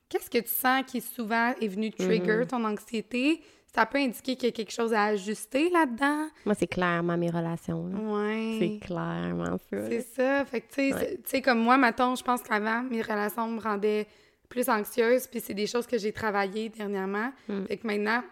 qu'est-ce 0.09 0.29
que 0.29 0.39
tu 0.39 0.49
sens 0.49 0.83
qui 0.87 1.01
souvent 1.01 1.53
est 1.61 1.67
venu 1.67 1.91
trigger 1.91 2.39
Mhm. 2.39 2.47
ton 2.47 2.63
anxiété? 2.65 3.41
Ça 3.73 3.85
peut 3.85 3.97
indiquer 3.99 4.35
qu'il 4.35 4.45
y 4.45 4.51
a 4.51 4.51
quelque 4.55 4.71
chose 4.71 4.93
à 4.93 5.03
ajuster 5.05 5.69
là-dedans. 5.69 6.27
Moi, 6.45 6.55
c'est 6.55 6.67
clairement 6.67 7.17
mes 7.17 7.29
relations. 7.29 7.85
là. 7.87 7.97
Ouais. 7.99 8.57
C'est 8.59 8.87
clairement 8.87 9.57
ça. 9.69 9.89
C'est 9.89 10.01
ça. 10.01 10.45
Fait 10.45 10.61
que, 10.61 10.67
tu 10.67 10.73
sais, 10.75 10.93
Ouais. 10.93 10.99
c'est- 10.99 11.15
tu 11.17 11.29
sais, 11.29 11.41
comme 11.41 11.59
moi, 11.59 11.77
mettons, 11.77 12.15
je 12.15 12.23
pense 12.23 12.41
qu'avant, 12.41 12.81
mes 12.83 13.01
relations 13.01 13.47
me 13.47 13.59
rendaient 13.59 14.07
plus 14.49 14.67
anxieuse, 14.69 15.27
puis 15.27 15.41
c'est 15.41 15.53
des 15.53 15.67
choses 15.67 15.85
que 15.85 15.97
j'ai 15.97 16.11
travaillées 16.13 16.69
dernièrement. 16.69 17.31
Mm. 17.49 17.65
Fait 17.65 17.77
que 17.77 17.85
maintenant, 17.85 18.23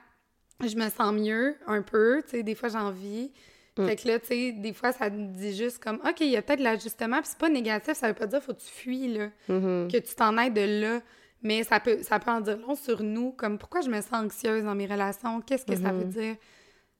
je 0.66 0.76
me 0.78 0.90
sens 0.90 1.14
mieux 1.14 1.56
un 1.68 1.82
peu, 1.82 2.24
tu 2.24 2.32
sais, 2.38 2.44
des 2.44 2.56
fois, 2.56 2.70
j'ai 2.70 2.78
envie. 2.78 3.32
Mm. 3.78 3.86
Fait 3.88 3.96
que 3.98 4.08
là, 4.08 4.20
tu 4.20 4.28
sais, 4.28 4.52
des 4.54 4.72
fois, 4.74 4.94
ça 4.94 5.10
me 5.10 5.28
dit 5.34 5.54
juste 5.56 5.84
comme, 5.84 5.98
OK, 6.08 6.22
il 6.22 6.30
y 6.30 6.38
a 6.38 6.42
peut-être 6.42 6.60
de 6.60 6.64
l'ajustement, 6.64 7.18
puis 7.18 7.26
c'est 7.30 7.38
pas 7.38 7.50
négatif, 7.50 7.94
ça 7.96 8.08
veut 8.08 8.14
pas 8.14 8.26
dire 8.28 8.42
faut 8.42 8.54
que 8.54 8.62
tu 8.62 8.72
fuis, 8.72 9.10
là, 9.10 9.30
Mhm. 9.50 9.90
que 9.92 9.98
tu 9.98 10.16
t'en 10.16 10.38
ailles 10.38 10.52
de 10.54 10.82
là. 10.82 11.02
Mais 11.46 11.64
ça 11.64 11.80
peut, 11.80 12.02
ça 12.02 12.20
peut 12.20 12.32
en 12.32 12.42
dire 12.42 12.58
long 12.58 12.76
sur 12.76 13.04
nous, 13.04 13.32
comme 13.32 13.58
pourquoi 13.60 13.82
je 13.82 13.90
me 13.90 14.02
sens 14.02 14.14
anxieuse 14.26 14.64
dans 14.64 14.74
mes 14.76 14.88
relations, 14.88 15.42
qu'est-ce 15.42 15.66
que 15.66 15.76
ça 15.76 15.92
veut 15.92 16.06
Mhm. 16.06 16.10
dire 16.12 16.36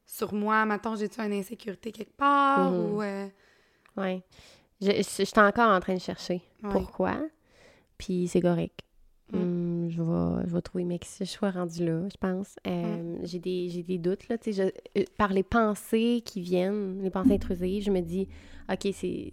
sur 0.06 0.34
moi, 0.36 0.66
mettons, 0.66 0.96
j'ai-tu 0.96 1.20
une 1.20 1.34
insécurité 1.34 1.92
quelque 1.92 2.16
part, 2.16 2.72
Mhm. 2.72 2.92
ou... 2.94 3.02
euh, 3.02 3.28
Ouais. 3.98 4.22
Je, 4.82 4.92
je, 4.92 4.98
je 4.98 5.24
suis 5.24 5.40
encore 5.40 5.70
en 5.72 5.80
train 5.80 5.96
de 5.96 6.00
chercher 6.00 6.42
Ouais. 6.64 6.70
pourquoi. 6.72 7.18
Puis 7.98 8.28
c'est 8.28 8.42
correct. 8.42 8.82
Mm. 9.32 9.38
Hum, 9.38 9.90
je, 9.90 10.02
vais, 10.04 10.48
je 10.48 10.54
vais 10.54 10.62
trouver, 10.62 10.84
mais 10.84 11.00
que 11.00 11.06
je 11.20 11.24
sois 11.24 11.50
rendue 11.50 11.84
là, 11.84 12.08
je 12.12 12.18
pense. 12.18 12.56
Euh, 12.68 13.18
J'ai 13.24 13.40
des, 13.40 13.82
des 13.82 13.98
doutes, 13.98 14.28
là. 14.28 14.38
Tu 14.38 14.54
sais, 14.54 14.72
je- 14.96 15.00
euh, 15.02 15.06
par 15.18 15.34
les 15.34 15.42
pensées 15.42 16.22
qui 16.24 16.42
viennent, 16.42 17.02
les 17.02 17.10
pensées 17.10 17.34
intrusives, 17.42 17.84
je 17.86 17.90
me 17.92 18.02
dis, 18.02 18.28
OK, 18.72 18.90
c'est- 18.94 19.32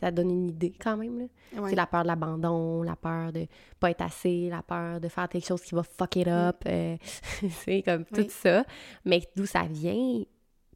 ça 0.00 0.10
donne 0.10 0.30
une 0.30 0.48
idée 0.50 0.72
quand 0.78 0.96
même, 0.96 1.18
là. 1.20 1.60
ouais. 1.62 1.70
C'est 1.70 1.76
la 1.76 1.86
peur 1.86 2.02
de 2.02 2.08
l'abandon, 2.08 2.82
la 2.82 2.96
peur 2.96 3.32
de 3.32 3.46
pas 3.80 3.90
être 3.90 4.02
assez, 4.02 4.48
la 4.50 4.62
peur 4.62 5.00
de 5.00 5.08
faire 5.08 5.28
quelque 5.28 5.46
chose 5.46 5.62
qui 5.62 5.74
va 5.74 5.82
fuck 5.82 6.16
it 6.16 6.28
up. 6.28 6.56
euh, 6.66 6.96
c'est 7.64 7.82
comme 7.82 8.04
tout 8.04 8.26
ça. 8.28 8.64
Mais 9.04 9.22
d'où 9.36 9.46
ça 9.46 9.62
vient, 9.68 10.22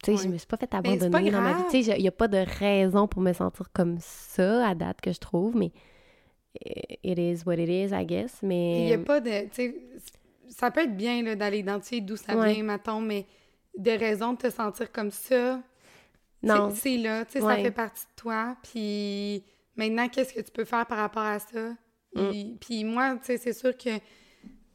tu 0.03 0.17
sais, 0.17 0.23
je 0.25 0.29
me 0.29 0.39
suis 0.39 0.47
pas 0.47 0.57
fait 0.57 0.69
c'est 0.71 0.79
abandonner 0.79 1.11
pas 1.11 1.31
dans 1.31 1.41
ma 1.43 1.53
vie. 1.55 1.63
Tu 1.71 1.83
sais, 1.85 1.97
il 1.99 2.03
n'y 2.03 2.09
a 2.09 2.13
pas 2.13 2.29
de 2.29 2.39
raison 2.59 3.07
pour 3.07 3.21
me 3.23 3.33
sentir 3.33 3.71
comme 3.73 3.99
ça 4.01 4.67
à 4.69 4.75
date 4.75 5.01
que 5.01 5.13
je 5.13 5.19
trouve, 5.19 5.57
mais 5.57 5.73
it 7.03 7.19
is 7.19 7.43
what 7.47 7.55
it 7.59 7.69
is, 7.69 7.93
I 7.95 8.05
guess. 8.05 8.39
Il 8.43 8.49
Mais 8.49 8.85
n'y 8.87 8.93
a 8.93 8.99
pas 8.99 9.21
de. 9.21 9.43
Tu 9.49 9.55
sais, 9.55 9.75
ça 10.49 10.71
peut 10.71 10.81
être 10.83 10.97
bien 10.97 11.23
là, 11.23 11.37
d'aller 11.37 11.59
identifier 11.59 12.01
d'où 12.01 12.17
ça 12.17 12.37
Ouais. 12.37 12.55
vient, 12.55 12.65
mettons, 12.65 13.01
mais 13.01 13.27
des 13.77 13.97
raisons 13.97 14.33
de 14.33 14.39
te 14.39 14.51
sentir 14.51 14.91
comme 14.91 15.11
ça, 15.11 15.61
non. 16.43 16.71
c'est 16.75 16.97
là, 16.97 17.25
tu 17.25 17.33
sais, 17.33 17.41
ça 17.41 17.57
fait 17.57 17.71
partie 17.71 18.05
de 18.05 18.21
toi. 18.21 18.57
Puis 18.63 19.45
maintenant, 19.77 20.09
qu'est-ce 20.09 20.33
que 20.33 20.41
tu 20.41 20.51
peux 20.51 20.65
faire 20.65 20.87
par 20.87 20.99
rapport 20.99 21.23
à 21.23 21.39
ça? 21.39 21.75
Mm. 22.15 22.57
Puis 22.61 22.85
moi, 22.85 23.17
tu 23.17 23.27
sais, 23.27 23.37
c'est 23.37 23.53
sûr 23.53 23.77
que 23.77 23.91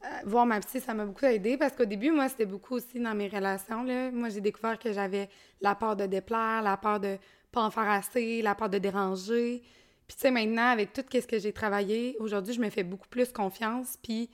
euh, 0.06 0.08
voir 0.24 0.46
ma 0.46 0.60
psy, 0.60 0.80
ça 0.80 0.94
m'a 0.94 1.04
beaucoup 1.04 1.24
aidé 1.24 1.56
parce 1.56 1.74
qu'au 1.74 1.84
début, 1.84 2.10
moi, 2.10 2.28
c'était 2.28 2.46
beaucoup 2.46 2.74
aussi 2.74 3.00
dans 3.00 3.14
mes 3.14 3.28
relations. 3.28 3.82
Là. 3.82 4.10
Moi, 4.10 4.28
j'ai 4.28 4.40
découvert 4.40 4.78
que 4.78 4.92
j'avais 4.92 5.28
la 5.60 5.74
peur 5.74 5.96
de 5.96 6.06
déplaire, 6.06 6.62
la 6.62 6.76
peur 6.76 7.00
de 7.00 7.18
pas 7.50 7.62
en 7.62 7.70
faire 7.70 7.88
assez, 7.88 8.42
la 8.42 8.54
peur 8.54 8.68
de 8.68 8.78
déranger. 8.78 9.62
Puis, 10.06 10.16
tu 10.16 10.20
sais, 10.20 10.30
maintenant, 10.30 10.68
avec 10.68 10.92
tout 10.92 11.02
ce 11.10 11.26
que 11.26 11.38
j'ai 11.38 11.52
travaillé, 11.52 12.16
aujourd'hui, 12.20 12.54
je 12.54 12.60
me 12.60 12.70
fais 12.70 12.84
beaucoup 12.84 13.08
plus 13.08 13.32
confiance. 13.32 13.98
Puis, 14.02 14.30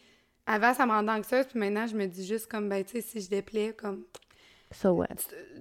avant, 0.47 0.75
ça 0.75 0.85
me 0.85 0.90
rendait 0.90 1.12
anxieuse. 1.12 1.47
Puis 1.47 1.59
maintenant, 1.59 1.87
je 1.87 1.97
me 1.97 2.07
dis 2.07 2.27
juste 2.27 2.47
comme, 2.47 2.68
ben, 2.68 2.85
tu 2.85 2.92
sais, 2.92 3.01
si 3.01 3.21
je 3.21 3.31
déplais, 3.31 3.73
comme, 3.73 4.05
So 4.72 4.90
what? 4.92 5.06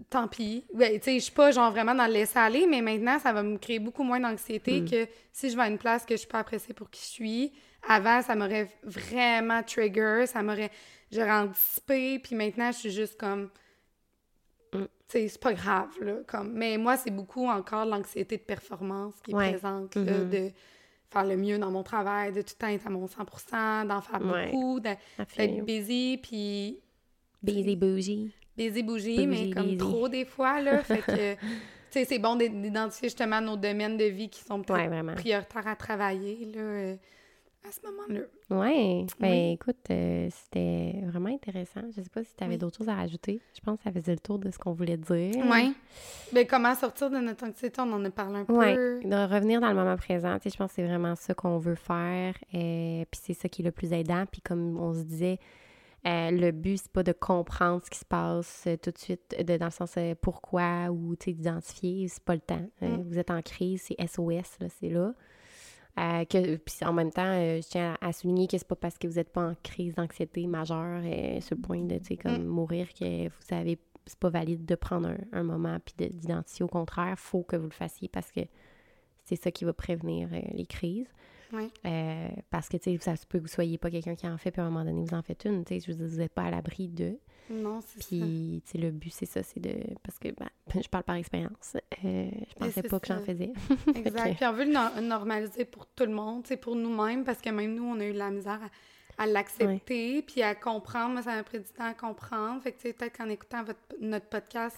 tant 0.09 0.27
pis. 0.27 0.65
Ben, 0.73 0.93
tu 0.99 1.03
sais, 1.05 1.13
je 1.15 1.19
suis 1.25 1.31
pas 1.31 1.51
genre 1.51 1.71
vraiment 1.71 1.93
dans 1.95 2.05
le 2.07 2.13
laisser 2.13 2.39
aller, 2.39 2.65
mais 2.67 2.81
maintenant, 2.81 3.19
ça 3.19 3.31
va 3.33 3.43
me 3.43 3.57
créer 3.57 3.79
beaucoup 3.79 4.03
moins 4.03 4.19
d'anxiété 4.19 4.81
Mm. 4.81 4.89
que 4.89 5.07
si 5.31 5.49
je 5.49 5.55
vais 5.55 5.63
à 5.63 5.67
une 5.67 5.77
place 5.77 6.05
que 6.05 6.13
je 6.15 6.19
suis 6.19 6.27
pas 6.27 6.39
appréciée 6.39 6.73
pour 6.73 6.89
qui 6.89 7.01
je 7.01 7.07
suis. 7.09 7.53
Avant, 7.87 8.21
ça 8.21 8.35
m'aurait 8.35 8.69
vraiment 8.83 9.63
trigger, 9.63 10.25
ça 10.27 10.41
m'aurait. 10.43 10.71
J'aurais 11.11 11.31
anticipé, 11.31 12.19
puis 12.19 12.35
maintenant, 12.35 12.71
je 12.71 12.77
suis 12.77 12.91
juste 12.91 13.19
comme. 13.19 13.49
Mm. 14.73 14.83
Tu 14.83 14.87
sais, 15.07 15.27
c'est 15.27 15.41
pas 15.41 15.53
grave, 15.53 15.89
là. 16.01 16.13
Comme... 16.27 16.53
Mais 16.53 16.77
moi, 16.77 16.95
c'est 16.97 17.11
beaucoup 17.11 17.47
encore 17.47 17.85
l'anxiété 17.85 18.37
de 18.37 18.43
performance 18.43 19.15
qui 19.23 19.31
est 19.31 19.35
Ouais. 19.35 19.49
présente, 19.51 19.95
là, 19.95 20.01
Mhm. 20.19 20.29
de 20.29 20.51
faire 21.09 21.25
le 21.25 21.35
mieux 21.35 21.57
dans 21.59 21.69
mon 21.71 21.83
travail, 21.83 22.31
de 22.31 22.41
tout 22.41 22.53
le 22.57 22.59
temps 22.59 22.67
être 22.67 22.87
à 22.87 22.89
mon 22.89 23.05
100% 23.07 23.83
d'en 23.85 23.99
faire 23.99 24.21
Ouais. 24.25 24.51
beaucoup, 24.51 24.79
d'être 24.79 25.65
busy, 25.65 26.17
puis 26.23 26.79
Busy 27.43 27.75
bougie. 27.75 28.33
Baiser 28.57 28.83
bougie, 28.83 29.27
mais 29.27 29.49
comme 29.51 29.77
trop 29.77 30.09
des 30.09 30.25
fois, 30.25 30.61
là. 30.61 30.79
Fait 30.83 30.99
que, 30.99 31.33
tu 31.35 31.39
sais, 31.91 32.05
c'est 32.05 32.19
bon 32.19 32.35
d'id- 32.35 32.61
d'identifier 32.61 33.09
justement 33.09 33.41
nos 33.41 33.57
domaines 33.57 33.97
de 33.97 34.05
vie 34.05 34.29
qui 34.29 34.41
sont 34.43 34.61
peut-être 34.61 35.15
prioritaires 35.15 35.67
à 35.67 35.75
travailler, 35.75 36.45
là, 36.53 36.61
euh, 36.61 36.95
à 37.67 37.71
ce 37.71 37.79
moment-là. 37.85 38.21
Ouais. 38.49 39.05
Ben 39.19 39.29
Oui. 39.31 39.51
écoute, 39.53 39.77
euh, 39.91 40.27
c'était 40.31 40.99
vraiment 41.05 41.29
intéressant. 41.29 41.81
Je 41.95 42.01
sais 42.01 42.09
pas 42.09 42.23
si 42.23 42.35
tu 42.35 42.43
avais 42.43 42.53
Oui. 42.53 42.57
d'autres 42.59 42.77
choses 42.79 42.89
à 42.89 42.95
rajouter. 42.95 43.39
Je 43.53 43.61
pense 43.61 43.77
que 43.77 43.83
ça 43.83 43.91
faisait 43.91 44.13
le 44.13 44.19
tour 44.19 44.39
de 44.39 44.49
ce 44.49 44.57
qu'on 44.57 44.71
voulait 44.73 44.97
dire. 44.97 45.35
Oui. 45.49 45.73
Ben, 46.33 46.47
comment 46.47 46.73
sortir 46.73 47.11
de 47.11 47.17
notre 47.17 47.45
anxiété? 47.45 47.79
On 47.79 47.93
en 47.93 48.03
a 48.03 48.09
parlé 48.09 48.39
un 48.39 48.53
Ouais, 48.53 48.75
peu. 48.75 48.99
de 49.05 49.31
revenir 49.33 49.61
dans 49.61 49.69
le 49.69 49.75
moment 49.75 49.95
présent. 49.95 50.35
Tu 50.39 50.43
sais, 50.43 50.49
je 50.53 50.57
pense 50.57 50.71
que 50.71 50.75
c'est 50.77 50.87
vraiment 50.87 51.15
ça 51.15 51.33
qu'on 51.35 51.59
veut 51.59 51.75
faire. 51.75 52.33
et 52.51 53.05
puis 53.11 53.21
c'est 53.23 53.33
ça 53.35 53.47
qui 53.47 53.61
est 53.61 53.65
le 53.65 53.71
plus 53.71 53.93
aidant. 53.93 54.25
Puis 54.31 54.41
comme 54.41 54.79
on 54.79 54.93
se 54.93 55.03
disait, 55.03 55.37
euh, 56.07 56.31
le 56.31 56.51
but, 56.51 56.77
c'est 56.77 56.91
pas 56.91 57.03
de 57.03 57.11
comprendre 57.11 57.81
ce 57.85 57.89
qui 57.91 57.99
se 57.99 58.05
passe 58.05 58.63
euh, 58.67 58.75
tout 58.77 58.91
de 58.91 58.97
suite, 58.97 59.35
de, 59.39 59.57
dans 59.57 59.65
le 59.65 59.71
sens 59.71 59.93
euh, 59.97 60.15
pourquoi 60.19 60.89
ou 60.89 61.15
d'identifier. 61.15 62.07
C'est 62.07 62.23
pas 62.23 62.35
le 62.35 62.41
temps. 62.41 62.65
Euh, 62.81 62.97
Mm. 62.97 63.03
Vous 63.03 63.19
êtes 63.19 63.29
en 63.31 63.41
crise, 63.41 63.83
c'est 63.87 64.07
SOS, 64.07 64.57
c'est 64.79 64.89
là. 64.89 65.13
Euh, 65.99 66.23
que, 66.25 66.55
puis 66.55 66.75
en 66.85 66.93
même 66.93 67.11
temps, 67.11 67.25
euh, 67.25 67.61
je 67.61 67.67
tiens 67.67 67.95
à, 68.01 68.07
à 68.07 68.13
souligner 68.13 68.47
que 68.47 68.57
c'est 68.57 68.67
pas 68.67 68.75
parce 68.77 68.97
que 68.97 69.07
vous 69.07 69.15
n'êtes 69.15 69.31
pas 69.31 69.49
en 69.49 69.55
crise 69.61 69.93
d'anxiété 69.95 70.47
majeure 70.47 71.01
euh, 71.03 71.41
sur 71.41 71.55
le 71.57 71.61
point 71.61 71.81
de 71.83 71.99
comme 72.15 72.45
mourir 72.45 72.87
que 72.93 73.25
vous 73.27 73.41
savez 73.41 73.77
c'est 74.07 74.17
pas 74.17 74.29
valide 74.29 74.65
de 74.65 74.73
prendre 74.75 75.09
un, 75.09 75.17
un 75.33 75.43
moment 75.43 75.77
puis 75.85 75.93
de- 75.97 76.11
d'identifier. 76.13 76.63
Au 76.63 76.67
contraire, 76.69 77.19
faut 77.19 77.43
que 77.43 77.55
vous 77.57 77.65
le 77.67 77.73
fassiez 77.73 78.07
parce 78.07 78.31
que 78.31 78.39
c'est 79.25 79.35
ça 79.35 79.51
qui 79.51 79.63
va 79.65 79.73
prévenir 79.73 80.29
euh, 80.33 80.39
les 80.53 80.65
crises. 80.65 81.07
Oui. 81.53 81.69
Euh, 81.85 82.29
parce 82.49 82.69
que, 82.69 82.77
tu 82.77 82.91
sais, 82.91 82.97
ça 83.01 83.15
se 83.15 83.25
peut 83.25 83.37
que 83.39 83.43
vous 83.43 83.49
soyez 83.49 83.77
pas 83.77 83.89
quelqu'un 83.91 84.15
qui 84.15 84.27
en 84.27 84.37
fait, 84.37 84.51
puis 84.51 84.61
à 84.61 84.65
un 84.65 84.69
moment 84.69 84.85
donné, 84.85 85.03
vous 85.03 85.13
en 85.13 85.21
faites 85.21 85.45
une. 85.45 85.63
Tu 85.65 85.75
sais, 85.75 85.79
je 85.85 85.91
veux 85.91 85.97
dire, 85.97 86.07
vous 86.07 86.17
n'êtes 86.21 86.33
pas 86.33 86.43
à 86.43 86.51
l'abri 86.51 86.87
de. 86.87 87.17
Non, 87.49 87.81
c'est 87.81 88.01
ça. 88.01 88.07
Puis, 88.07 88.61
tu 88.65 88.71
sais, 88.71 88.77
le 88.77 88.91
but, 88.91 89.11
c'est 89.11 89.25
ça, 89.25 89.43
c'est 89.43 89.59
de. 89.59 89.75
Parce 90.03 90.17
que, 90.19 90.29
ben, 90.29 90.47
je 90.81 90.87
parle 90.87 91.03
par 91.03 91.15
expérience. 91.15 91.75
Euh, 92.05 92.29
je 92.49 92.53
pensais 92.55 92.83
pas 92.83 92.99
que 92.99 93.07
j'en 93.07 93.19
faisais. 93.19 93.51
Exact. 93.95 94.35
Puis 94.35 94.45
on 94.45 94.53
veut 94.53 94.65
le 94.65 94.71
no- 94.71 95.01
normaliser 95.01 95.65
pour 95.65 95.85
tout 95.87 96.05
le 96.05 96.13
monde, 96.13 96.43
c'est 96.47 96.57
pour 96.57 96.75
nous-mêmes, 96.75 97.23
parce 97.25 97.41
que 97.41 97.49
même 97.49 97.75
nous, 97.75 97.83
on 97.83 97.99
a 97.99 98.05
eu 98.05 98.13
de 98.13 98.17
la 98.17 98.31
misère 98.31 98.59
à, 99.17 99.23
à 99.23 99.27
l'accepter, 99.27 100.21
puis 100.21 100.41
à 100.41 100.55
comprendre. 100.55 101.13
Moi, 101.13 101.23
ça 101.23 101.35
m'a 101.35 101.43
pris 101.43 101.59
du 101.59 101.65
temps 101.65 101.85
à 101.89 101.93
comprendre. 101.93 102.61
Fait 102.63 102.71
que, 102.71 102.77
tu 102.77 102.87
sais, 102.87 102.93
peut-être 102.93 103.17
qu'en 103.17 103.27
écoutant 103.29 103.63
votre, 103.63 103.79
notre 103.99 104.27
podcast, 104.27 104.77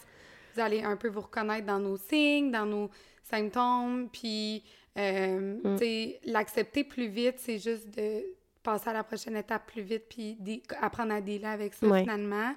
vous 0.55 0.61
allez 0.61 0.81
un 0.81 0.95
peu 0.97 1.09
vous 1.09 1.21
reconnaître 1.21 1.67
dans 1.67 1.79
nos 1.79 1.97
signes, 1.97 2.49
dans 2.51 2.65
nos 2.65 2.89
symptômes, 3.23 4.09
puis, 4.11 4.63
euh, 4.97 5.55
Mm. 5.63 6.31
l'accepter 6.31 6.83
plus 6.83 7.07
vite, 7.07 7.35
c'est 7.37 7.57
juste 7.59 7.89
de 7.97 8.23
passer 8.61 8.89
à 8.89 8.93
la 8.93 9.03
prochaine 9.03 9.35
étape 9.35 9.65
plus 9.67 9.81
vite, 9.81 10.03
puis 10.09 10.37
apprendre 10.81 11.13
à 11.13 11.21
dealer 11.21 11.45
avec 11.51 11.73
ça, 11.73 11.87
Ouais. 11.87 12.01
finalement. 12.01 12.53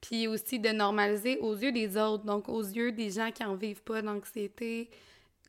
Puis 0.00 0.26
aussi 0.28 0.58
de 0.58 0.68
normaliser 0.70 1.38
aux 1.38 1.54
yeux 1.54 1.72
des 1.72 1.96
autres, 1.96 2.24
donc 2.24 2.48
aux 2.48 2.62
yeux 2.62 2.92
des 2.92 3.10
gens 3.10 3.30
qui 3.30 3.44
en 3.44 3.54
vivent 3.54 3.82
pas 3.82 4.02
d'anxiété, 4.02 4.90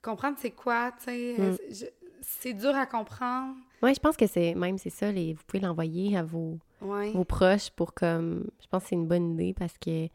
comprendre 0.01 0.37
c'est 0.39 0.51
quoi, 0.51 0.91
tu 0.97 1.05
sais. 1.05 1.35
euh, 1.39 1.51
Mm. 1.51 1.57
je- 1.71 1.85
C'est 2.27 2.53
dur 2.53 2.73
à 2.75 2.87
comprendre. 2.87 3.55
Ouais, 3.83 3.93
je 3.93 3.99
pense 3.99 4.17
que 4.17 4.25
c'est 4.25 4.55
même, 4.55 4.79
c'est 4.79 4.89
ça, 4.89 5.11
les, 5.11 5.33
vous 5.33 5.43
pouvez 5.45 5.61
l'envoyer 5.61 6.17
à 6.17 6.23
vos, 6.23 6.57
Ouais. 6.81 7.11
vos 7.11 7.23
proches 7.23 7.69
pour 7.69 7.93
comme. 7.93 8.49
Je 8.61 8.67
pense 8.67 8.81
que 8.83 8.89
c'est 8.89 8.95
une 8.95 9.05
bonne 9.05 9.33
idée 9.33 9.53
parce 9.53 9.77
que. 9.77 10.07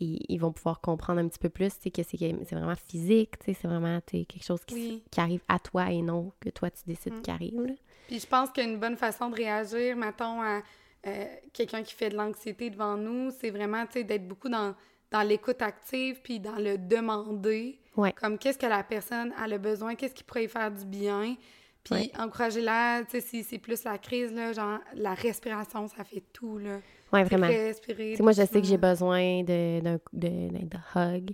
Ils, 0.00 0.18
ils 0.28 0.38
vont 0.38 0.52
pouvoir 0.52 0.80
comprendre 0.80 1.20
un 1.20 1.28
petit 1.28 1.38
peu 1.38 1.48
plus, 1.48 1.68
tu 1.74 1.82
sais, 1.84 1.90
que 1.90 2.02
c'est 2.02 2.16
c'est 2.18 2.54
vraiment 2.56 2.74
physique, 2.74 3.38
tu 3.38 3.46
sais, 3.52 3.58
c'est 3.60 3.68
vraiment 3.68 4.00
quelque 4.06 4.42
chose 4.42 4.64
qui, 4.64 4.74
s- 4.74 4.80
Oui. 4.92 5.02
qui 5.10 5.20
arrive 5.20 5.42
à 5.48 5.58
toi 5.58 5.90
et 5.90 6.02
non 6.02 6.32
que 6.40 6.48
toi, 6.50 6.70
tu 6.70 6.82
décides 6.86 7.14
Mm. 7.14 7.22
qu'il 7.22 7.32
arrive. 7.34 7.60
là. 7.60 7.72
Puis 8.08 8.18
je 8.20 8.26
pense 8.26 8.50
qu'une 8.50 8.78
bonne 8.78 8.96
façon 8.96 9.28
de 9.30 9.36
réagir, 9.36 9.96
mettons, 9.96 10.40
à 10.42 10.60
euh, 11.06 11.24
quelqu'un 11.52 11.82
qui 11.82 11.94
fait 11.94 12.10
de 12.10 12.16
l'anxiété 12.16 12.70
devant 12.70 12.96
nous, 12.96 13.30
c'est 13.40 13.50
vraiment, 13.50 13.84
tu 13.86 13.92
sais, 13.94 14.04
d'être 14.04 14.26
beaucoup 14.26 14.48
dans, 14.48 14.74
dans 15.10 15.22
l'écoute 15.22 15.60
active, 15.62 16.20
puis 16.22 16.40
dans 16.40 16.56
le 16.56 16.78
demander. 16.78 17.78
Ouais. 17.96 18.12
Comme 18.12 18.38
qu'est-ce 18.38 18.58
que 18.58 18.66
la 18.66 18.82
personne 18.82 19.32
a 19.36 19.46
le 19.48 19.58
besoin, 19.58 19.94
qu'est-ce 19.94 20.14
qui 20.14 20.24
pourrait 20.24 20.48
faire 20.48 20.70
du 20.70 20.84
bien. 20.86 21.36
Puis 21.84 21.94
Ouais. 21.94 22.10
tu 22.10 23.10
sais, 23.10 23.20
si 23.20 23.42
c'est 23.44 23.58
plus 23.58 23.82
la 23.84 23.98
crise, 23.98 24.32
là, 24.32 24.52
genre, 24.52 24.78
la 24.94 25.14
respiration, 25.14 25.88
ça 25.88 26.04
fait 26.04 26.22
tout, 26.32 26.58
là. 26.58 26.78
Sais, 27.20 27.24
vraiment. 27.24 27.48
Sais, 27.48 28.16
moi, 28.20 28.32
je 28.32 28.42
sais 28.46 28.60
que 28.60 28.66
j'ai 28.66 28.78
besoin 28.78 29.42
de, 29.42 29.80
d'un- 29.80 29.98
de 30.12 30.76
hug, 30.96 31.30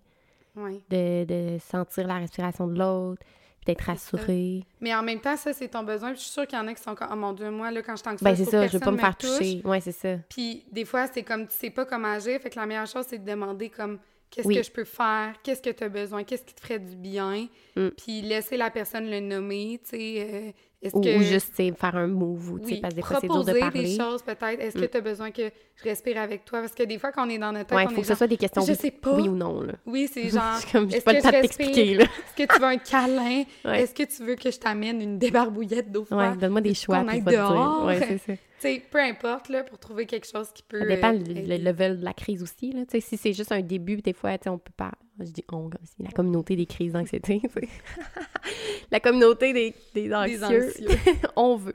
Ouais. 0.56 0.80
de, 0.90 1.24
de 1.24 1.58
sentir 1.60 2.06
la 2.06 2.16
respiration 2.18 2.66
de 2.66 2.78
l'autre. 2.78 3.22
Puis 3.60 3.66
d'être 3.74 3.82
rassuré. 3.82 4.62
Mais 4.80 4.94
en 4.94 5.02
même 5.02 5.20
temps, 5.20 5.36
ça, 5.36 5.52
c'est 5.52 5.68
ton 5.68 5.82
besoin. 5.82 6.10
Puis 6.10 6.18
je 6.18 6.22
suis 6.24 6.32
sûre 6.32 6.46
qu'il 6.46 6.56
y 6.58 6.62
en 6.62 6.66
a 6.68 6.74
qui 6.74 6.82
sont 6.82 6.94
comme, 6.94 7.08
oh 7.12 7.16
mon 7.16 7.32
Dieu, 7.32 7.50
moi, 7.50 7.70
là, 7.72 7.82
quand 7.82 7.96
je 7.96 8.02
t'anxieuse, 8.04 8.22
Ben, 8.22 8.36
c'est 8.36 8.44
ça, 8.44 8.66
je 8.66 8.72
veux 8.72 8.78
pas 8.80 8.90
me 8.92 8.96
faire 8.98 9.16
touche. 9.16 9.36
toucher. 9.38 9.60
Ouais, 9.64 9.80
c'est 9.80 9.92
ça. 9.92 10.16
Puis 10.30 10.64
des 10.70 10.84
fois, 10.84 11.06
c'est 11.12 11.22
comme 11.24 11.46
tu 11.48 11.54
sais 11.56 11.70
pas 11.70 11.84
comment 11.84 12.08
agir. 12.12 12.40
Fait 12.40 12.50
que 12.50 12.58
la 12.58 12.66
meilleure 12.66 12.86
chose, 12.86 13.04
c'est 13.08 13.18
de 13.18 13.28
demander 13.28 13.68
comme 13.68 13.98
qu'est-ce 14.30 14.46
Oui. 14.46 14.56
que 14.56 14.62
je 14.62 14.70
peux 14.70 14.84
faire, 14.84 15.34
qu'est-ce 15.42 15.60
que 15.60 15.70
tu 15.70 15.82
as 15.84 15.88
besoin, 15.88 16.22
qu'est-ce 16.24 16.44
qui 16.44 16.54
te 16.54 16.60
ferait 16.60 16.78
du 16.78 16.94
bien? 16.96 17.48
Mm. 17.76 17.88
Puis 17.96 18.22
laisser 18.22 18.56
la 18.56 18.70
personne 18.70 19.10
le 19.10 19.20
nommer, 19.20 19.80
tu 19.82 19.90
sais. 19.90 20.28
euh, 20.30 20.52
est-ce 20.80 20.96
Ou, 20.96 21.00
que... 21.00 21.18
ou 21.18 21.22
juste, 21.22 21.54
faire 21.56 21.96
un 21.96 22.06
move, 22.06 22.52
ou, 22.52 22.58
oui, 22.64 22.78
parce 22.80 22.94
des 22.94 23.02
fois, 23.02 23.18
dur 23.20 23.22
de 23.22 23.26
proposer 23.34 23.58
parler. 23.58 23.82
des 23.82 23.96
choses 23.96 24.22
peut-être. 24.22 24.60
Est-ce 24.60 24.76
que 24.76 24.84
Mm. 24.84 24.88
tu 24.88 24.96
as 24.96 25.00
besoin 25.00 25.30
que 25.32 25.50
je 25.74 25.84
respire 25.84 26.18
avec 26.18 26.44
toi? 26.44 26.60
Parce 26.60 26.72
que 26.74 26.84
des 26.84 26.98
fois, 26.98 27.10
quand 27.10 27.26
on 27.26 27.30
est 27.30 27.38
dans 27.38 27.50
notre 27.50 27.66
tête, 27.70 27.76
Ouais, 27.78 27.84
il 27.90 27.94
faut 27.94 28.00
que 28.02 28.06
ce 28.06 28.14
soit 28.14 28.28
des 28.28 28.36
questions 28.36 28.62
je 28.62 28.70
oui, 28.70 28.76
sais 28.76 28.90
pas. 28.92 29.14
oui 29.16 29.28
ou 29.28 29.34
non, 29.34 29.60
là. 29.62 29.72
Oui, 29.86 30.08
c'est 30.12 30.28
genre, 30.30 30.60
Je 30.64 30.70
comme, 30.72 30.88
j'ai 30.88 30.98
est-ce 30.98 31.04
pas 31.04 31.12
que 31.12 31.16
le 31.16 31.22
temps 31.22 31.28
de 31.30 31.40
t'expliquer, 31.42 31.92
est-ce 31.94 32.44
que 32.46 32.54
tu 32.54 32.60
veux 32.60 32.66
un 32.66 32.76
câlin? 32.78 33.42
Ouais. 33.64 33.82
Est-ce 33.82 33.92
que 33.94 34.04
tu 34.04 34.22
veux 34.24 34.36
que 34.36 34.50
je 34.52 34.58
t'amène 34.58 35.00
une 35.02 35.18
débarbouillette 35.18 35.90
d'eau 35.90 36.00
Ouais, 36.02 36.06
froide? 36.06 36.38
donne-moi 36.38 36.60
des 36.60 36.74
choix, 36.74 36.98
qu'on 37.00 37.06
puis 37.06 37.16
aille 37.16 37.22
dehors? 37.24 37.84
Ouais, 37.84 37.98
c'est 38.00 38.18
ça. 38.26 38.32
Tu 38.34 38.38
sais, 38.60 38.82
peu 38.90 38.98
importe, 38.98 39.48
là, 39.50 39.62
pour 39.64 39.78
trouver 39.78 40.06
quelque 40.06 40.26
chose 40.26 40.48
qui 40.52 40.62
peut... 40.64 40.80
Ça 40.80 40.86
dépend 40.86 41.12
euh, 41.14 41.18
le, 41.18 41.56
le 41.56 41.62
level 41.62 42.00
de 42.00 42.04
la 42.04 42.12
crise 42.12 42.42
aussi. 42.42 42.72
Là. 42.72 42.82
Si 43.00 43.16
c'est 43.16 43.32
juste 43.32 43.52
un 43.52 43.60
début, 43.62 43.96
des 43.98 44.12
fois, 44.12 44.30
on 44.46 44.58
peut 44.58 44.72
pas. 44.76 44.90
Je 45.20 45.30
dis 45.30 45.44
on, 45.50 45.68
comme 45.68 45.84
si 45.84 46.02
la 46.02 46.10
communauté 46.10 46.54
des 46.56 46.66
crises 46.66 46.92
d'anxiété. 46.92 47.42
la 48.90 49.00
communauté 49.00 49.52
des, 49.52 49.74
des 49.94 50.14
anxieux. 50.14 50.44
anxieux. 50.44 50.88
on 51.36 51.56
veut. 51.56 51.74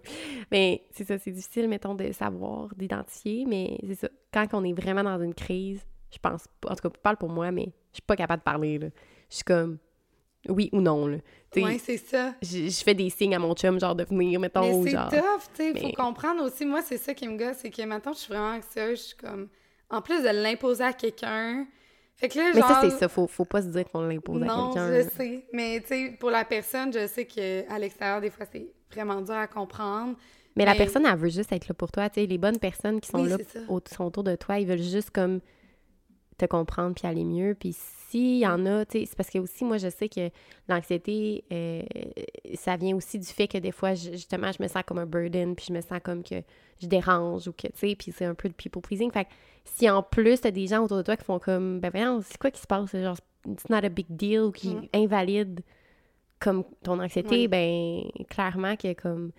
Mais 0.51 0.83
c'est 0.91 1.05
ça, 1.05 1.17
c'est 1.17 1.31
difficile, 1.31 1.67
mettons, 1.67 1.95
de 1.95 2.11
savoir, 2.11 2.73
d'identifier. 2.75 3.45
Mais 3.45 3.77
c'est 3.87 3.95
ça. 3.95 4.09
Quand 4.33 4.47
on 4.53 4.63
est 4.63 4.73
vraiment 4.73 5.03
dans 5.03 5.21
une 5.21 5.33
crise, 5.33 5.81
je 6.11 6.19
pense. 6.19 6.45
En 6.67 6.75
tout 6.75 6.89
cas, 6.89 6.95
je 6.95 7.01
parle 7.01 7.17
pour 7.17 7.29
moi, 7.29 7.51
mais 7.51 7.65
je 7.91 7.95
suis 7.95 8.01
pas 8.05 8.15
capable 8.15 8.41
de 8.41 8.45
parler. 8.45 8.79
Là. 8.79 8.87
Je 9.29 9.35
suis 9.35 9.43
comme 9.43 9.77
oui 10.49 10.69
ou 10.71 10.81
non. 10.81 11.07
Là. 11.07 11.17
Ouais, 11.55 11.77
c'est 11.77 11.97
ça. 11.97 12.33
je, 12.41 12.69
je 12.69 12.83
fais 12.83 12.93
des 12.93 13.09
signes 13.09 13.35
à 13.35 13.39
mon 13.39 13.53
chum, 13.53 13.79
genre 13.79 13.95
de 13.95 14.03
venir, 14.03 14.39
mettons, 14.39 14.61
Mais 14.61 14.73
ou 14.73 14.83
c'est 14.85 14.93
tough, 14.93 15.43
tu 15.53 15.63
sais. 15.63 15.73
Mais- 15.73 15.81
faut 15.81 15.91
comprendre 15.91 16.43
aussi. 16.43 16.65
Moi, 16.65 16.81
c'est 16.81 16.97
ça 16.97 17.13
qui 17.13 17.27
me 17.27 17.37
gosse, 17.37 17.57
c'est 17.57 17.69
que 17.69 17.83
maintenant, 17.83 18.13
je 18.13 18.19
suis 18.19 18.33
vraiment 18.33 18.55
anxieuse. 18.55 18.99
Je 18.99 19.03
suis 19.03 19.17
comme. 19.17 19.49
En 19.89 20.01
plus 20.01 20.23
de 20.23 20.29
l'imposer 20.29 20.83
à 20.83 20.93
quelqu'un. 20.93 21.67
Fait 22.15 22.29
que 22.29 22.37
là, 22.37 22.51
Mais 22.53 22.61
genre. 22.61 22.69
ça, 22.69 22.79
c'est 22.83 22.89
ça. 22.91 23.09
Faut, 23.09 23.27
faut 23.27 23.45
pas 23.45 23.61
se 23.61 23.67
dire 23.67 23.85
qu'on 23.91 24.01
l'impose 24.01 24.41
à 24.43 24.45
Non, 24.45 24.71
quelqu'un. 24.71 24.93
je 25.03 25.09
sais. 25.09 25.45
Mais 25.51 25.81
tu 25.81 25.87
sais, 25.87 26.15
pour 26.19 26.29
la 26.29 26.45
personne, 26.45 26.93
je 26.93 27.07
sais 27.07 27.25
qu'à 27.25 27.77
l'extérieur, 27.79 28.21
des 28.21 28.29
fois, 28.29 28.45
c'est 28.51 28.67
vraiment 28.91 29.19
dur 29.21 29.33
à 29.35 29.47
comprendre. 29.47 30.15
Mais 30.55 30.65
la 30.65 30.75
personne, 30.75 31.05
elle 31.07 31.17
veut 31.17 31.29
juste 31.29 31.51
être 31.51 31.67
là 31.67 31.73
pour 31.73 31.91
toi. 31.91 32.09
Tu 32.09 32.21
sais, 32.21 32.27
les 32.27 32.37
bonnes 32.37 32.59
personnes 32.59 33.01
qui 33.01 33.09
sont 33.09 33.23
Oui, 33.23 33.29
là, 33.29 33.37
au- 33.67 33.81
sont 33.91 34.05
autour 34.05 34.23
de 34.23 34.35
toi, 34.35 34.59
ils 34.59 34.67
veulent 34.67 34.81
juste 34.81 35.09
comme 35.09 35.39
te 36.37 36.45
comprendre 36.45 36.93
puis 36.95 37.07
aller 37.07 37.23
mieux. 37.23 37.55
Puis 37.59 37.75
s'il 38.13 38.37
y 38.37 38.45
en 38.47 38.63
a, 38.67 38.85
tu 38.85 38.99
sais, 38.99 39.05
c'est 39.07 39.15
parce 39.17 39.29
que 39.31 39.39
aussi, 39.39 39.63
moi, 39.65 39.77
je 39.79 39.89
sais 39.89 40.07
que 40.07 40.29
l'anxiété, 40.69 41.43
euh, 41.51 41.81
ça 42.55 42.75
vient 42.77 42.95
aussi 42.95 43.17
du 43.17 43.25
fait 43.25 43.47
que 43.47 43.57
des 43.57 43.71
fois, 43.71 43.95
je- 43.95 44.11
justement, 44.11 44.51
je 44.51 44.61
me 44.61 44.67
sens 44.67 44.83
comme 44.85 44.99
un 44.99 45.05
burden, 45.07 45.55
puis 45.55 45.65
je 45.69 45.73
me 45.73 45.81
sens 45.81 45.99
comme 46.03 46.21
que 46.23 46.35
je 46.79 46.87
dérange 46.87 47.47
ou 47.47 47.53
que, 47.53 47.67
tu 47.67 47.73
sais, 47.89 47.95
puis 47.95 48.11
c'est 48.15 48.25
un 48.25 48.35
peu 48.35 48.49
de 48.49 48.53
people 48.53 48.81
pleasing. 48.81 49.11
Fait 49.11 49.25
que 49.25 49.29
si 49.65 49.89
en 49.89 50.03
plus, 50.03 50.41
t'as 50.41 50.51
des 50.51 50.67
gens 50.67 50.83
autour 50.83 50.97
de 50.97 51.01
toi 51.01 51.17
qui 51.17 51.23
font 51.25 51.39
comme, 51.39 51.79
ben 51.79 51.89
voyons, 51.91 52.21
c'est 52.23 52.37
quoi 52.37 52.51
qui 52.51 52.61
se 52.61 52.67
passe? 52.67 52.91
Genre, 52.95 53.17
it's 53.47 53.67
not 53.69 53.77
a 53.77 53.89
big 53.89 54.05
deal, 54.09 54.41
ou 54.41 54.51
qui 54.51 54.75
Mm. 54.75 54.87
invalide 54.93 55.61
comme 56.39 56.63
ton 56.83 56.99
anxiété, 56.99 57.47
ben 57.47 58.01
clairement 58.29 58.75
que 58.75 58.93
comme 58.93 59.31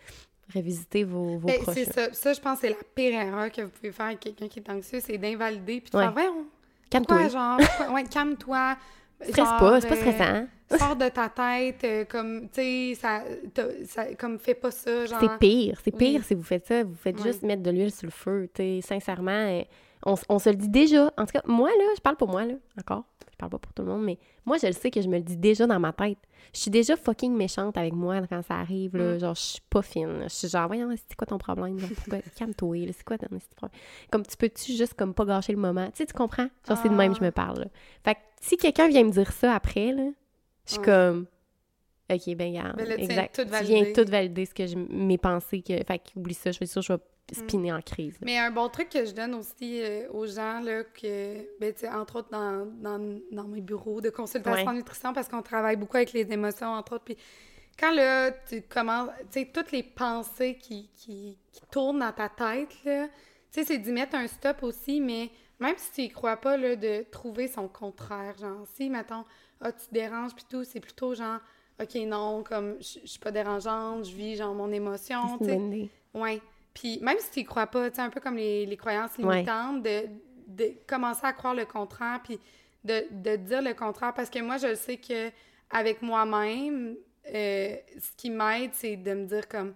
revisiter 0.53 1.05
vos, 1.05 1.39
vos 1.39 1.47
Ben, 1.49 1.61
proches. 1.63 1.75
c'est 1.75 1.93
ça. 1.93 2.13
Ça, 2.13 2.33
je 2.33 2.41
pense 2.41 2.61
que 2.61 2.67
c'est 2.67 2.71
la 2.73 2.77
pire 2.95 3.15
erreur 3.21 3.51
que 3.53 3.63
vous 3.63 3.71
pouvez 3.71 3.93
faire 3.93 4.07
avec 4.07 4.21
quelqu'un 4.21 4.49
qui 4.49 4.59
est 4.59 4.69
anxieux, 4.71 5.01
c'est 5.01 5.17
d'invalider 5.19 5.81
puis 5.81 5.91
de 5.91 5.97
Ouais. 5.97 6.13
faire, 6.13 6.33
Calme-toi. 6.95 7.29
Genre, 7.29 7.61
ouais, 7.93 8.05
calme-toi. 8.05 8.77
Stresse 9.21 9.49
pas, 9.59 9.81
c'est 9.81 9.89
pas 9.89 9.95
euh, 9.95 9.99
stressant. 9.99 10.47
sors 10.79 10.97
de 10.97 11.09
ta 11.09 11.29
tête, 11.29 11.85
euh, 11.85 12.05
comme, 12.05 12.49
tu 12.53 12.95
sais, 12.95 12.99
ça, 13.01 13.23
comme, 14.19 14.39
fais 14.39 14.55
pas 14.55 14.71
ça, 14.71 15.07
genre. 15.07 15.19
C'est 15.21 15.39
pire, 15.39 15.81
c'est 15.85 15.95
Oui. 15.95 15.99
pire 15.99 16.25
si 16.25 16.35
vous 16.35 16.43
faites 16.43 16.67
ça. 16.67 16.83
Vous 16.85 16.95
faites 16.95 17.23
juste 17.23 17.43
mettre 17.43 17.63
de 17.63 17.71
l'huile 17.71 17.93
sur 17.93 18.07
le 18.07 18.13
feu. 18.13 18.49
tu 18.55 18.63
sais, 18.63 18.81
sincèrement, 18.83 19.31
euh, 19.33 19.63
on, 20.05 20.39
se 20.39 20.51
le 20.51 20.57
dit 20.57 20.69
déjà. 20.69 21.13
En 21.17 21.27
tout 21.27 21.33
cas, 21.33 21.43
moi, 21.47 21.71
là, 21.71 21.85
je 21.97 22.01
parle 22.01 22.17
pour 22.17 22.29
moi, 22.29 22.45
là, 22.45 22.55
encore. 22.79 23.05
Je 23.31 23.37
parle 23.37 23.51
pas 23.51 23.59
pour 23.59 23.73
tout 23.73 23.83
le 23.83 23.89
monde, 23.89 24.05
mais 24.05 24.19
moi, 24.45 24.59
je 24.59 24.67
le 24.67 24.73
sais 24.73 24.91
que 24.91 25.01
je 25.01 25.09
me 25.09 25.17
le 25.17 25.23
dis 25.23 25.37
déjà 25.37 25.67
dans 25.67 25.81
ma 25.81 25.93
tête. 25.93 26.19
Je 26.53 26.61
suis 26.61 26.71
déjà 26.71 26.97
fucking 26.97 27.35
méchante 27.35 27.77
avec 27.77 27.93
moi 27.93 28.21
quand 28.29 28.43
ça 28.43 28.55
arrive, 28.55 28.97
là. 28.97 29.15
Mm. 29.15 29.19
Genre, 29.19 29.35
je 29.35 29.41
suis 29.41 29.63
pas 29.69 29.83
fine. 29.83 30.21
Je 30.25 30.29
suis 30.29 30.49
genre, 30.49 30.69
voyons, 30.69 30.89
c'est 30.91 31.17
quoi 31.17 31.27
ton 31.27 31.39
problème? 31.39 31.79
Calme-toi, 32.37 32.87
là, 32.87 32.93
c'est 32.97 33.05
quoi 33.05 33.19
ton 33.19 33.27
problème? 33.57 33.81
Comme, 34.11 34.25
tu 34.25 34.37
peux-tu 34.37 34.73
juste, 34.73 34.95
comme, 34.95 35.15
pas 35.15 35.25
gâcher 35.25 35.53
le 35.53 35.59
moment? 35.59 35.87
Tu 35.87 35.97
sais, 35.97 36.07
tu 36.07 36.15
comprends? 36.15 36.49
Genre, 36.69 36.79
c'est 36.81 36.89
de 36.89 36.95
même 36.95 37.13
que 37.13 37.19
je 37.19 37.25
me 37.25 37.33
parle, 37.33 37.61
là. 37.61 37.67
Fait 38.05 38.15
que 38.15 38.21
si 38.41 38.57
quelqu'un 38.57 38.89
vient 38.89 39.05
me 39.05 39.11
dire 39.11 39.33
ça 39.33 39.55
après, 39.55 39.93
là, 39.93 40.11
je 40.67 40.73
suis 40.73 40.83
comme... 40.83 41.27
OK, 42.13 42.37
ben, 42.37 42.53
Ben 42.53 42.75
viens 42.77 42.97
exact. 42.99 43.35
tout 43.35 43.45
Tu 43.45 43.65
viens 43.65 43.81
valider. 43.81 43.93
tout 43.93 44.11
valider 44.11 44.47
ce 44.47 44.55
que 44.55 44.67
je, 44.67 44.77
mes 44.77 45.17
pensées. 45.17 45.63
Que, 45.63 45.73
fait 45.83 45.99
qu'oublie 45.99 46.35
ça, 46.35 46.51
je 46.53 46.59
vais 46.59 46.67
sûr 46.67 46.83
je 46.83 46.93
vais 46.93 46.99
spinner 47.33 47.73
en 47.73 47.81
crise. 47.81 48.13
là. 48.15 48.19
Mais 48.23 48.39
un 48.39 48.51
bon 48.51 48.69
truc 48.69 48.89
que 48.91 49.05
je 49.05 49.13
donne 49.13 49.35
aussi 49.35 49.83
euh, 49.83 50.09
aux 50.13 50.27
gens, 50.27 50.61
là, 50.61 50.85
que, 50.85 51.59
ben, 51.59 51.73
entre 51.95 52.17
autres 52.21 52.29
dans, 52.31 52.67
dans, 52.67 53.19
dans 53.33 53.45
mes 53.45 53.61
bureaux 53.61 54.01
de 54.01 54.11
consultation 54.11 54.65
Ouais. 54.65 54.69
en 54.69 54.75
nutrition, 54.75 55.13
parce 55.13 55.29
qu'on 55.29 55.43
travaille 55.43 55.77
beaucoup 55.77 55.97
avec 55.97 56.13
les 56.13 56.31
émotions, 56.33 56.69
entre 56.69 56.97
autres. 56.97 57.05
Puis 57.05 57.17
quand 57.79 57.93
là, 57.93 58.31
tu 58.31 58.63
commences, 58.63 59.09
tu 59.33 59.41
sais, 59.41 59.51
toutes 59.53 59.73
les 59.73 59.83
pensées 59.83 60.57
qui, 60.61 60.89
qui, 60.95 61.39
qui 61.51 61.61
tournent 61.71 62.01
dans 62.01 62.13
ta 62.13 62.29
tête, 62.29 62.71
là, 62.85 63.07
tu 63.09 63.13
sais, 63.61 63.65
c'est 63.65 63.79
d'y 63.79 63.93
mettre 63.93 64.17
un 64.17 64.27
stop 64.27 64.63
aussi, 64.63 65.01
mais 65.01 65.31
même 65.61 65.75
si 65.79 65.93
tu 65.93 66.01
y 66.03 66.09
crois 66.11 66.37
pas, 66.37 66.57
là, 66.57 66.77
de 66.77 67.05
trouver 67.11 67.49
son 67.49 67.69
contraire. 67.69 68.37
Genre, 68.39 68.67
si, 68.75 68.91
mettons, 68.91 69.25
ah, 69.61 69.73
tu 69.73 69.87
te 69.87 69.95
déranges, 69.95 70.35
puis 70.35 70.45
tout, 70.51 70.63
c'est 70.65 70.81
plutôt 70.81 71.15
genre, 71.15 71.39
OK, 71.81 71.95
non, 72.07 72.43
comme, 72.45 72.77
je 72.81 73.01
suis 73.07 73.19
pas 73.19 73.31
dérangeante, 73.31 74.05
je 74.05 74.15
vis, 74.15 74.37
genre, 74.37 74.55
mon 74.55 74.71
émotion, 74.71 75.39
tu 75.39 75.47
sais. 75.47 75.91
Oui. 76.15 76.41
Puis 76.75 76.99
même 77.01 77.17
si 77.21 77.31
tu 77.31 77.41
y 77.41 77.45
crois 77.45 77.67
pas, 77.69 77.89
tu 77.89 77.97
sais, 77.97 78.03
un 78.03 78.11
peu 78.11 78.21
comme 78.21 78.37
les, 78.37 78.67
les 78.67 78.77
croyances 78.77 79.17
Ouais. 79.19 79.37
limitantes, 79.37 79.83
de, 79.83 80.09
de 80.49 80.73
commencer 80.87 81.25
à 81.25 81.33
croire 81.33 81.55
le 81.55 81.65
contraire, 81.65 82.21
puis 82.23 82.39
de, 82.85 83.07
de 83.11 83.37
dire 83.37 83.63
le 83.63 83.73
contraire. 83.75 84.13
Parce 84.13 84.29
que 84.29 84.41
moi, 84.41 84.57
je 84.59 84.75
sais 84.75 84.97
que 84.97 85.31
avec 85.71 86.03
moi-même, 86.03 86.97
euh, 87.33 87.77
ce 87.99 88.11
qui 88.17 88.29
m'aide, 88.31 88.71
c'est 88.75 88.97
de 88.97 89.15
me 89.15 89.25
dire 89.27 89.49
comme 89.49 89.75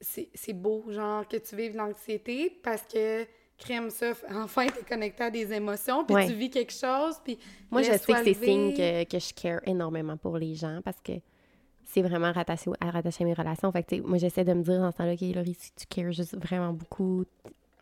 c'est 0.00 0.52
beau, 0.52 0.84
genre, 0.90 1.26
que 1.26 1.36
tu 1.38 1.56
vives 1.56 1.74
l'anxiété 1.76 2.50
parce 2.62 2.82
que 2.82 3.26
crème 3.58 3.88
ça, 3.90 4.12
enfin, 4.34 4.66
t'es 4.66 4.82
connecté 4.84 5.24
à 5.24 5.30
des 5.30 5.52
émotions, 5.52 6.04
puis 6.04 6.14
Ouais. 6.14 6.26
tu 6.26 6.34
vis 6.34 6.50
quelque 6.50 6.72
chose, 6.72 7.16
puis 7.24 7.38
Moi, 7.70 7.82
je 7.82 7.92
sais 7.92 8.12
que 8.12 8.24
c'est 8.24 8.34
signe 8.34 8.74
que, 8.74 9.04
que 9.04 9.18
je 9.18 9.32
care 9.34 9.60
énormément 9.66 10.16
pour 10.16 10.36
les 10.38 10.54
gens 10.54 10.80
parce 10.84 11.00
que 11.00 11.12
c'est 11.86 12.02
vraiment 12.02 12.32
rattaché 12.32 12.70
à, 12.80 12.90
rattaché 12.90 13.24
à 13.24 13.26
mes 13.26 13.32
relations. 13.34 13.70
Fait 13.72 13.82
que, 13.82 14.00
moi, 14.02 14.18
j'essaie 14.18 14.44
de 14.44 14.52
me 14.52 14.62
dire 14.62 14.80
dans 14.80 14.90
ce 14.92 14.96
temps-là, 14.98 15.14
OK, 15.14 15.20
Laurie, 15.34 15.56
si 15.58 15.72
tu 15.74 15.86
cares 15.86 16.12
juste 16.12 16.36
vraiment 16.36 16.72
beaucoup, 16.72 17.24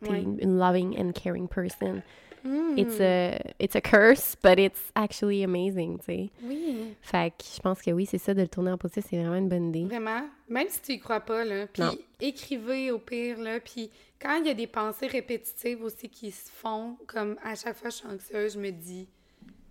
t'es 0.01 0.09
Ouais. 0.09 0.21
une 0.21 0.57
loving 0.57 0.95
and 0.99 1.11
caring 1.13 1.47
person. 1.47 2.01
Hmm. 2.43 2.77
It's, 2.77 2.99
a, 3.01 3.39
it's 3.59 3.75
a 3.75 3.81
curse, 3.81 4.35
but 4.43 4.59
it's 4.59 4.91
actually 4.93 5.43
amazing, 5.43 5.97
tu 5.97 6.05
sais. 6.05 6.29
Oui. 6.43 6.93
Fait 7.01 7.31
que 7.31 7.43
je 7.55 7.59
pense 7.59 7.81
que 7.81 7.89
oui, 7.89 8.05
c'est 8.05 8.19
ça, 8.19 8.35
de 8.35 8.41
le 8.41 8.47
tourner 8.47 8.71
en 8.71 8.77
positif, 8.77 9.05
c'est 9.09 9.17
vraiment 9.17 9.35
une 9.37 9.49
bonne 9.49 9.69
idée. 9.69 9.85
Vraiment, 9.85 10.21
même 10.47 10.67
si 10.69 10.79
tu 10.79 10.91
y 10.93 10.99
crois 10.99 11.21
pas, 11.21 11.43
là. 11.43 11.65
Puis 11.65 11.81
écrivez 12.19 12.91
au 12.91 12.99
pire, 12.99 13.39
là. 13.39 13.59
Puis 13.59 13.89
quand 14.21 14.35
il 14.35 14.45
y 14.45 14.49
a 14.51 14.53
des 14.53 14.67
pensées 14.67 15.07
répétitives 15.07 15.81
aussi 15.83 16.07
qui 16.07 16.29
se 16.29 16.51
font, 16.51 16.97
comme 17.07 17.35
à 17.43 17.55
chaque 17.55 17.77
fois 17.77 17.89
je 17.89 17.95
suis 17.95 18.07
anxieuse, 18.07 18.53
je 18.53 18.59
me 18.59 18.69
dis 18.69 19.07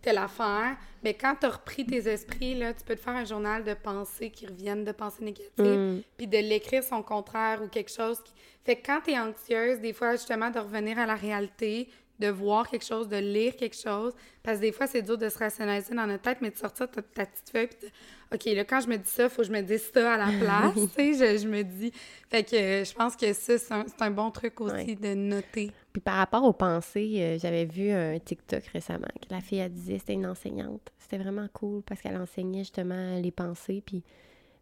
telle 0.05 0.19
affaire. 0.19 0.77
Mais 1.03 1.15
quand 1.15 1.35
tu 1.41 1.47
as 1.47 1.51
repris 1.51 1.85
tes 1.87 2.07
esprits, 2.09 2.55
là, 2.55 2.73
tu 2.75 2.85
peux 2.85 2.95
te 2.95 3.01
faire 3.01 3.17
un 3.17 3.25
journal 3.25 3.65
de 3.65 3.75
pensées 3.75 4.31
qui 4.31 4.47
reviennent 4.47 4.85
de 4.85 4.93
pensées 4.93 5.25
négatives, 5.25 5.51
Mm. 5.59 6.03
puis 6.17 6.27
de 6.27 6.39
l'écrire 6.39 6.83
son 6.85 7.03
contraire 7.03 7.63
ou 7.63 7.69
quelque 7.69 7.91
chose 7.91 8.19
qui. 8.23 8.33
Fait 8.65 8.77
que 8.77 8.87
quand 8.87 9.01
tu 9.05 9.11
es 9.13 9.19
anxieuse, 9.19 9.81
des 9.81 9.93
fois, 9.93 10.13
justement, 10.13 10.51
de 10.51 10.59
revenir 10.59 10.99
à 10.99 11.07
la 11.07 11.15
réalité, 11.15 11.89
de 12.19 12.29
voir 12.29 12.69
quelque 12.69 12.85
chose, 12.85 13.09
de 13.09 13.17
lire 13.17 13.57
quelque 13.57 13.77
chose. 13.77 14.13
Parce 14.43 14.59
que 14.59 14.63
des 14.63 14.73
fois, 14.73 14.87
c'est 14.87 15.03
dur 15.03 15.19
de 15.19 15.29
se 15.29 15.39
rationaliser 15.39 15.95
dans 15.95 16.07
notre 16.07 16.23
tête, 16.23 16.39
mais 16.41 16.51
de 16.51 16.57
sortir 16.57 16.89
ta, 16.91 17.03
ta 17.03 17.27
petite 17.27 17.51
feuille, 17.51 17.67
puis 17.69 17.89
OK, 18.33 18.45
là, 18.57 18.65
quand 18.65 18.81
je 18.81 18.89
me 18.89 18.97
dis 18.97 19.09
ça, 19.11 19.25
il 19.25 19.31
faut 19.31 19.43
que 19.43 19.49
je 19.49 19.53
me 19.53 19.63
dise 19.63 19.91
ça 19.93 20.15
à 20.15 20.17
la 20.19 20.27
place, 20.41 20.75
tu 20.97 21.15
sais, 21.15 21.37
je, 21.37 21.43
je 21.43 21.49
me 21.49 21.63
dis... 21.63 21.93
Fait 22.31 22.43
que 22.45 22.57
euh, 22.57 22.85
je 22.85 22.93
pense 22.95 23.17
que 23.17 23.33
ça, 23.33 23.59
c'est 23.59 23.73
un, 23.73 23.85
un 24.01 24.11
bon 24.11 24.31
truc 24.31 24.61
aussi 24.61 24.75
Ouais. 24.75 24.95
de 24.97 25.15
noter. 25.15 25.71
Puis 25.93 26.01
par 26.03 26.17
rapport 26.17 26.43
aux 26.45 26.53
pensées, 26.53 27.17
euh, 27.19 27.39
j'avais 27.41 27.65
vu 27.65 27.91
un 27.91 28.19
TikTok 28.19 28.65
récemment 28.73 29.07
que 29.21 29.33
la 29.33 29.41
fille, 29.41 29.59
elle 29.59 29.73
disait, 29.73 29.99
c'était 29.99 30.15
une 30.15 30.27
enseignante. 30.27 30.93
C'était 30.99 31.19
vraiment 31.19 31.47
cool 31.53 31.83
parce 31.83 32.01
qu'elle 32.01 32.17
enseignait 32.17 32.61
justement 32.61 33.19
les 33.21 33.31
pensées. 33.31 33.83
Puis 33.85 34.03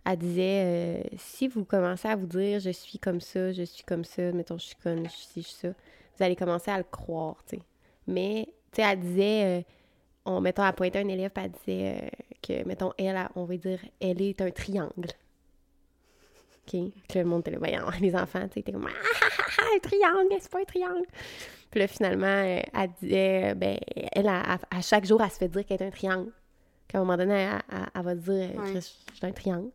elle 0.05 0.18
disait, 0.18 0.62
euh, 0.64 1.03
si 1.16 1.48
vous 1.48 1.64
commencez 1.64 2.09
à 2.09 2.16
vous 2.16 2.26
dire, 2.26 2.61
je 2.61 2.70
suis 2.70 2.98
comme 2.98 3.20
ça, 3.20 3.53
je 3.53 3.62
suis 3.62 3.84
comme 3.84 4.05
ça, 4.05 4.32
mettons, 4.32 4.59
je 4.59 4.66
suis 4.66 4.76
conne, 4.82 5.05
je 5.05 5.11
suis 5.11 5.28
je 5.42 5.48
suis 5.48 5.57
ça, 5.61 5.68
vous 6.17 6.23
allez 6.25 6.37
commencer 6.37 6.71
à 6.71 6.79
le 6.79 6.85
croire, 6.85 7.37
tu 7.49 7.57
sais. 7.57 7.63
Mais, 8.07 8.47
tu 8.73 8.83
sais, 8.83 8.83
elle 8.83 9.01
disait, 9.01 9.45
euh, 9.45 9.63
on, 10.25 10.41
mettons, 10.41 10.65
elle 10.67 10.73
pointait 10.75 10.99
un 11.01 11.09
élève, 11.09 11.31
puis 11.31 11.45
elle 11.45 11.51
disait 11.53 11.97
euh, 12.03 12.09
que, 12.43 12.67
mettons, 12.69 12.93
elle, 12.99 13.29
on 13.37 13.45
va 13.45 13.57
dire, 13.57 13.81
elle 14.01 14.21
est 14.23 14.41
un 14.41 14.51
triangle. 14.51 14.91
OK? 16.67 16.71
Puis 17.09 17.19
le 17.19 17.25
monde 17.25 17.41
était 17.41 17.51
là, 17.53 17.59
voyons, 17.59 17.87
les 18.01 18.15
enfants, 18.15 18.47
tu 18.49 18.55
sais, 18.55 18.61
étaient 18.61 18.73
comme, 18.73 18.87
ah, 18.87 18.93
ah, 19.23 19.27
ah, 19.39 19.45
ah, 19.59 19.63
un 19.75 19.79
triangle, 19.79 20.37
c'est 20.41 20.51
pas 20.51 20.61
un 20.61 20.65
triangle. 20.65 21.07
Puis 21.71 21.81
là, 21.81 21.87
finalement, 21.87 22.27
euh, 22.27 22.61
elle 22.79 22.91
disait, 23.01 23.55
ben, 23.55 23.79
elle, 24.13 24.29
à, 24.29 24.59
à 24.71 24.81
chaque 24.83 25.05
jour, 25.07 25.23
elle 25.23 25.31
se 25.31 25.39
fait 25.39 25.49
dire 25.49 25.65
qu'elle 25.65 25.83
est 25.83 25.87
un 25.87 25.91
triangle. 25.91 26.31
qu'à 26.89 26.99
un 26.99 27.01
moment 27.03 27.17
donné, 27.17 27.35
elle, 27.35 27.63
elle- 27.73 27.87
elle 27.95 28.03
va 28.03 28.15
dire 28.15 28.51
Ouais. 28.61 28.75
Je 28.75 28.81
suis 28.81 29.27
un 29.27 29.33
triangle. 29.33 29.71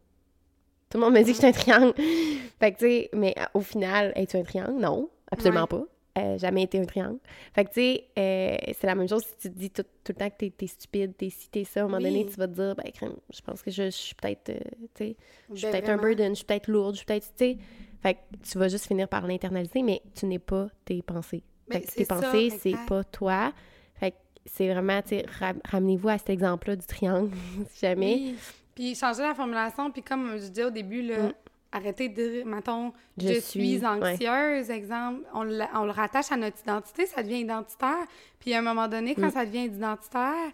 Tout 0.90 1.00
le 1.00 1.04
monde 1.04 1.14
me 1.16 1.20
dit 1.24 1.32
que 1.32 1.34
je 1.34 1.38
suis 1.40 1.48
un 1.48 1.52
triangle. 1.52 1.94
fait 2.60 2.72
que, 2.74 2.78
tu 2.78 2.86
sais, 2.86 3.10
mais 3.14 3.34
euh, 3.40 3.44
au 3.56 3.62
final, 3.62 4.14
es-tu 4.16 4.38
un 4.38 4.44
triangle? 4.44 4.80
Non, 4.80 5.10
absolument 5.32 5.62
Ouais. 5.62 5.68
pas. 5.68 5.84
Euh, 6.18 6.38
jamais 6.40 6.64
été 6.64 6.80
un 6.80 6.86
triangle. 6.86 7.20
Fait 7.54 7.64
que, 7.66 7.70
tu 7.70 7.76
sais, 7.82 8.04
euh, 8.18 8.58
c'est 8.80 8.88
la 8.88 8.96
même 8.96 9.08
chose 9.08 9.24
si 9.24 9.36
tu 9.38 9.54
te 9.54 9.60
dis 9.60 9.70
tout, 9.70 9.84
tout 9.84 10.14
le 10.14 10.16
temps 10.16 10.30
que 10.32 10.36
t'es, 10.38 10.50
t'es 10.50 10.66
stupide, 10.66 11.16
t'es 11.16 11.30
ci, 11.30 11.48
t'es 11.50 11.64
ça. 11.64 11.82
À 11.82 11.84
un 11.84 11.88
moment 11.88 12.02
donné, 12.02 12.26
tu 12.26 12.36
vas 12.38 12.48
te 12.48 12.54
dire, 12.54 12.76
ben, 12.76 12.92
crème, 12.92 13.16
je 13.32 13.40
pense 13.42 13.62
que 13.62 13.70
je, 13.70 13.84
je 13.84 13.90
suis 13.92 14.16
peut-être, 14.16 14.50
euh, 14.50 14.60
tu 14.96 15.06
sais, 15.06 15.16
je 15.52 15.56
suis 15.58 15.66
Ben, 15.68 15.72
peut-être 15.74 15.90
un 15.90 15.98
burden, 15.98 16.30
je 16.32 16.36
suis 16.38 16.46
peut-être 16.46 16.68
lourde, 16.70 16.94
je 16.96 16.98
suis 17.00 17.06
peut-être, 17.06 17.28
tu 17.38 17.46
sais. 17.46 17.58
Fait 18.02 18.16
que 18.16 18.20
tu 18.50 18.58
vas 18.58 18.68
juste 18.68 18.88
finir 18.88 19.08
par 19.08 19.28
l'internaliser, 19.28 19.84
mais 19.84 20.02
tu 20.16 20.26
n'es 20.26 20.40
pas 20.40 20.70
tes 20.86 21.02
pensées. 21.04 21.44
Ben, 21.68 21.82
Fait 21.82 21.86
que 21.88 21.92
tes 21.94 22.06
ça, 22.06 22.16
pensées, 22.16 22.50
c'est 22.62 22.76
pas 22.88 23.04
toi. 23.04 23.54
Fait 24.00 24.12
que 24.12 24.16
c'est 24.46 24.72
vraiment, 24.72 25.02
tu 25.04 25.10
sais, 25.10 25.26
ra- 25.40 25.54
ramenez-vous 25.66 26.10
à 26.10 26.18
cet 26.18 26.32
exemple-là 26.32 26.76
du 26.78 26.86
triangle, 26.88 27.30
si 27.70 27.80
jamais. 27.82 28.14
Oui. 28.16 28.36
Puis 28.74 28.96
changer 28.96 29.22
la 29.24 29.36
formulation, 29.36 29.92
puis 29.92 30.02
comme 30.02 30.32
je 30.38 30.48
disais 30.48 30.64
au 30.64 30.72
début, 30.72 31.02
là, 31.04 31.28
Mm. 31.28 31.34
Arrêter 31.72 32.10
de 32.10 32.16
dire, 32.30 32.46
mettons, 32.46 32.94
Je 33.18 33.28
je, 33.34 33.40
suis, 33.40 33.86
anxieuse, 33.86 34.70
exemple, 34.70 35.22
on, 35.34 35.44
le- 35.44 35.66
on 35.76 35.84
le 35.86 35.92
rattache 35.92 36.32
à 36.32 36.38
notre 36.38 36.60
identité, 36.62 37.06
ça 37.06 37.24
devient 37.24 37.40
identitaire. 37.42 38.06
Puis 38.40 38.54
à 38.54 38.60
un 38.60 38.62
moment 38.62 38.88
donné, 38.88 39.16
quand 39.16 39.28
Mm. 39.28 39.32
ça 39.32 39.46
devient 39.46 39.66
identitaire, 39.66 40.52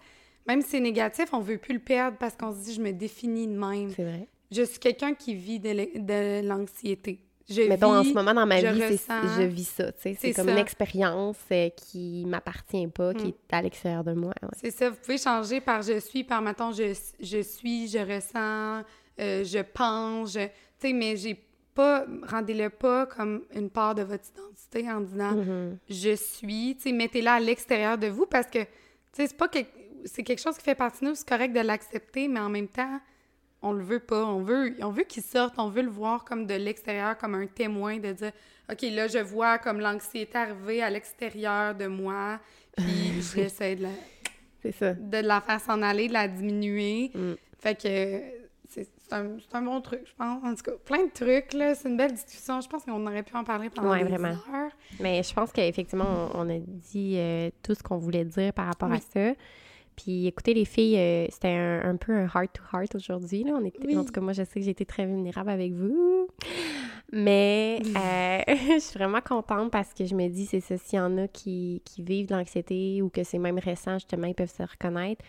même 0.48 0.62
si 0.62 0.70
c'est 0.70 0.80
négatif, 0.80 1.26
on 1.34 1.40
veut 1.40 1.58
plus 1.58 1.74
le 1.76 1.80
perdre 1.80 2.18
parce 2.18 2.36
qu'on 2.36 2.52
se 2.52 2.64
dit, 2.66 2.74
je 2.74 2.82
me 2.82 2.92
définis 2.92 3.48
de 3.48 3.54
même. 3.58 3.90
C'est 3.96 4.04
vrai. 4.04 4.28
Je 4.52 4.64
suis 4.64 4.80
quelqu'un 4.80 5.14
qui 5.14 5.34
vit 5.36 5.60
de 5.60 6.42
l'anxiété. 6.48 7.20
Je 7.50 7.64
Mettons, 7.64 7.94
en 7.94 8.02
vis- 8.02 8.10
ce 8.10 8.14
moment, 8.14 8.34
dans 8.34 8.46
ma 8.46 8.60
je 8.62 8.68
vie, 8.68 8.86
ressens. 8.86 9.22
je 9.38 9.42
vis 9.44 9.68
ça, 9.68 9.92
C'est 9.98 10.16
comme 10.34 10.46
ça. 10.46 10.52
une 10.52 10.58
expérience 10.58 11.38
euh, 11.52 11.70
qui 11.70 12.24
m'appartient 12.26 12.88
pas, 12.88 13.14
qui 13.14 13.26
Mm. 13.28 13.30
est 13.50 13.54
à 13.54 13.62
l'extérieur 13.62 14.04
de 14.04 14.14
moi. 14.14 14.34
ouais. 14.42 14.50
C'est 14.62 14.72
ça, 14.72 14.90
vous 14.90 14.96
pouvez 14.96 15.18
changer 15.18 15.60
par 15.60 15.82
je 15.82 16.00
suis, 16.00 16.24
par 16.24 16.42
mettons 16.42 16.72
je, 16.72 16.94
je 17.20 17.42
suis, 17.42 17.88
je 17.90 17.98
ressens, 18.00 18.84
euh, 19.20 19.44
je 19.44 19.60
pense, 19.60 20.34
je... 20.34 20.48
Sais, 20.84 20.94
mais 20.94 21.16
j'ai 21.16 21.38
pas, 21.74 22.06
rendez-le 22.30 22.70
pas 22.70 23.06
comme 23.06 23.44
une 23.56 23.70
part 23.70 23.96
de 23.96 24.04
votre 24.04 24.26
identité 24.30 24.92
en 24.92 25.02
disant 25.02 25.32
Mhm. 25.32 25.78
je 25.90 26.16
suis, 26.16 26.76
tu 26.76 26.84
sais, 26.84 26.92
mettez-la 26.92 27.36
à 27.36 27.40
l'extérieur 27.40 27.98
de 27.98 28.08
vous 28.08 28.26
parce 28.26 28.48
que, 28.48 28.60
tu 28.60 28.68
sais, 29.14 29.28
c'est 29.28 29.38
pas 29.38 29.48
que... 29.48 29.60
C'est 30.06 30.24
quelque 30.24 30.42
chose 30.42 30.58
qui 30.58 30.64
fait 30.66 30.76
partie 30.76 31.00
de 31.06 31.10
nous, 31.10 31.16
c'est 31.16 31.28
correct 31.28 31.54
de 31.54 31.62
l'accepter, 31.62 32.28
mais 32.28 32.42
en 32.42 32.50
même 32.50 32.68
temps, 32.68 33.00
on 33.62 33.72
le 33.72 33.82
veut 33.82 34.02
pas. 34.02 34.26
On 34.26 34.42
veut, 34.42 34.76
on 34.82 34.90
veut 34.90 35.04
qu'il 35.04 35.24
sorte, 35.24 35.54
on 35.58 35.70
veut 35.70 35.82
le 35.84 35.90
voir 35.90 36.26
comme 36.26 36.46
de 36.46 36.56
l'extérieur, 36.56 37.18
comme 37.18 37.34
un 37.36 37.48
témoin, 37.48 37.98
de 37.98 38.12
dire 38.12 38.34
OK, 38.70 38.82
là, 38.82 39.08
je 39.08 39.20
vois 39.20 39.58
comme 39.60 39.80
l'anxiété 39.80 40.38
arriver 40.38 40.84
à 40.84 40.90
l'extérieur 40.90 41.74
de 41.76 41.88
moi, 41.88 42.40
puis 42.76 42.86
j'essaie 43.34 43.78
de 43.78 43.84
la, 43.84 44.72
ça. 44.74 44.94
de 44.94 45.18
la 45.20 45.40
faire 45.40 45.62
s'en 45.62 45.82
aller, 45.82 46.10
de 46.10 46.14
la 46.14 46.28
diminuer. 46.28 47.12
Mm. 47.16 47.34
Fait 47.60 47.82
que 47.82 48.43
un, 49.14 49.38
c'est 49.40 49.56
un 49.58 49.62
bon 49.62 49.80
truc, 49.82 50.02
je 50.06 50.14
pense. 50.18 50.44
En 50.44 50.56
tout 50.56 50.64
cas, 50.64 50.72
plein 50.86 51.06
de 51.06 51.12
trucs, 51.12 51.54
là. 51.54 51.76
C'est 51.76 51.88
une 51.90 51.98
belle 51.98 52.14
discussion. 52.14 52.60
Je 52.62 52.68
pense 52.70 52.84
qu'on 52.84 53.06
aurait 53.08 53.24
pu 53.24 53.36
en 53.36 53.44
parler 53.44 53.70
pendant 53.70 53.92
Ouais, 53.92 54.04
des 54.04 54.10
vraiment. 54.10 54.30
heures. 54.30 54.72
Mais 55.00 55.22
je 55.24 55.34
pense 55.34 55.52
qu'effectivement, 55.52 56.30
on, 56.34 56.42
on 56.42 56.50
a 56.50 56.60
dit 56.60 57.16
euh, 57.18 57.50
tout 57.62 57.74
ce 57.76 57.84
qu'on 57.84 57.98
voulait 57.98 58.26
dire 58.26 58.52
par 58.54 58.66
rapport 58.68 58.92
à 58.92 59.00
ça. 59.00 59.34
Puis 59.96 60.26
écoutez, 60.26 60.56
les 60.56 60.66
filles, 60.66 60.98
euh, 60.98 61.28
c'était 61.30 61.50
un, 61.50 61.82
un 61.92 61.96
peu 61.98 62.14
un 62.14 62.26
heart-to-heart 62.26 62.96
aujourd'hui. 62.96 63.44
là. 63.44 63.52
On 63.62 63.64
était, 63.64 63.86
Oui. 63.86 63.96
En 63.96 64.04
tout 64.04 64.12
cas, 64.12 64.22
moi, 64.22 64.34
je 64.34 64.44
sais 64.44 64.60
que 64.60 64.62
j'ai 64.66 64.72
été 64.72 64.86
très 64.86 65.06
vulnérable 65.06 65.52
avec 65.52 65.72
vous. 65.74 66.28
Mais 67.12 67.80
euh, 67.86 68.40
je 68.74 68.80
suis 68.80 68.98
vraiment 68.98 69.22
contente 69.22 69.72
parce 69.72 69.94
que 69.94 70.04
je 70.06 70.16
me 70.16 70.28
dis, 70.30 70.48
c'est 70.48 70.62
ça, 70.62 70.78
s'il 70.78 70.98
y 70.98 71.02
en 71.02 71.18
a 71.20 71.28
qui, 71.28 71.82
qui 71.86 72.02
vivent 72.02 72.28
de 72.28 72.34
l'anxiété 72.34 73.02
ou 73.04 73.10
que 73.10 73.24
c'est 73.24 73.38
même 73.38 73.60
récent, 73.60 73.94
justement, 73.94 74.26
ils 74.28 74.34
peuvent 74.34 74.50
se 74.52 74.64
reconnaître 74.64 75.24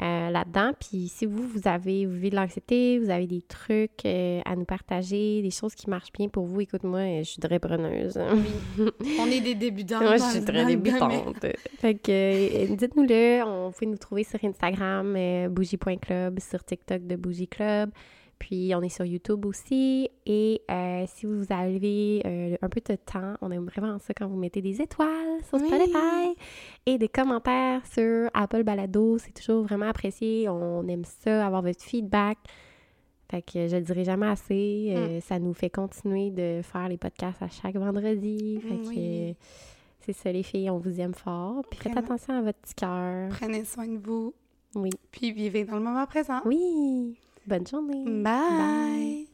euh, 0.00 0.30
là-dedans. 0.30 0.72
Puis 0.78 1.08
si 1.08 1.26
vous, 1.26 1.42
vous 1.42 1.66
avez, 1.66 2.06
vous 2.06 2.12
vivez 2.12 2.30
de 2.30 2.36
l'anxiété, 2.36 2.98
vous 2.98 3.10
avez 3.10 3.26
des 3.26 3.42
trucs 3.42 4.04
euh, 4.04 4.40
à 4.44 4.54
nous 4.54 4.64
partager, 4.64 5.42
des 5.42 5.50
choses 5.50 5.74
qui 5.74 5.90
marchent 5.90 6.12
bien 6.12 6.28
pour 6.28 6.44
vous, 6.44 6.60
écoute-moi, 6.60 7.18
je 7.18 7.28
suis 7.28 7.40
très 7.40 7.58
preneuse. 7.58 8.16
On 9.20 9.26
est 9.26 9.40
des 9.40 9.54
débutants. 9.54 10.00
Moi, 10.00 10.16
je 10.16 10.22
suis 10.22 10.44
très 10.44 10.64
débutante. 10.64 11.36
fait 11.78 11.94
que, 11.94 12.10
euh, 12.10 12.76
dites-nous-le. 12.76 13.42
On 13.44 13.72
peut 13.72 13.86
nous 13.86 13.96
trouver 13.96 14.24
sur 14.24 14.38
Instagram, 14.44 15.16
bougie.club, 15.50 16.38
sur 16.40 16.62
TikTok 16.64 17.06
de 17.06 17.16
Bougie 17.16 17.48
Club. 17.48 17.90
Puis, 18.38 18.72
on 18.74 18.82
est 18.82 18.88
sur 18.88 19.04
YouTube 19.04 19.44
aussi. 19.46 20.08
Et 20.26 20.62
euh, 20.70 21.04
si 21.08 21.26
vous 21.26 21.44
avez 21.50 22.22
euh, 22.24 22.56
un 22.62 22.68
peu 22.68 22.80
de 22.80 22.94
temps, 22.96 23.34
on 23.40 23.50
aime 23.50 23.66
vraiment 23.66 23.98
ça 23.98 24.14
quand 24.14 24.26
vous 24.28 24.36
mettez 24.36 24.62
des 24.62 24.80
étoiles 24.80 25.42
sur 25.48 25.58
Oui. 25.60 25.66
Spotify 25.68 26.34
et 26.86 26.98
des 26.98 27.08
commentaires 27.08 27.84
sur 27.86 28.30
Apple 28.34 28.62
Balado. 28.62 29.18
C'est 29.18 29.32
toujours 29.32 29.64
vraiment 29.64 29.88
apprécié. 29.88 30.48
On 30.48 30.86
aime 30.88 31.04
ça, 31.04 31.44
avoir 31.46 31.62
votre 31.62 31.82
feedback. 31.82 32.38
Fait 33.30 33.42
que 33.42 33.68
je 33.68 33.76
le 33.76 33.82
dirai 33.82 34.04
jamais 34.04 34.28
assez. 34.28 34.92
Mm. 34.94 34.96
Euh, 34.96 35.20
Ça 35.20 35.38
nous 35.38 35.52
fait 35.52 35.68
continuer 35.70 36.30
de 36.30 36.60
faire 36.62 36.88
les 36.88 36.96
podcasts 36.96 37.42
à 37.42 37.48
chaque 37.48 37.76
vendredi. 37.76 38.58
Fait 38.62 38.76
que 38.76 38.88
Oui. 38.88 38.98
euh, 39.30 39.32
c'est 40.00 40.12
ça, 40.14 40.32
les 40.32 40.42
filles, 40.42 40.70
on 40.70 40.78
vous 40.78 40.98
aime 41.00 41.12
fort. 41.12 41.62
Puis 41.70 41.78
faites 41.80 41.96
attention 41.96 42.32
à 42.34 42.40
votre 42.40 42.58
petit 42.60 42.74
cœur. 42.74 43.28
Prenez 43.30 43.64
soin 43.64 43.86
de 43.86 43.98
vous, 43.98 44.32
Oui. 44.74 44.88
puis 45.10 45.32
vivez 45.32 45.64
dans 45.64 45.76
le 45.76 45.82
moment 45.82 46.06
présent. 46.06 46.40
Oui. 46.46 47.18
Bonne 47.48 47.66
Bye. 48.22 49.26